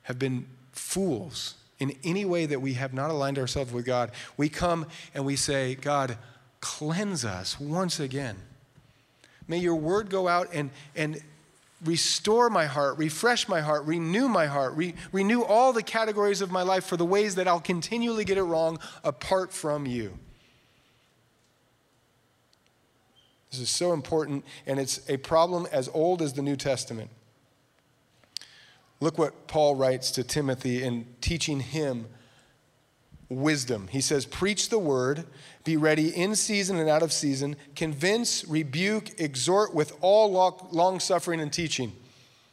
have 0.02 0.18
been 0.18 0.46
fools 0.72 1.54
in 1.78 1.94
any 2.04 2.24
way 2.24 2.46
that 2.46 2.60
we 2.60 2.74
have 2.74 2.94
not 2.94 3.10
aligned 3.10 3.38
ourselves 3.38 3.72
with 3.72 3.84
God, 3.84 4.10
we 4.36 4.48
come 4.48 4.86
and 5.14 5.24
we 5.24 5.36
say, 5.36 5.74
God, 5.74 6.16
cleanse 6.60 7.24
us 7.24 7.60
once 7.60 8.00
again. 8.00 8.36
May 9.48 9.58
your 9.58 9.76
word 9.76 10.10
go 10.10 10.26
out 10.26 10.48
and, 10.52 10.70
and 10.94 11.20
restore 11.84 12.48
my 12.50 12.66
heart, 12.66 12.98
refresh 12.98 13.48
my 13.48 13.60
heart, 13.60 13.84
renew 13.84 14.28
my 14.28 14.46
heart, 14.46 14.74
re- 14.74 14.94
renew 15.12 15.42
all 15.42 15.72
the 15.72 15.82
categories 15.82 16.40
of 16.40 16.50
my 16.50 16.62
life 16.62 16.84
for 16.84 16.96
the 16.96 17.04
ways 17.04 17.34
that 17.34 17.46
I'll 17.46 17.60
continually 17.60 18.24
get 18.24 18.38
it 18.38 18.42
wrong 18.42 18.78
apart 19.04 19.52
from 19.52 19.86
you. 19.86 20.18
This 23.50 23.60
is 23.60 23.70
so 23.70 23.92
important, 23.92 24.44
and 24.66 24.80
it's 24.80 25.08
a 25.08 25.18
problem 25.18 25.66
as 25.70 25.88
old 25.94 26.20
as 26.20 26.32
the 26.32 26.42
New 26.42 26.56
Testament. 26.56 27.10
Look 29.00 29.18
what 29.18 29.46
Paul 29.46 29.74
writes 29.74 30.10
to 30.12 30.24
Timothy 30.24 30.82
in 30.82 31.06
teaching 31.20 31.60
him 31.60 32.06
wisdom. 33.28 33.88
He 33.88 34.00
says, 34.00 34.24
Preach 34.24 34.68
the 34.68 34.78
word, 34.78 35.26
be 35.64 35.76
ready 35.76 36.08
in 36.08 36.34
season 36.34 36.78
and 36.78 36.88
out 36.88 37.02
of 37.02 37.12
season, 37.12 37.56
convince, 37.74 38.46
rebuke, 38.46 39.20
exhort 39.20 39.74
with 39.74 39.96
all 40.00 40.32
long 40.70 41.00
suffering 41.00 41.40
and 41.40 41.52
teaching. 41.52 41.92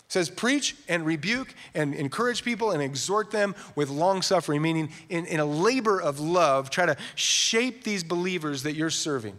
Says, 0.07 0.29
Preach 0.29 0.75
and 0.89 1.05
rebuke 1.05 1.53
and 1.73 1.95
encourage 1.95 2.43
people 2.43 2.71
and 2.71 2.81
exhort 2.81 3.31
them 3.31 3.55
with 3.75 3.89
long 3.89 4.21
suffering, 4.21 4.61
meaning 4.61 4.89
in, 5.09 5.25
in 5.25 5.39
a 5.39 5.45
labor 5.45 6.01
of 6.01 6.19
love, 6.19 6.69
try 6.69 6.85
to 6.85 6.97
shape 7.15 7.83
these 7.83 8.03
believers 8.03 8.63
that 8.63 8.73
you're 8.73 8.89
serving. 8.89 9.37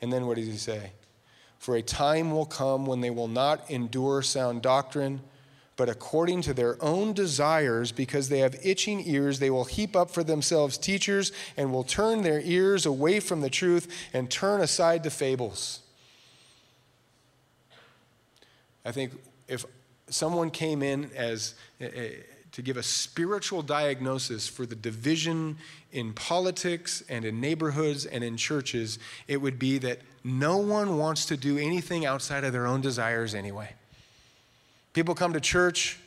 And 0.00 0.12
then 0.12 0.26
what 0.26 0.36
does 0.36 0.46
he 0.46 0.56
say? 0.56 0.92
For 1.66 1.74
a 1.74 1.82
time 1.82 2.30
will 2.30 2.46
come 2.46 2.86
when 2.86 3.00
they 3.00 3.10
will 3.10 3.26
not 3.26 3.68
endure 3.68 4.22
sound 4.22 4.62
doctrine, 4.62 5.20
but 5.74 5.88
according 5.88 6.42
to 6.42 6.54
their 6.54 6.80
own 6.80 7.12
desires, 7.12 7.90
because 7.90 8.28
they 8.28 8.38
have 8.38 8.54
itching 8.62 9.02
ears, 9.04 9.40
they 9.40 9.50
will 9.50 9.64
heap 9.64 9.96
up 9.96 10.12
for 10.12 10.22
themselves 10.22 10.78
teachers 10.78 11.32
and 11.56 11.72
will 11.72 11.82
turn 11.82 12.22
their 12.22 12.40
ears 12.40 12.86
away 12.86 13.18
from 13.18 13.40
the 13.40 13.50
truth 13.50 13.92
and 14.12 14.30
turn 14.30 14.60
aside 14.60 15.02
to 15.02 15.10
fables. 15.10 15.80
I 18.84 18.92
think 18.92 19.14
if 19.48 19.64
someone 20.08 20.50
came 20.50 20.84
in 20.84 21.10
as 21.16 21.56
to 22.56 22.62
give 22.62 22.78
a 22.78 22.82
spiritual 22.82 23.60
diagnosis 23.60 24.48
for 24.48 24.64
the 24.64 24.74
division 24.74 25.58
in 25.92 26.14
politics 26.14 27.02
and 27.06 27.26
in 27.26 27.38
neighborhoods 27.38 28.06
and 28.06 28.24
in 28.24 28.34
churches, 28.38 28.98
it 29.28 29.36
would 29.36 29.58
be 29.58 29.76
that 29.76 29.98
no 30.24 30.56
one 30.56 30.96
wants 30.96 31.26
to 31.26 31.36
do 31.36 31.58
anything 31.58 32.06
outside 32.06 32.44
of 32.44 32.54
their 32.54 32.66
own 32.66 32.80
desires 32.80 33.34
anyway. 33.34 33.74
People 34.94 35.14
come 35.14 35.34
to 35.34 35.40
church 35.40 35.98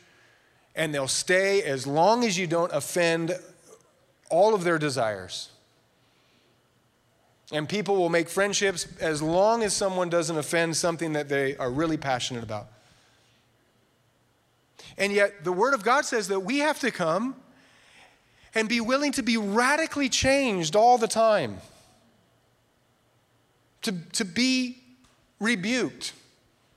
and 0.74 0.92
they'll 0.92 1.06
stay 1.06 1.62
as 1.62 1.86
long 1.86 2.24
as 2.24 2.36
you 2.36 2.48
don't 2.48 2.72
offend 2.72 3.38
all 4.28 4.52
of 4.52 4.64
their 4.64 4.76
desires. 4.76 5.50
And 7.52 7.68
people 7.68 7.94
will 7.94 8.08
make 8.08 8.28
friendships 8.28 8.88
as 9.00 9.22
long 9.22 9.62
as 9.62 9.72
someone 9.72 10.08
doesn't 10.08 10.36
offend 10.36 10.76
something 10.76 11.12
that 11.12 11.28
they 11.28 11.56
are 11.58 11.70
really 11.70 11.96
passionate 11.96 12.42
about. 12.42 12.66
And 15.00 15.12
yet, 15.12 15.42
the 15.42 15.52
Word 15.52 15.74
of 15.74 15.82
God 15.82 16.04
says 16.04 16.28
that 16.28 16.40
we 16.40 16.58
have 16.58 16.78
to 16.80 16.92
come 16.92 17.34
and 18.54 18.68
be 18.68 18.80
willing 18.80 19.12
to 19.12 19.22
be 19.22 19.36
radically 19.36 20.08
changed 20.08 20.76
all 20.76 20.98
the 20.98 21.08
time 21.08 21.58
to, 23.82 23.92
to 24.12 24.24
be 24.24 24.76
rebuked, 25.40 26.12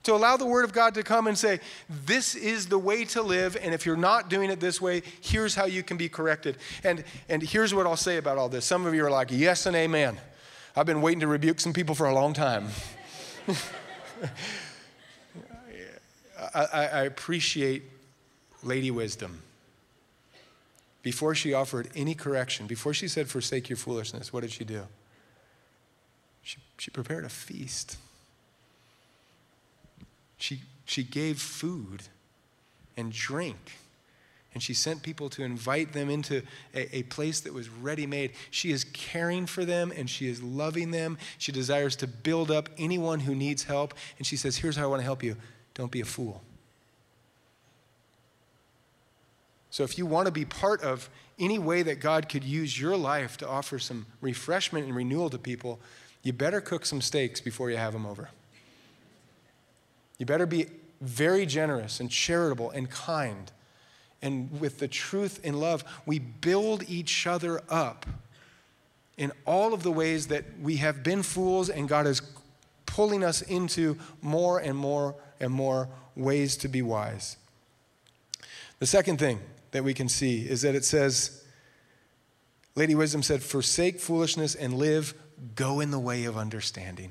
to 0.04 0.14
allow 0.14 0.38
the 0.38 0.46
Word 0.46 0.64
of 0.64 0.72
God 0.72 0.94
to 0.94 1.02
come 1.02 1.26
and 1.26 1.36
say, 1.36 1.60
This 1.88 2.34
is 2.34 2.66
the 2.66 2.78
way 2.78 3.04
to 3.06 3.20
live, 3.22 3.58
and 3.60 3.74
if 3.74 3.84
you're 3.84 3.96
not 3.96 4.30
doing 4.30 4.50
it 4.50 4.58
this 4.58 4.80
way, 4.80 5.02
here's 5.20 5.54
how 5.54 5.66
you 5.66 5.82
can 5.82 5.98
be 5.98 6.08
corrected. 6.08 6.56
And, 6.82 7.04
and 7.28 7.42
here's 7.42 7.74
what 7.74 7.86
I'll 7.86 7.94
say 7.96 8.16
about 8.16 8.38
all 8.38 8.48
this. 8.48 8.64
Some 8.64 8.86
of 8.86 8.94
you 8.94 9.04
are 9.04 9.10
like, 9.10 9.30
Yes 9.30 9.66
and 9.66 9.76
amen. 9.76 10.18
I've 10.76 10.86
been 10.86 11.02
waiting 11.02 11.20
to 11.20 11.28
rebuke 11.28 11.60
some 11.60 11.72
people 11.72 11.94
for 11.94 12.06
a 12.06 12.14
long 12.14 12.32
time. 12.32 12.68
I, 16.54 16.64
I, 16.64 17.02
appreciate 17.02 17.82
Lady 18.64 18.90
Wisdom. 18.90 19.42
Before 21.02 21.34
she 21.34 21.52
offered 21.52 21.88
any 21.94 22.14
correction, 22.14 22.66
before 22.66 22.94
she 22.94 23.08
said, 23.08 23.28
Forsake 23.28 23.68
your 23.68 23.76
foolishness, 23.76 24.32
what 24.32 24.40
did 24.40 24.52
she 24.52 24.64
do? 24.64 24.86
She, 26.42 26.58
she 26.78 26.90
prepared 26.90 27.24
a 27.24 27.28
feast. 27.28 27.98
She, 30.38 30.62
she 30.84 31.02
gave 31.02 31.38
food 31.40 32.04
and 32.96 33.12
drink. 33.12 33.78
And 34.54 34.62
she 34.62 34.72
sent 34.72 35.02
people 35.02 35.28
to 35.30 35.42
invite 35.42 35.92
them 35.92 36.08
into 36.08 36.42
a, 36.74 36.98
a 36.98 37.02
place 37.04 37.40
that 37.40 37.52
was 37.52 37.68
ready 37.68 38.06
made. 38.06 38.32
She 38.50 38.70
is 38.70 38.84
caring 38.84 39.46
for 39.46 39.64
them 39.64 39.92
and 39.94 40.08
she 40.08 40.28
is 40.28 40.42
loving 40.42 40.92
them. 40.92 41.18
She 41.38 41.50
desires 41.50 41.96
to 41.96 42.06
build 42.06 42.50
up 42.50 42.68
anyone 42.78 43.20
who 43.20 43.34
needs 43.34 43.64
help. 43.64 43.94
And 44.18 44.26
she 44.26 44.36
says, 44.36 44.56
Here's 44.56 44.76
how 44.76 44.84
I 44.84 44.86
want 44.86 45.00
to 45.00 45.04
help 45.04 45.22
you 45.22 45.36
don't 45.74 45.90
be 45.90 46.00
a 46.00 46.04
fool. 46.04 46.40
So, 49.74 49.82
if 49.82 49.98
you 49.98 50.06
want 50.06 50.26
to 50.26 50.30
be 50.30 50.44
part 50.44 50.82
of 50.82 51.10
any 51.36 51.58
way 51.58 51.82
that 51.82 51.98
God 51.98 52.28
could 52.28 52.44
use 52.44 52.80
your 52.80 52.96
life 52.96 53.36
to 53.38 53.48
offer 53.48 53.80
some 53.80 54.06
refreshment 54.20 54.86
and 54.86 54.94
renewal 54.94 55.28
to 55.30 55.36
people, 55.36 55.80
you 56.22 56.32
better 56.32 56.60
cook 56.60 56.86
some 56.86 57.00
steaks 57.00 57.40
before 57.40 57.72
you 57.72 57.76
have 57.76 57.92
them 57.92 58.06
over. 58.06 58.28
You 60.16 60.26
better 60.26 60.46
be 60.46 60.66
very 61.00 61.44
generous 61.44 61.98
and 61.98 62.08
charitable 62.08 62.70
and 62.70 62.88
kind. 62.88 63.50
And 64.22 64.60
with 64.60 64.78
the 64.78 64.86
truth 64.86 65.40
and 65.42 65.58
love, 65.58 65.82
we 66.06 66.20
build 66.20 66.88
each 66.88 67.26
other 67.26 67.60
up 67.68 68.06
in 69.16 69.32
all 69.44 69.74
of 69.74 69.82
the 69.82 69.90
ways 69.90 70.28
that 70.28 70.44
we 70.62 70.76
have 70.76 71.02
been 71.02 71.24
fools 71.24 71.68
and 71.68 71.88
God 71.88 72.06
is 72.06 72.22
pulling 72.86 73.24
us 73.24 73.42
into 73.42 73.98
more 74.22 74.60
and 74.60 74.78
more 74.78 75.16
and 75.40 75.52
more 75.52 75.88
ways 76.14 76.56
to 76.58 76.68
be 76.68 76.80
wise. 76.80 77.38
The 78.78 78.86
second 78.86 79.18
thing 79.18 79.40
that 79.74 79.82
we 79.82 79.92
can 79.92 80.08
see 80.08 80.48
is 80.48 80.62
that 80.62 80.76
it 80.76 80.84
says, 80.84 81.42
Lady 82.76 82.94
Wisdom 82.94 83.24
said, 83.24 83.42
Forsake 83.42 83.98
foolishness 83.98 84.54
and 84.54 84.74
live 84.74 85.14
go 85.56 85.80
in 85.80 85.90
the 85.90 85.98
way 85.98 86.26
of 86.26 86.38
understanding. 86.38 87.10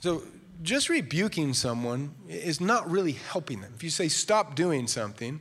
So, 0.00 0.22
just 0.62 0.88
rebuking 0.88 1.52
someone 1.52 2.14
is 2.30 2.62
not 2.62 2.90
really 2.90 3.12
helping 3.12 3.60
them. 3.60 3.74
If 3.76 3.84
you 3.84 3.90
say, 3.90 4.08
stop 4.08 4.54
doing 4.54 4.86
something, 4.86 5.38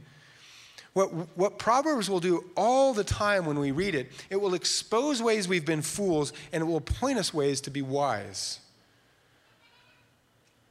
what, 0.91 1.07
what 1.37 1.57
Proverbs 1.57 2.09
will 2.09 2.19
do 2.19 2.43
all 2.57 2.93
the 2.93 3.05
time 3.05 3.45
when 3.45 3.57
we 3.57 3.71
read 3.71 3.95
it, 3.95 4.11
it 4.29 4.41
will 4.41 4.55
expose 4.55 5.23
ways 5.23 5.47
we've 5.47 5.65
been 5.65 5.81
fools 5.81 6.33
and 6.51 6.61
it 6.61 6.65
will 6.65 6.81
point 6.81 7.17
us 7.17 7.33
ways 7.33 7.61
to 7.61 7.69
be 7.69 7.81
wise. 7.81 8.59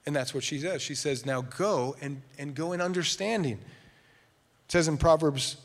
And 0.04 0.14
that's 0.14 0.34
what 0.34 0.44
she 0.44 0.58
says. 0.58 0.82
She 0.82 0.94
says, 0.94 1.24
now 1.24 1.40
go 1.40 1.96
and, 2.02 2.20
and 2.38 2.54
go 2.54 2.72
in 2.72 2.82
understanding. 2.82 3.58
It 4.72 4.80
says 4.80 4.88
in 4.88 4.96
Proverbs 4.96 5.58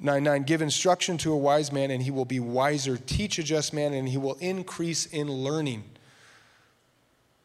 9 0.00 0.22
9, 0.22 0.42
give 0.42 0.60
instruction 0.60 1.16
to 1.16 1.32
a 1.32 1.36
wise 1.38 1.72
man 1.72 1.90
and 1.90 2.02
he 2.02 2.10
will 2.10 2.26
be 2.26 2.38
wiser. 2.38 2.98
Teach 2.98 3.38
a 3.38 3.42
just 3.42 3.72
man 3.72 3.94
and 3.94 4.06
he 4.06 4.18
will 4.18 4.34
increase 4.34 5.06
in 5.06 5.32
learning. 5.32 5.84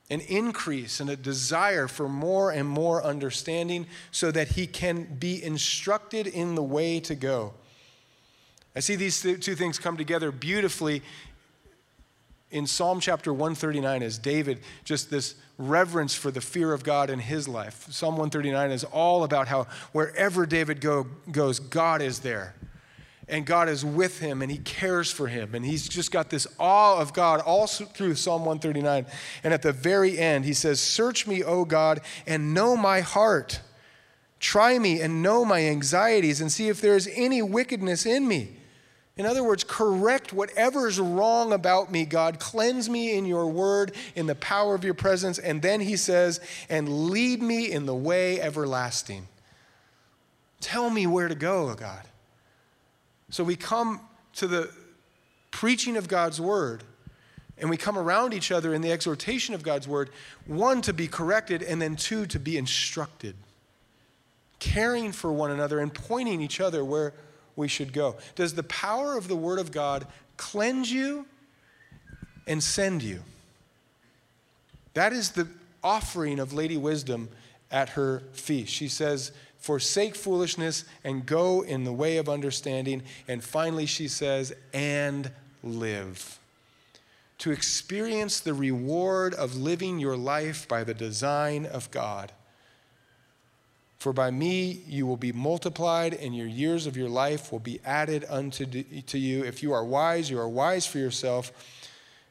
an 0.09 0.19
increase 0.19 0.99
and 0.99 1.09
a 1.09 1.15
desire 1.15 1.87
for 1.87 2.09
more 2.09 2.51
and 2.51 2.67
more 2.67 3.01
understanding 3.01 3.87
so 4.11 4.29
that 4.29 4.49
he 4.49 4.67
can 4.67 5.05
be 5.05 5.41
instructed 5.41 6.27
in 6.27 6.55
the 6.55 6.63
way 6.63 6.99
to 6.99 7.15
go. 7.15 7.53
I 8.75 8.81
see 8.81 8.97
these 8.97 9.21
two 9.21 9.55
things 9.55 9.79
come 9.79 9.95
together 9.95 10.33
beautifully 10.33 11.01
in 12.51 12.67
Psalm 12.67 12.99
chapter 12.99 13.31
139 13.31 14.03
as 14.03 14.17
David, 14.17 14.59
just 14.83 15.09
this 15.09 15.35
reverence 15.57 16.13
for 16.13 16.31
the 16.31 16.41
fear 16.41 16.73
of 16.73 16.83
God 16.83 17.09
in 17.09 17.19
his 17.19 17.47
life. 17.47 17.87
Psalm 17.91 18.15
139 18.15 18.71
is 18.71 18.83
all 18.83 19.23
about 19.23 19.47
how 19.47 19.67
wherever 19.91 20.45
David 20.45 20.81
go, 20.81 21.07
goes, 21.31 21.59
God 21.59 22.01
is 22.01 22.19
there 22.19 22.55
and 23.27 23.45
God 23.45 23.69
is 23.69 23.83
with 23.83 24.19
him 24.19 24.41
and 24.41 24.51
he 24.51 24.57
cares 24.59 25.11
for 25.11 25.27
him. 25.27 25.55
And 25.55 25.65
he's 25.65 25.87
just 25.87 26.11
got 26.11 26.29
this 26.29 26.47
awe 26.59 26.99
of 26.99 27.13
God 27.13 27.41
all 27.41 27.67
through 27.67 28.15
Psalm 28.15 28.41
139. 28.45 29.05
And 29.43 29.53
at 29.53 29.61
the 29.61 29.71
very 29.71 30.17
end, 30.17 30.45
he 30.45 30.53
says, 30.53 30.79
Search 30.79 31.25
me, 31.25 31.43
O 31.43 31.65
God, 31.65 32.01
and 32.27 32.53
know 32.53 32.75
my 32.77 33.01
heart. 33.01 33.61
Try 34.39 34.77
me 34.77 35.01
and 35.01 35.23
know 35.23 35.43
my 35.43 35.65
anxieties 35.65 36.41
and 36.41 36.51
see 36.51 36.67
if 36.67 36.81
there 36.81 36.95
is 36.95 37.09
any 37.13 37.41
wickedness 37.41 38.05
in 38.05 38.27
me. 38.27 38.57
In 39.17 39.25
other 39.25 39.43
words, 39.43 39.63
correct 39.63 40.33
whatever 40.33 40.87
is 40.87 40.99
wrong 40.99 41.53
about 41.53 41.89
me, 41.89 42.05
God. 42.05 42.39
Cleanse 42.39 42.89
me 42.89 43.17
in 43.17 43.25
your 43.25 43.47
word, 43.47 43.93
in 44.13 44.25
the 44.25 44.35
power 44.35 44.75
of 44.75 44.83
your 44.83 44.93
presence. 44.93 45.39
And 45.39 45.61
then 45.61 45.79
he 45.79 45.95
says, 45.95 46.41
and 46.69 47.09
lead 47.09 47.41
me 47.41 47.71
in 47.71 47.85
the 47.85 47.95
way 47.95 48.41
everlasting. 48.41 49.27
Tell 50.59 50.89
me 50.89 51.07
where 51.07 51.29
to 51.29 51.35
go, 51.35 51.73
God. 51.75 52.03
So 53.29 53.43
we 53.43 53.55
come 53.55 54.01
to 54.33 54.47
the 54.47 54.69
preaching 55.51 55.95
of 55.95 56.09
God's 56.09 56.41
word 56.41 56.83
and 57.57 57.69
we 57.69 57.77
come 57.77 57.97
around 57.97 58.33
each 58.33 58.51
other 58.51 58.73
in 58.73 58.81
the 58.81 58.91
exhortation 58.91 59.55
of 59.55 59.63
God's 59.63 59.87
word, 59.87 60.09
one, 60.45 60.81
to 60.81 60.91
be 60.91 61.07
corrected, 61.07 61.63
and 61.63 61.81
then 61.81 61.95
two, 61.95 62.25
to 62.25 62.39
be 62.39 62.57
instructed, 62.57 63.35
caring 64.59 65.13
for 65.13 65.31
one 65.31 65.51
another 65.51 65.79
and 65.79 65.93
pointing 65.93 66.41
each 66.41 66.59
other 66.59 66.83
where 66.83 67.13
we 67.55 67.67
should 67.67 67.93
go. 67.93 68.15
Does 68.35 68.53
the 68.53 68.63
power 68.63 69.17
of 69.17 69.27
the 69.27 69.35
word 69.35 69.59
of 69.59 69.71
God 69.71 70.07
cleanse 70.37 70.91
you 70.91 71.25
and 72.47 72.61
send 72.61 73.01
you? 73.03 73.21
That 74.93 75.13
is 75.13 75.31
the 75.31 75.47
offering 75.83 76.39
of 76.39 76.53
Lady 76.53 76.77
Wisdom 76.77 77.29
at 77.71 77.89
her 77.89 78.23
feast. 78.33 78.71
She 78.71 78.87
says, 78.87 79.31
forsake 79.57 80.15
foolishness 80.15 80.85
and 81.03 81.25
go 81.25 81.61
in 81.61 81.83
the 81.83 81.93
way 81.93 82.17
of 82.17 82.29
understanding. 82.29 83.01
And 83.27 83.43
finally, 83.43 83.85
she 83.85 84.07
says, 84.07 84.53
and 84.73 85.31
live. 85.63 86.39
To 87.39 87.51
experience 87.51 88.39
the 88.39 88.53
reward 88.53 89.33
of 89.33 89.55
living 89.55 89.99
your 89.99 90.15
life 90.15 90.67
by 90.67 90.83
the 90.83 90.93
design 90.93 91.65
of 91.65 91.91
God. 91.91 92.31
For 94.05 94.13
by 94.13 94.29
me 94.29 94.83
you 94.85 95.07
will 95.07 95.17
be 95.17 95.31
multiplied, 95.31 96.13
and 96.13 96.37
your 96.37 96.45
years 96.45 96.85
of 96.85 96.95
your 96.95 97.09
life 97.09 97.51
will 97.51 97.57
be 97.57 97.79
added 97.83 98.23
unto 98.29 98.63
to 98.63 99.17
you. 99.17 99.43
If 99.43 99.63
you 99.63 99.73
are 99.73 99.83
wise, 99.83 100.29
you 100.29 100.37
are 100.37 100.47
wise 100.47 100.85
for 100.85 100.99
yourself, 100.99 101.51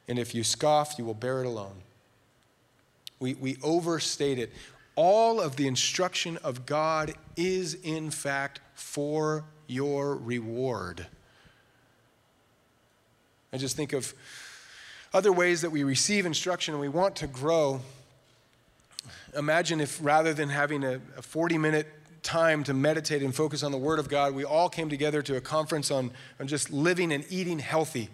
and 0.07 0.17
if 0.17 0.33
you 0.33 0.41
scoff, 0.41 0.97
you 0.97 1.03
will 1.03 1.13
bear 1.13 1.43
it 1.43 1.45
alone. 1.45 1.75
We, 3.19 3.33
we 3.33 3.57
overstate 3.61 4.39
it 4.39 4.53
all 4.95 5.41
of 5.41 5.57
the 5.57 5.67
instruction 5.67 6.37
of 6.45 6.65
God 6.65 7.13
is, 7.35 7.73
in 7.73 8.09
fact, 8.09 8.61
for 8.75 9.43
your 9.67 10.15
reward. 10.15 11.05
I 13.51 13.57
just 13.57 13.75
think 13.75 13.91
of 13.91 14.13
other 15.13 15.33
ways 15.33 15.59
that 15.59 15.71
we 15.71 15.83
receive 15.83 16.25
instruction 16.25 16.73
and 16.73 16.79
we 16.79 16.87
want 16.87 17.17
to 17.17 17.27
grow. 17.27 17.81
Imagine 19.37 19.81
if 19.81 19.99
rather 20.01 20.33
than 20.33 20.49
having 20.49 20.83
a, 20.83 20.99
40 21.21 21.57
minute 21.57 21.87
time 22.23 22.63
to 22.63 22.73
meditate 22.73 23.21
and 23.21 23.33
focus 23.35 23.63
on 23.63 23.71
the 23.71 23.77
Word 23.77 23.99
of 23.99 24.09
God, 24.09 24.33
we 24.33 24.43
all 24.43 24.69
came 24.69 24.89
together 24.89 25.21
to 25.21 25.35
a 25.35 25.41
conference 25.41 25.91
on, 25.91 26.11
on 26.39 26.47
just 26.47 26.71
living 26.71 27.11
and 27.11 27.23
eating 27.29 27.59
healthy. 27.59 28.09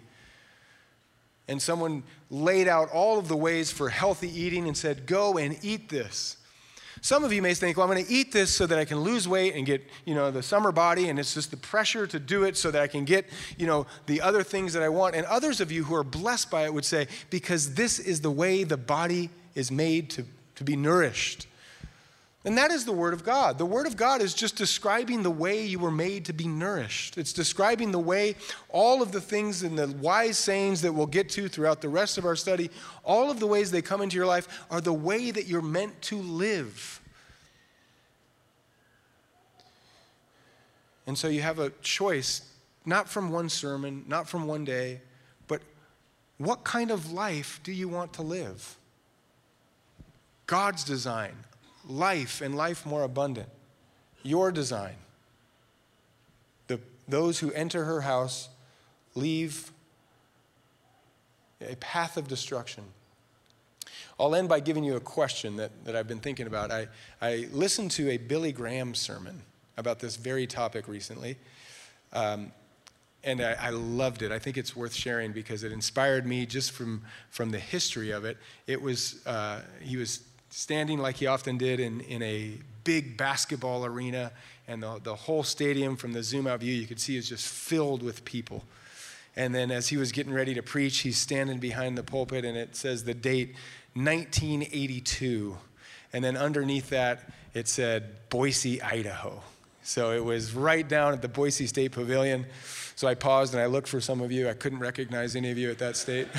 And 1.48 1.60
someone 1.60 2.02
laid 2.30 2.68
out 2.68 2.90
all 2.90 3.18
of 3.18 3.28
the 3.28 3.36
ways 3.36 3.72
for 3.72 3.88
healthy 3.88 4.28
eating 4.28 4.66
and 4.66 4.76
said, 4.76 5.06
Go 5.06 5.38
and 5.38 5.58
eat 5.62 5.88
this. 5.88 6.36
Some 7.00 7.24
of 7.24 7.32
you 7.32 7.42
may 7.42 7.52
think, 7.52 7.76
well, 7.76 7.88
I'm 7.88 7.92
going 7.92 8.06
to 8.06 8.12
eat 8.12 8.30
this 8.30 8.54
so 8.54 8.64
that 8.64 8.78
I 8.78 8.84
can 8.84 9.00
lose 9.00 9.26
weight 9.26 9.56
and 9.56 9.66
get, 9.66 9.84
you 10.04 10.14
know, 10.14 10.30
the 10.30 10.42
summer 10.42 10.70
body, 10.70 11.08
and 11.08 11.18
it's 11.18 11.34
just 11.34 11.50
the 11.50 11.56
pressure 11.56 12.06
to 12.06 12.20
do 12.20 12.44
it 12.44 12.56
so 12.56 12.70
that 12.70 12.80
I 12.80 12.86
can 12.86 13.04
get, 13.04 13.28
you 13.58 13.66
know, 13.66 13.86
the 14.06 14.20
other 14.20 14.44
things 14.44 14.72
that 14.74 14.84
I 14.84 14.88
want. 14.88 15.16
And 15.16 15.26
others 15.26 15.60
of 15.60 15.72
you 15.72 15.82
who 15.82 15.96
are 15.96 16.04
blessed 16.04 16.48
by 16.48 16.64
it 16.64 16.72
would 16.72 16.84
say, 16.84 17.08
because 17.28 17.74
this 17.74 17.98
is 17.98 18.20
the 18.20 18.30
way 18.30 18.62
the 18.62 18.76
body 18.76 19.30
is 19.56 19.72
made 19.72 20.10
to, 20.10 20.24
to 20.64 20.70
be 20.70 20.76
nourished. 20.76 21.46
And 22.44 22.58
that 22.58 22.72
is 22.72 22.84
the 22.84 22.92
Word 22.92 23.14
of 23.14 23.22
God. 23.22 23.56
The 23.56 23.66
Word 23.66 23.86
of 23.86 23.96
God 23.96 24.20
is 24.20 24.34
just 24.34 24.56
describing 24.56 25.22
the 25.22 25.30
way 25.30 25.64
you 25.64 25.78
were 25.78 25.92
made 25.92 26.24
to 26.24 26.32
be 26.32 26.48
nourished. 26.48 27.16
It's 27.16 27.32
describing 27.32 27.92
the 27.92 28.00
way 28.00 28.34
all 28.68 29.00
of 29.00 29.12
the 29.12 29.20
things 29.20 29.62
and 29.62 29.78
the 29.78 29.88
wise 29.98 30.38
sayings 30.38 30.82
that 30.82 30.92
we'll 30.92 31.06
get 31.06 31.28
to 31.30 31.48
throughout 31.48 31.80
the 31.80 31.88
rest 31.88 32.18
of 32.18 32.24
our 32.24 32.34
study, 32.34 32.68
all 33.04 33.30
of 33.30 33.38
the 33.38 33.46
ways 33.46 33.70
they 33.70 33.82
come 33.82 34.02
into 34.02 34.16
your 34.16 34.26
life 34.26 34.66
are 34.70 34.80
the 34.80 34.92
way 34.92 35.30
that 35.30 35.46
you're 35.46 35.62
meant 35.62 36.00
to 36.02 36.16
live. 36.16 37.00
And 41.06 41.16
so 41.16 41.28
you 41.28 41.42
have 41.42 41.60
a 41.60 41.70
choice, 41.82 42.42
not 42.84 43.08
from 43.08 43.30
one 43.30 43.48
sermon, 43.48 44.04
not 44.08 44.28
from 44.28 44.48
one 44.48 44.64
day, 44.64 45.00
but 45.46 45.62
what 46.38 46.64
kind 46.64 46.90
of 46.90 47.12
life 47.12 47.60
do 47.62 47.70
you 47.70 47.88
want 47.88 48.12
to 48.14 48.22
live? 48.22 48.76
God's 50.46 50.84
design 50.84 51.34
life 51.88 52.40
and 52.40 52.54
life 52.54 52.86
more 52.86 53.02
abundant. 53.02 53.48
Your 54.22 54.52
design. 54.52 54.94
The, 56.68 56.80
those 57.08 57.40
who 57.40 57.50
enter 57.52 57.84
her 57.84 58.02
house 58.02 58.48
leave 59.14 59.72
a 61.60 61.76
path 61.76 62.16
of 62.16 62.28
destruction. 62.28 62.84
I'll 64.18 64.34
end 64.34 64.48
by 64.48 64.60
giving 64.60 64.84
you 64.84 64.96
a 64.96 65.00
question 65.00 65.56
that, 65.56 65.84
that 65.84 65.96
I've 65.96 66.08
been 66.08 66.20
thinking 66.20 66.46
about. 66.46 66.70
I, 66.70 66.88
I 67.20 67.48
listened 67.52 67.90
to 67.92 68.10
a 68.10 68.16
Billy 68.16 68.52
Graham 68.52 68.94
sermon 68.94 69.42
about 69.76 69.98
this 69.98 70.16
very 70.16 70.46
topic 70.46 70.86
recently. 70.86 71.36
Um, 72.12 72.52
and 73.24 73.40
I, 73.40 73.56
I, 73.60 73.70
loved 73.70 74.22
it. 74.22 74.32
I 74.32 74.38
think 74.38 74.58
it's 74.58 74.76
worth 74.76 74.92
sharing 74.92 75.32
because 75.32 75.62
it 75.62 75.72
inspired 75.72 76.26
me 76.26 76.44
just 76.44 76.72
from, 76.72 77.02
from 77.30 77.50
the 77.50 77.58
history 77.58 78.10
of 78.10 78.24
it. 78.24 78.36
It 78.66 78.82
was, 78.82 79.24
uh, 79.26 79.60
he 79.80 79.96
was 79.96 80.20
standing 80.52 80.98
like 80.98 81.16
he 81.16 81.26
often 81.26 81.56
did 81.56 81.80
in, 81.80 82.00
in 82.02 82.22
a 82.22 82.52
big 82.84 83.16
basketball 83.16 83.86
arena, 83.86 84.30
and 84.68 84.82
the, 84.82 85.00
the 85.02 85.14
whole 85.14 85.42
stadium 85.42 85.96
from 85.96 86.12
the 86.12 86.22
zoom 86.22 86.46
out 86.46 86.60
view 86.60 86.74
you 86.74 86.86
could 86.86 87.00
see 87.00 87.16
is 87.16 87.28
just 87.28 87.46
filled 87.46 88.02
with 88.02 88.24
people. 88.24 88.62
And 89.34 89.54
then 89.54 89.70
as 89.70 89.88
he 89.88 89.96
was 89.96 90.12
getting 90.12 90.32
ready 90.32 90.52
to 90.52 90.62
preach, 90.62 90.98
he's 90.98 91.16
standing 91.16 91.58
behind 91.58 91.96
the 91.96 92.02
pulpit, 92.02 92.44
and 92.44 92.56
it 92.56 92.76
says 92.76 93.04
the 93.04 93.14
date 93.14 93.54
1982. 93.94 95.56
And 96.12 96.22
then 96.22 96.36
underneath 96.36 96.90
that, 96.90 97.32
it 97.54 97.66
said 97.66 98.28
Boise, 98.28 98.82
Idaho. 98.82 99.42
So 99.82 100.12
it 100.12 100.22
was 100.22 100.52
right 100.54 100.86
down 100.86 101.14
at 101.14 101.22
the 101.22 101.28
Boise 101.28 101.66
State 101.66 101.92
Pavilion. 101.92 102.44
So 102.94 103.08
I 103.08 103.14
paused 103.14 103.54
and 103.54 103.62
I 103.62 103.66
looked 103.66 103.88
for 103.88 104.02
some 104.02 104.20
of 104.20 104.30
you. 104.30 104.50
I 104.50 104.52
couldn't 104.52 104.80
recognize 104.80 105.34
any 105.34 105.50
of 105.50 105.56
you 105.56 105.70
at 105.70 105.78
that 105.78 105.96
state. 105.96 106.28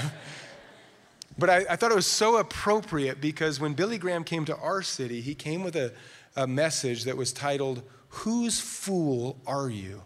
But 1.37 1.49
I, 1.49 1.65
I, 1.69 1.75
thought 1.75 1.91
it 1.91 1.95
was 1.95 2.07
so 2.07 2.37
appropriate 2.37 3.19
because 3.19 3.59
when 3.59 3.73
Billy 3.73 3.97
Graham 3.97 4.23
came 4.23 4.45
to 4.45 4.55
our 4.57 4.81
city, 4.81 5.21
he 5.21 5.33
came 5.33 5.63
with 5.63 5.75
a, 5.75 5.91
a 6.35 6.45
message 6.45 7.05
that 7.05 7.17
was 7.17 7.33
titled, 7.33 7.81
Whose 8.09 8.59
Fool 8.59 9.37
Are 9.47 9.69
You? 9.69 10.03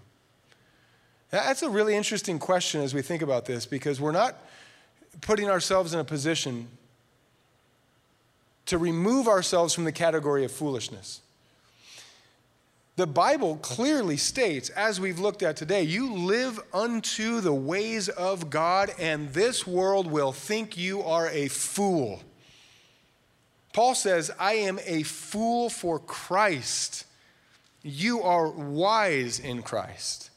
That's 1.30 1.62
a 1.62 1.70
really 1.70 1.96
interesting 1.96 2.40
question 2.40 2.82
as 2.82 2.94
we 2.94 3.02
think 3.02 3.22
about 3.22 3.46
this 3.46 3.66
because 3.66 4.00
we're 4.00 4.14
not 4.14 4.42
putting 5.22 5.50
ourselves 5.50 5.94
in 5.94 6.00
a 6.00 6.06
position 6.06 6.70
to 8.68 8.78
remove 8.78 9.28
ourselves 9.28 9.74
from 9.74 9.84
the 9.84 9.92
category 9.92 10.46
of 10.46 10.52
foolishness. 10.52 11.22
The 12.98 13.06
Bible 13.06 13.58
clearly 13.58 14.18
states, 14.18 14.70
as 14.70 15.00
we've 15.00 15.20
looked 15.20 15.44
at 15.44 15.56
today, 15.56 15.84
you 15.84 16.16
live 16.16 16.60
unto 16.74 17.42
the 17.42 17.54
ways 17.54 18.10
of 18.10 18.50
God, 18.50 18.92
and 18.98 19.32
this 19.34 19.68
world 19.68 20.08
will 20.08 20.32
think 20.32 20.76
you 20.76 21.04
are 21.04 21.30
a 21.30 21.48
fool. 21.48 22.24
Paul 23.72 23.94
says, 23.94 24.32
I 24.40 24.54
am 24.54 24.80
a 24.84 25.04
fool 25.04 25.70
for 25.70 26.00
Christ. 26.00 27.06
You 27.84 28.24
are 28.24 28.50
wise 28.50 29.40
in 29.40 29.62
Christ. 29.62 30.32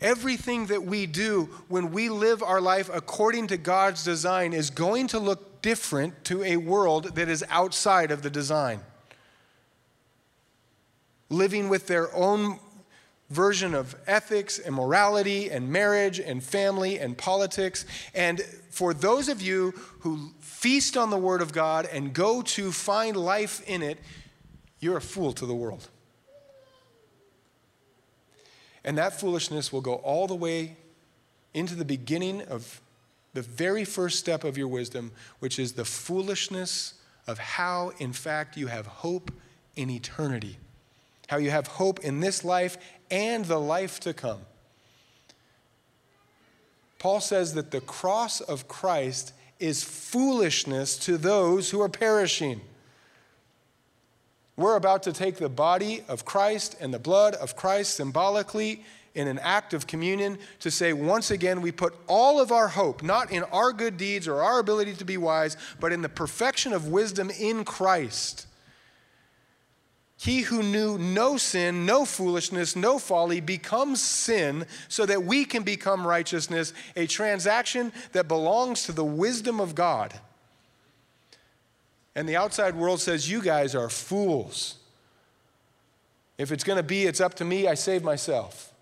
Everything 0.00 0.66
that 0.66 0.82
we 0.82 1.06
do 1.06 1.50
when 1.68 1.92
we 1.92 2.08
live 2.08 2.42
our 2.42 2.60
life 2.60 2.90
according 2.92 3.46
to 3.46 3.56
God's 3.56 4.02
design 4.02 4.52
is 4.52 4.70
going 4.70 5.06
to 5.08 5.20
look 5.20 5.62
different 5.62 6.24
to 6.24 6.42
a 6.42 6.56
world 6.56 7.14
that 7.14 7.28
is 7.28 7.44
outside 7.48 8.10
of 8.10 8.22
the 8.22 8.30
design 8.30 8.80
living 11.28 11.68
with 11.68 11.86
their 11.86 12.14
own 12.14 12.58
version 13.30 13.74
of 13.74 13.94
ethics 14.06 14.58
and 14.58 14.74
morality 14.74 15.50
and 15.50 15.70
marriage 15.70 16.18
and 16.18 16.42
family 16.42 16.98
and 16.98 17.16
politics. 17.18 17.84
And 18.14 18.40
for 18.70 18.94
those 18.94 19.28
of 19.28 19.42
you 19.42 19.72
who 20.00 20.30
feast 20.40 20.96
on 20.96 21.10
the 21.10 21.18
Word 21.18 21.42
of 21.42 21.52
God 21.52 21.86
and 21.92 22.12
go 22.12 22.42
to 22.42 22.72
find 22.72 23.16
life 23.16 23.62
in 23.68 23.82
it, 23.82 23.98
you're 24.80 24.96
a 24.96 25.02
fool 25.02 25.32
to 25.34 25.46
the 25.46 25.54
world. 25.54 25.88
And 28.84 28.96
that 28.96 29.20
foolishness 29.20 29.72
will 29.72 29.82
go 29.82 29.94
all 29.96 30.26
the 30.26 30.34
way 30.34 30.76
into 31.52 31.74
the 31.74 31.84
beginning 31.84 32.42
of 32.42 32.80
the 33.34 33.42
very 33.42 33.84
first 33.84 34.18
step 34.18 34.44
of 34.44 34.56
your 34.56 34.68
wisdom, 34.68 35.12
which 35.40 35.58
is 35.58 35.72
the 35.72 35.84
foolishness 35.84 36.94
of 37.26 37.38
how, 37.38 37.92
in 37.98 38.12
fact, 38.12 38.56
you 38.56 38.68
have 38.68 38.86
hope 38.86 39.30
in 39.76 39.90
eternity, 39.90 40.56
how 41.28 41.36
you 41.36 41.50
have 41.50 41.66
hope 41.66 42.00
in 42.00 42.20
this 42.20 42.44
life 42.44 42.76
and 43.10 43.44
the 43.44 43.58
life 43.58 44.00
to 44.00 44.12
come. 44.12 44.40
Paul 46.98 47.20
says 47.20 47.54
that 47.54 47.70
the 47.70 47.80
cross 47.80 48.40
of 48.40 48.66
Christ 48.66 49.32
is 49.60 49.84
foolishness 49.84 50.98
to 50.98 51.16
those 51.16 51.70
who 51.70 51.80
are 51.80 51.88
perishing. 51.88 52.60
We're 54.56 54.74
about 54.74 55.04
to 55.04 55.12
take 55.12 55.36
the 55.36 55.48
body 55.48 56.02
of 56.08 56.24
Christ 56.24 56.76
and 56.80 56.92
the 56.92 56.98
blood 56.98 57.34
of 57.34 57.54
Christ 57.54 57.94
symbolically 57.94 58.82
in 59.14 59.28
an 59.28 59.38
act 59.38 59.74
of 59.74 59.86
communion 59.86 60.38
to 60.60 60.70
say, 60.70 60.92
once 60.92 61.30
again, 61.30 61.60
we 61.60 61.70
put 61.70 61.94
all 62.08 62.40
of 62.40 62.50
our 62.50 62.68
hope, 62.68 63.02
not 63.02 63.30
in 63.30 63.44
our 63.44 63.72
good 63.72 63.96
deeds 63.96 64.26
or 64.26 64.42
our 64.42 64.58
ability 64.58 64.94
to 64.94 65.04
be 65.04 65.16
wise, 65.16 65.56
but 65.78 65.92
in 65.92 66.02
the 66.02 66.08
perfection 66.08 66.72
of 66.72 66.88
wisdom 66.88 67.30
in 67.30 67.64
Christ. 67.64 68.47
He 70.20 70.40
who 70.40 70.64
knew 70.64 70.98
no 70.98 71.36
sin, 71.36 71.86
no 71.86 72.04
foolishness, 72.04 72.74
no 72.74 72.98
folly 72.98 73.40
becomes 73.40 74.02
sin 74.02 74.66
so 74.88 75.06
that 75.06 75.22
we 75.22 75.44
can 75.44 75.62
become 75.62 76.04
righteousness, 76.04 76.72
a 76.96 77.06
transaction 77.06 77.92
that 78.12 78.26
belongs 78.26 78.82
to 78.84 78.92
the 78.92 79.04
wisdom 79.04 79.60
of 79.60 79.76
God. 79.76 80.12
And 82.16 82.28
the 82.28 82.34
outside 82.34 82.74
world 82.74 83.00
says, 83.00 83.30
You 83.30 83.40
guys 83.40 83.76
are 83.76 83.88
fools. 83.88 84.78
If 86.36 86.50
it's 86.50 86.64
going 86.64 86.78
to 86.78 86.82
be, 86.82 87.04
it's 87.04 87.20
up 87.20 87.34
to 87.34 87.44
me, 87.44 87.68
I 87.68 87.74
save 87.74 88.02
myself. 88.02 88.72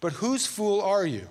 But 0.00 0.12
whose 0.12 0.46
fool 0.46 0.80
are 0.80 1.04
you? 1.04 1.26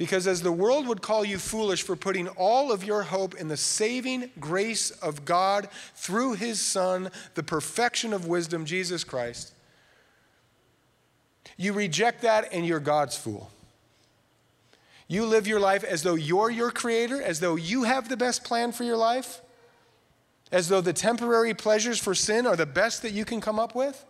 Because 0.00 0.26
as 0.26 0.40
the 0.40 0.50
world 0.50 0.86
would 0.86 1.02
call 1.02 1.26
you 1.26 1.36
foolish 1.36 1.82
for 1.82 1.94
putting 1.94 2.26
all 2.28 2.72
of 2.72 2.82
your 2.82 3.02
hope 3.02 3.34
in 3.34 3.48
the 3.48 3.56
saving 3.58 4.30
grace 4.40 4.90
of 4.90 5.26
God 5.26 5.68
through 5.94 6.36
his 6.36 6.58
Son, 6.58 7.10
the 7.34 7.42
perfection 7.42 8.14
of 8.14 8.26
wisdom, 8.26 8.64
Jesus 8.64 9.04
Christ, 9.04 9.52
you 11.58 11.74
reject 11.74 12.22
that 12.22 12.48
and 12.50 12.64
you're 12.66 12.80
God's 12.80 13.14
fool. 13.14 13.50
You 15.06 15.26
live 15.26 15.46
your 15.46 15.60
life 15.60 15.84
as 15.84 16.02
though 16.02 16.14
you're 16.14 16.50
your 16.50 16.70
creator, 16.70 17.20
as 17.20 17.40
though 17.40 17.56
you 17.56 17.82
have 17.82 18.08
the 18.08 18.16
best 18.16 18.42
plan 18.42 18.72
for 18.72 18.84
your 18.84 18.96
life, 18.96 19.42
as 20.50 20.70
though 20.70 20.80
the 20.80 20.94
temporary 20.94 21.52
pleasures 21.52 21.98
for 21.98 22.14
sin 22.14 22.46
are 22.46 22.56
the 22.56 22.64
best 22.64 23.02
that 23.02 23.12
you 23.12 23.26
can 23.26 23.42
come 23.42 23.58
up 23.58 23.74
with. 23.74 24.02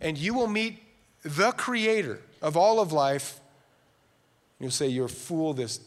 And 0.00 0.16
you 0.16 0.32
will 0.32 0.46
meet 0.46 0.82
the 1.22 1.52
creator 1.52 2.22
of 2.40 2.56
all 2.56 2.80
of 2.80 2.92
life 2.92 3.40
You'll 4.60 4.70
say, 4.70 4.86
You're 4.86 5.06
a 5.06 5.08
fool 5.08 5.54
this 5.54 5.80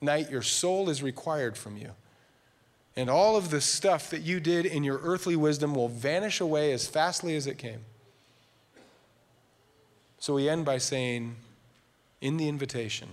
night. 0.00 0.30
Your 0.30 0.42
soul 0.42 0.88
is 0.88 1.02
required 1.02 1.56
from 1.56 1.76
you. 1.76 1.90
And 2.96 3.08
all 3.08 3.36
of 3.36 3.50
the 3.50 3.60
stuff 3.60 4.10
that 4.10 4.22
you 4.22 4.40
did 4.40 4.66
in 4.66 4.82
your 4.82 4.98
earthly 5.02 5.36
wisdom 5.36 5.74
will 5.74 5.88
vanish 5.88 6.40
away 6.40 6.72
as 6.72 6.88
fastly 6.88 7.36
as 7.36 7.46
it 7.46 7.56
came. 7.56 7.84
So 10.18 10.34
we 10.34 10.48
end 10.48 10.64
by 10.64 10.78
saying, 10.78 11.36
in 12.20 12.36
the 12.36 12.48
invitation, 12.48 13.08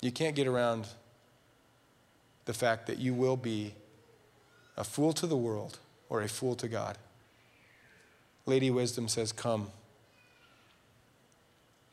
you 0.00 0.12
can't 0.12 0.36
get 0.36 0.46
around 0.46 0.86
the 2.44 2.54
fact 2.54 2.86
that 2.86 2.98
you 2.98 3.12
will 3.12 3.36
be 3.36 3.74
a 4.76 4.84
fool 4.84 5.12
to 5.14 5.26
the 5.26 5.36
world 5.36 5.78
or 6.08 6.22
a 6.22 6.28
fool 6.28 6.54
to 6.56 6.68
God. 6.68 6.96
Lady 8.46 8.70
Wisdom 8.70 9.08
says, 9.08 9.32
Come. 9.32 9.68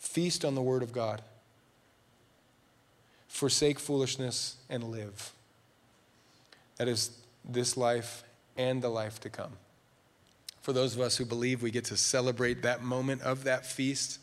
Feast 0.04 0.43
on 0.43 0.54
the 0.54 0.62
Word 0.62 0.84
of 0.84 0.91
God. 0.91 1.22
Forsake 3.30 3.80
foolishness 3.80 4.58
and 4.70 4.84
live. 4.84 5.32
That 6.76 6.88
is 6.88 7.18
this 7.43 7.78
life 7.78 8.24
and 8.56 8.82
the 8.82 8.89
life 8.89 9.22
to 9.22 9.30
come. 9.30 9.54
For 10.62 10.74
those 10.74 10.93
of 10.93 11.01
us 11.01 11.18
who 11.18 11.26
believe 11.26 11.64
we 11.64 11.72
get 11.72 11.86
to 11.86 11.97
celebrate 11.97 12.62
that 12.62 12.84
moment 12.84 13.22
of 13.22 13.45
that 13.45 13.66
feast 13.66 14.20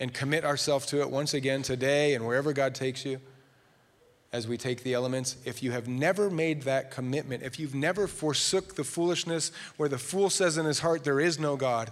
and 0.00 0.14
commit 0.14 0.44
ourselves 0.44 0.86
to 0.86 1.02
it 1.02 1.10
once 1.10 1.34
again 1.34 1.62
today 1.62 2.14
and 2.14 2.24
wherever 2.24 2.52
God 2.52 2.74
takes 2.74 3.04
you 3.04 3.20
as 4.32 4.46
we 4.46 4.56
take 4.56 4.82
the 4.82 4.94
elements. 4.94 5.36
If 5.44 5.64
you 5.64 5.72
have 5.72 5.88
never 5.88 6.30
made 6.30 6.62
that 6.62 6.92
commitment, 6.92 7.42
if 7.42 7.58
you've 7.58 7.74
never 7.74 8.06
forsook 8.06 8.76
the 8.76 8.84
foolishness 8.84 9.50
where 9.76 9.88
the 9.88 9.98
fool 9.98 10.30
says 10.30 10.56
in 10.56 10.64
his 10.64 10.78
heart, 10.78 11.04
There 11.04 11.20
is 11.20 11.38
no 11.38 11.56
God 11.56 11.90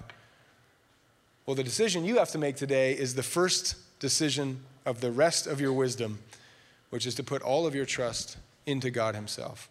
well, 1.47 1.55
the 1.55 1.65
decision 1.65 2.05
you 2.05 2.19
have 2.19 2.31
to 2.31 2.39
make 2.39 2.57
today 2.57 2.93
is 2.93 3.15
the 3.15 3.23
first 3.23 3.77
decision 4.01 4.61
of 4.85 5.01
the 5.01 5.13
rest 5.13 5.47
of 5.47 5.61
your 5.61 5.73
wisdom, 5.73 6.19
which 6.91 7.07
is 7.07 7.15
to 7.15 7.23
put 7.23 7.41
all 7.41 7.67
of 7.67 7.75
your 7.75 7.87
trust 7.87 8.37
into 8.67 8.91
God 8.91 9.15
Himself. 9.15 9.71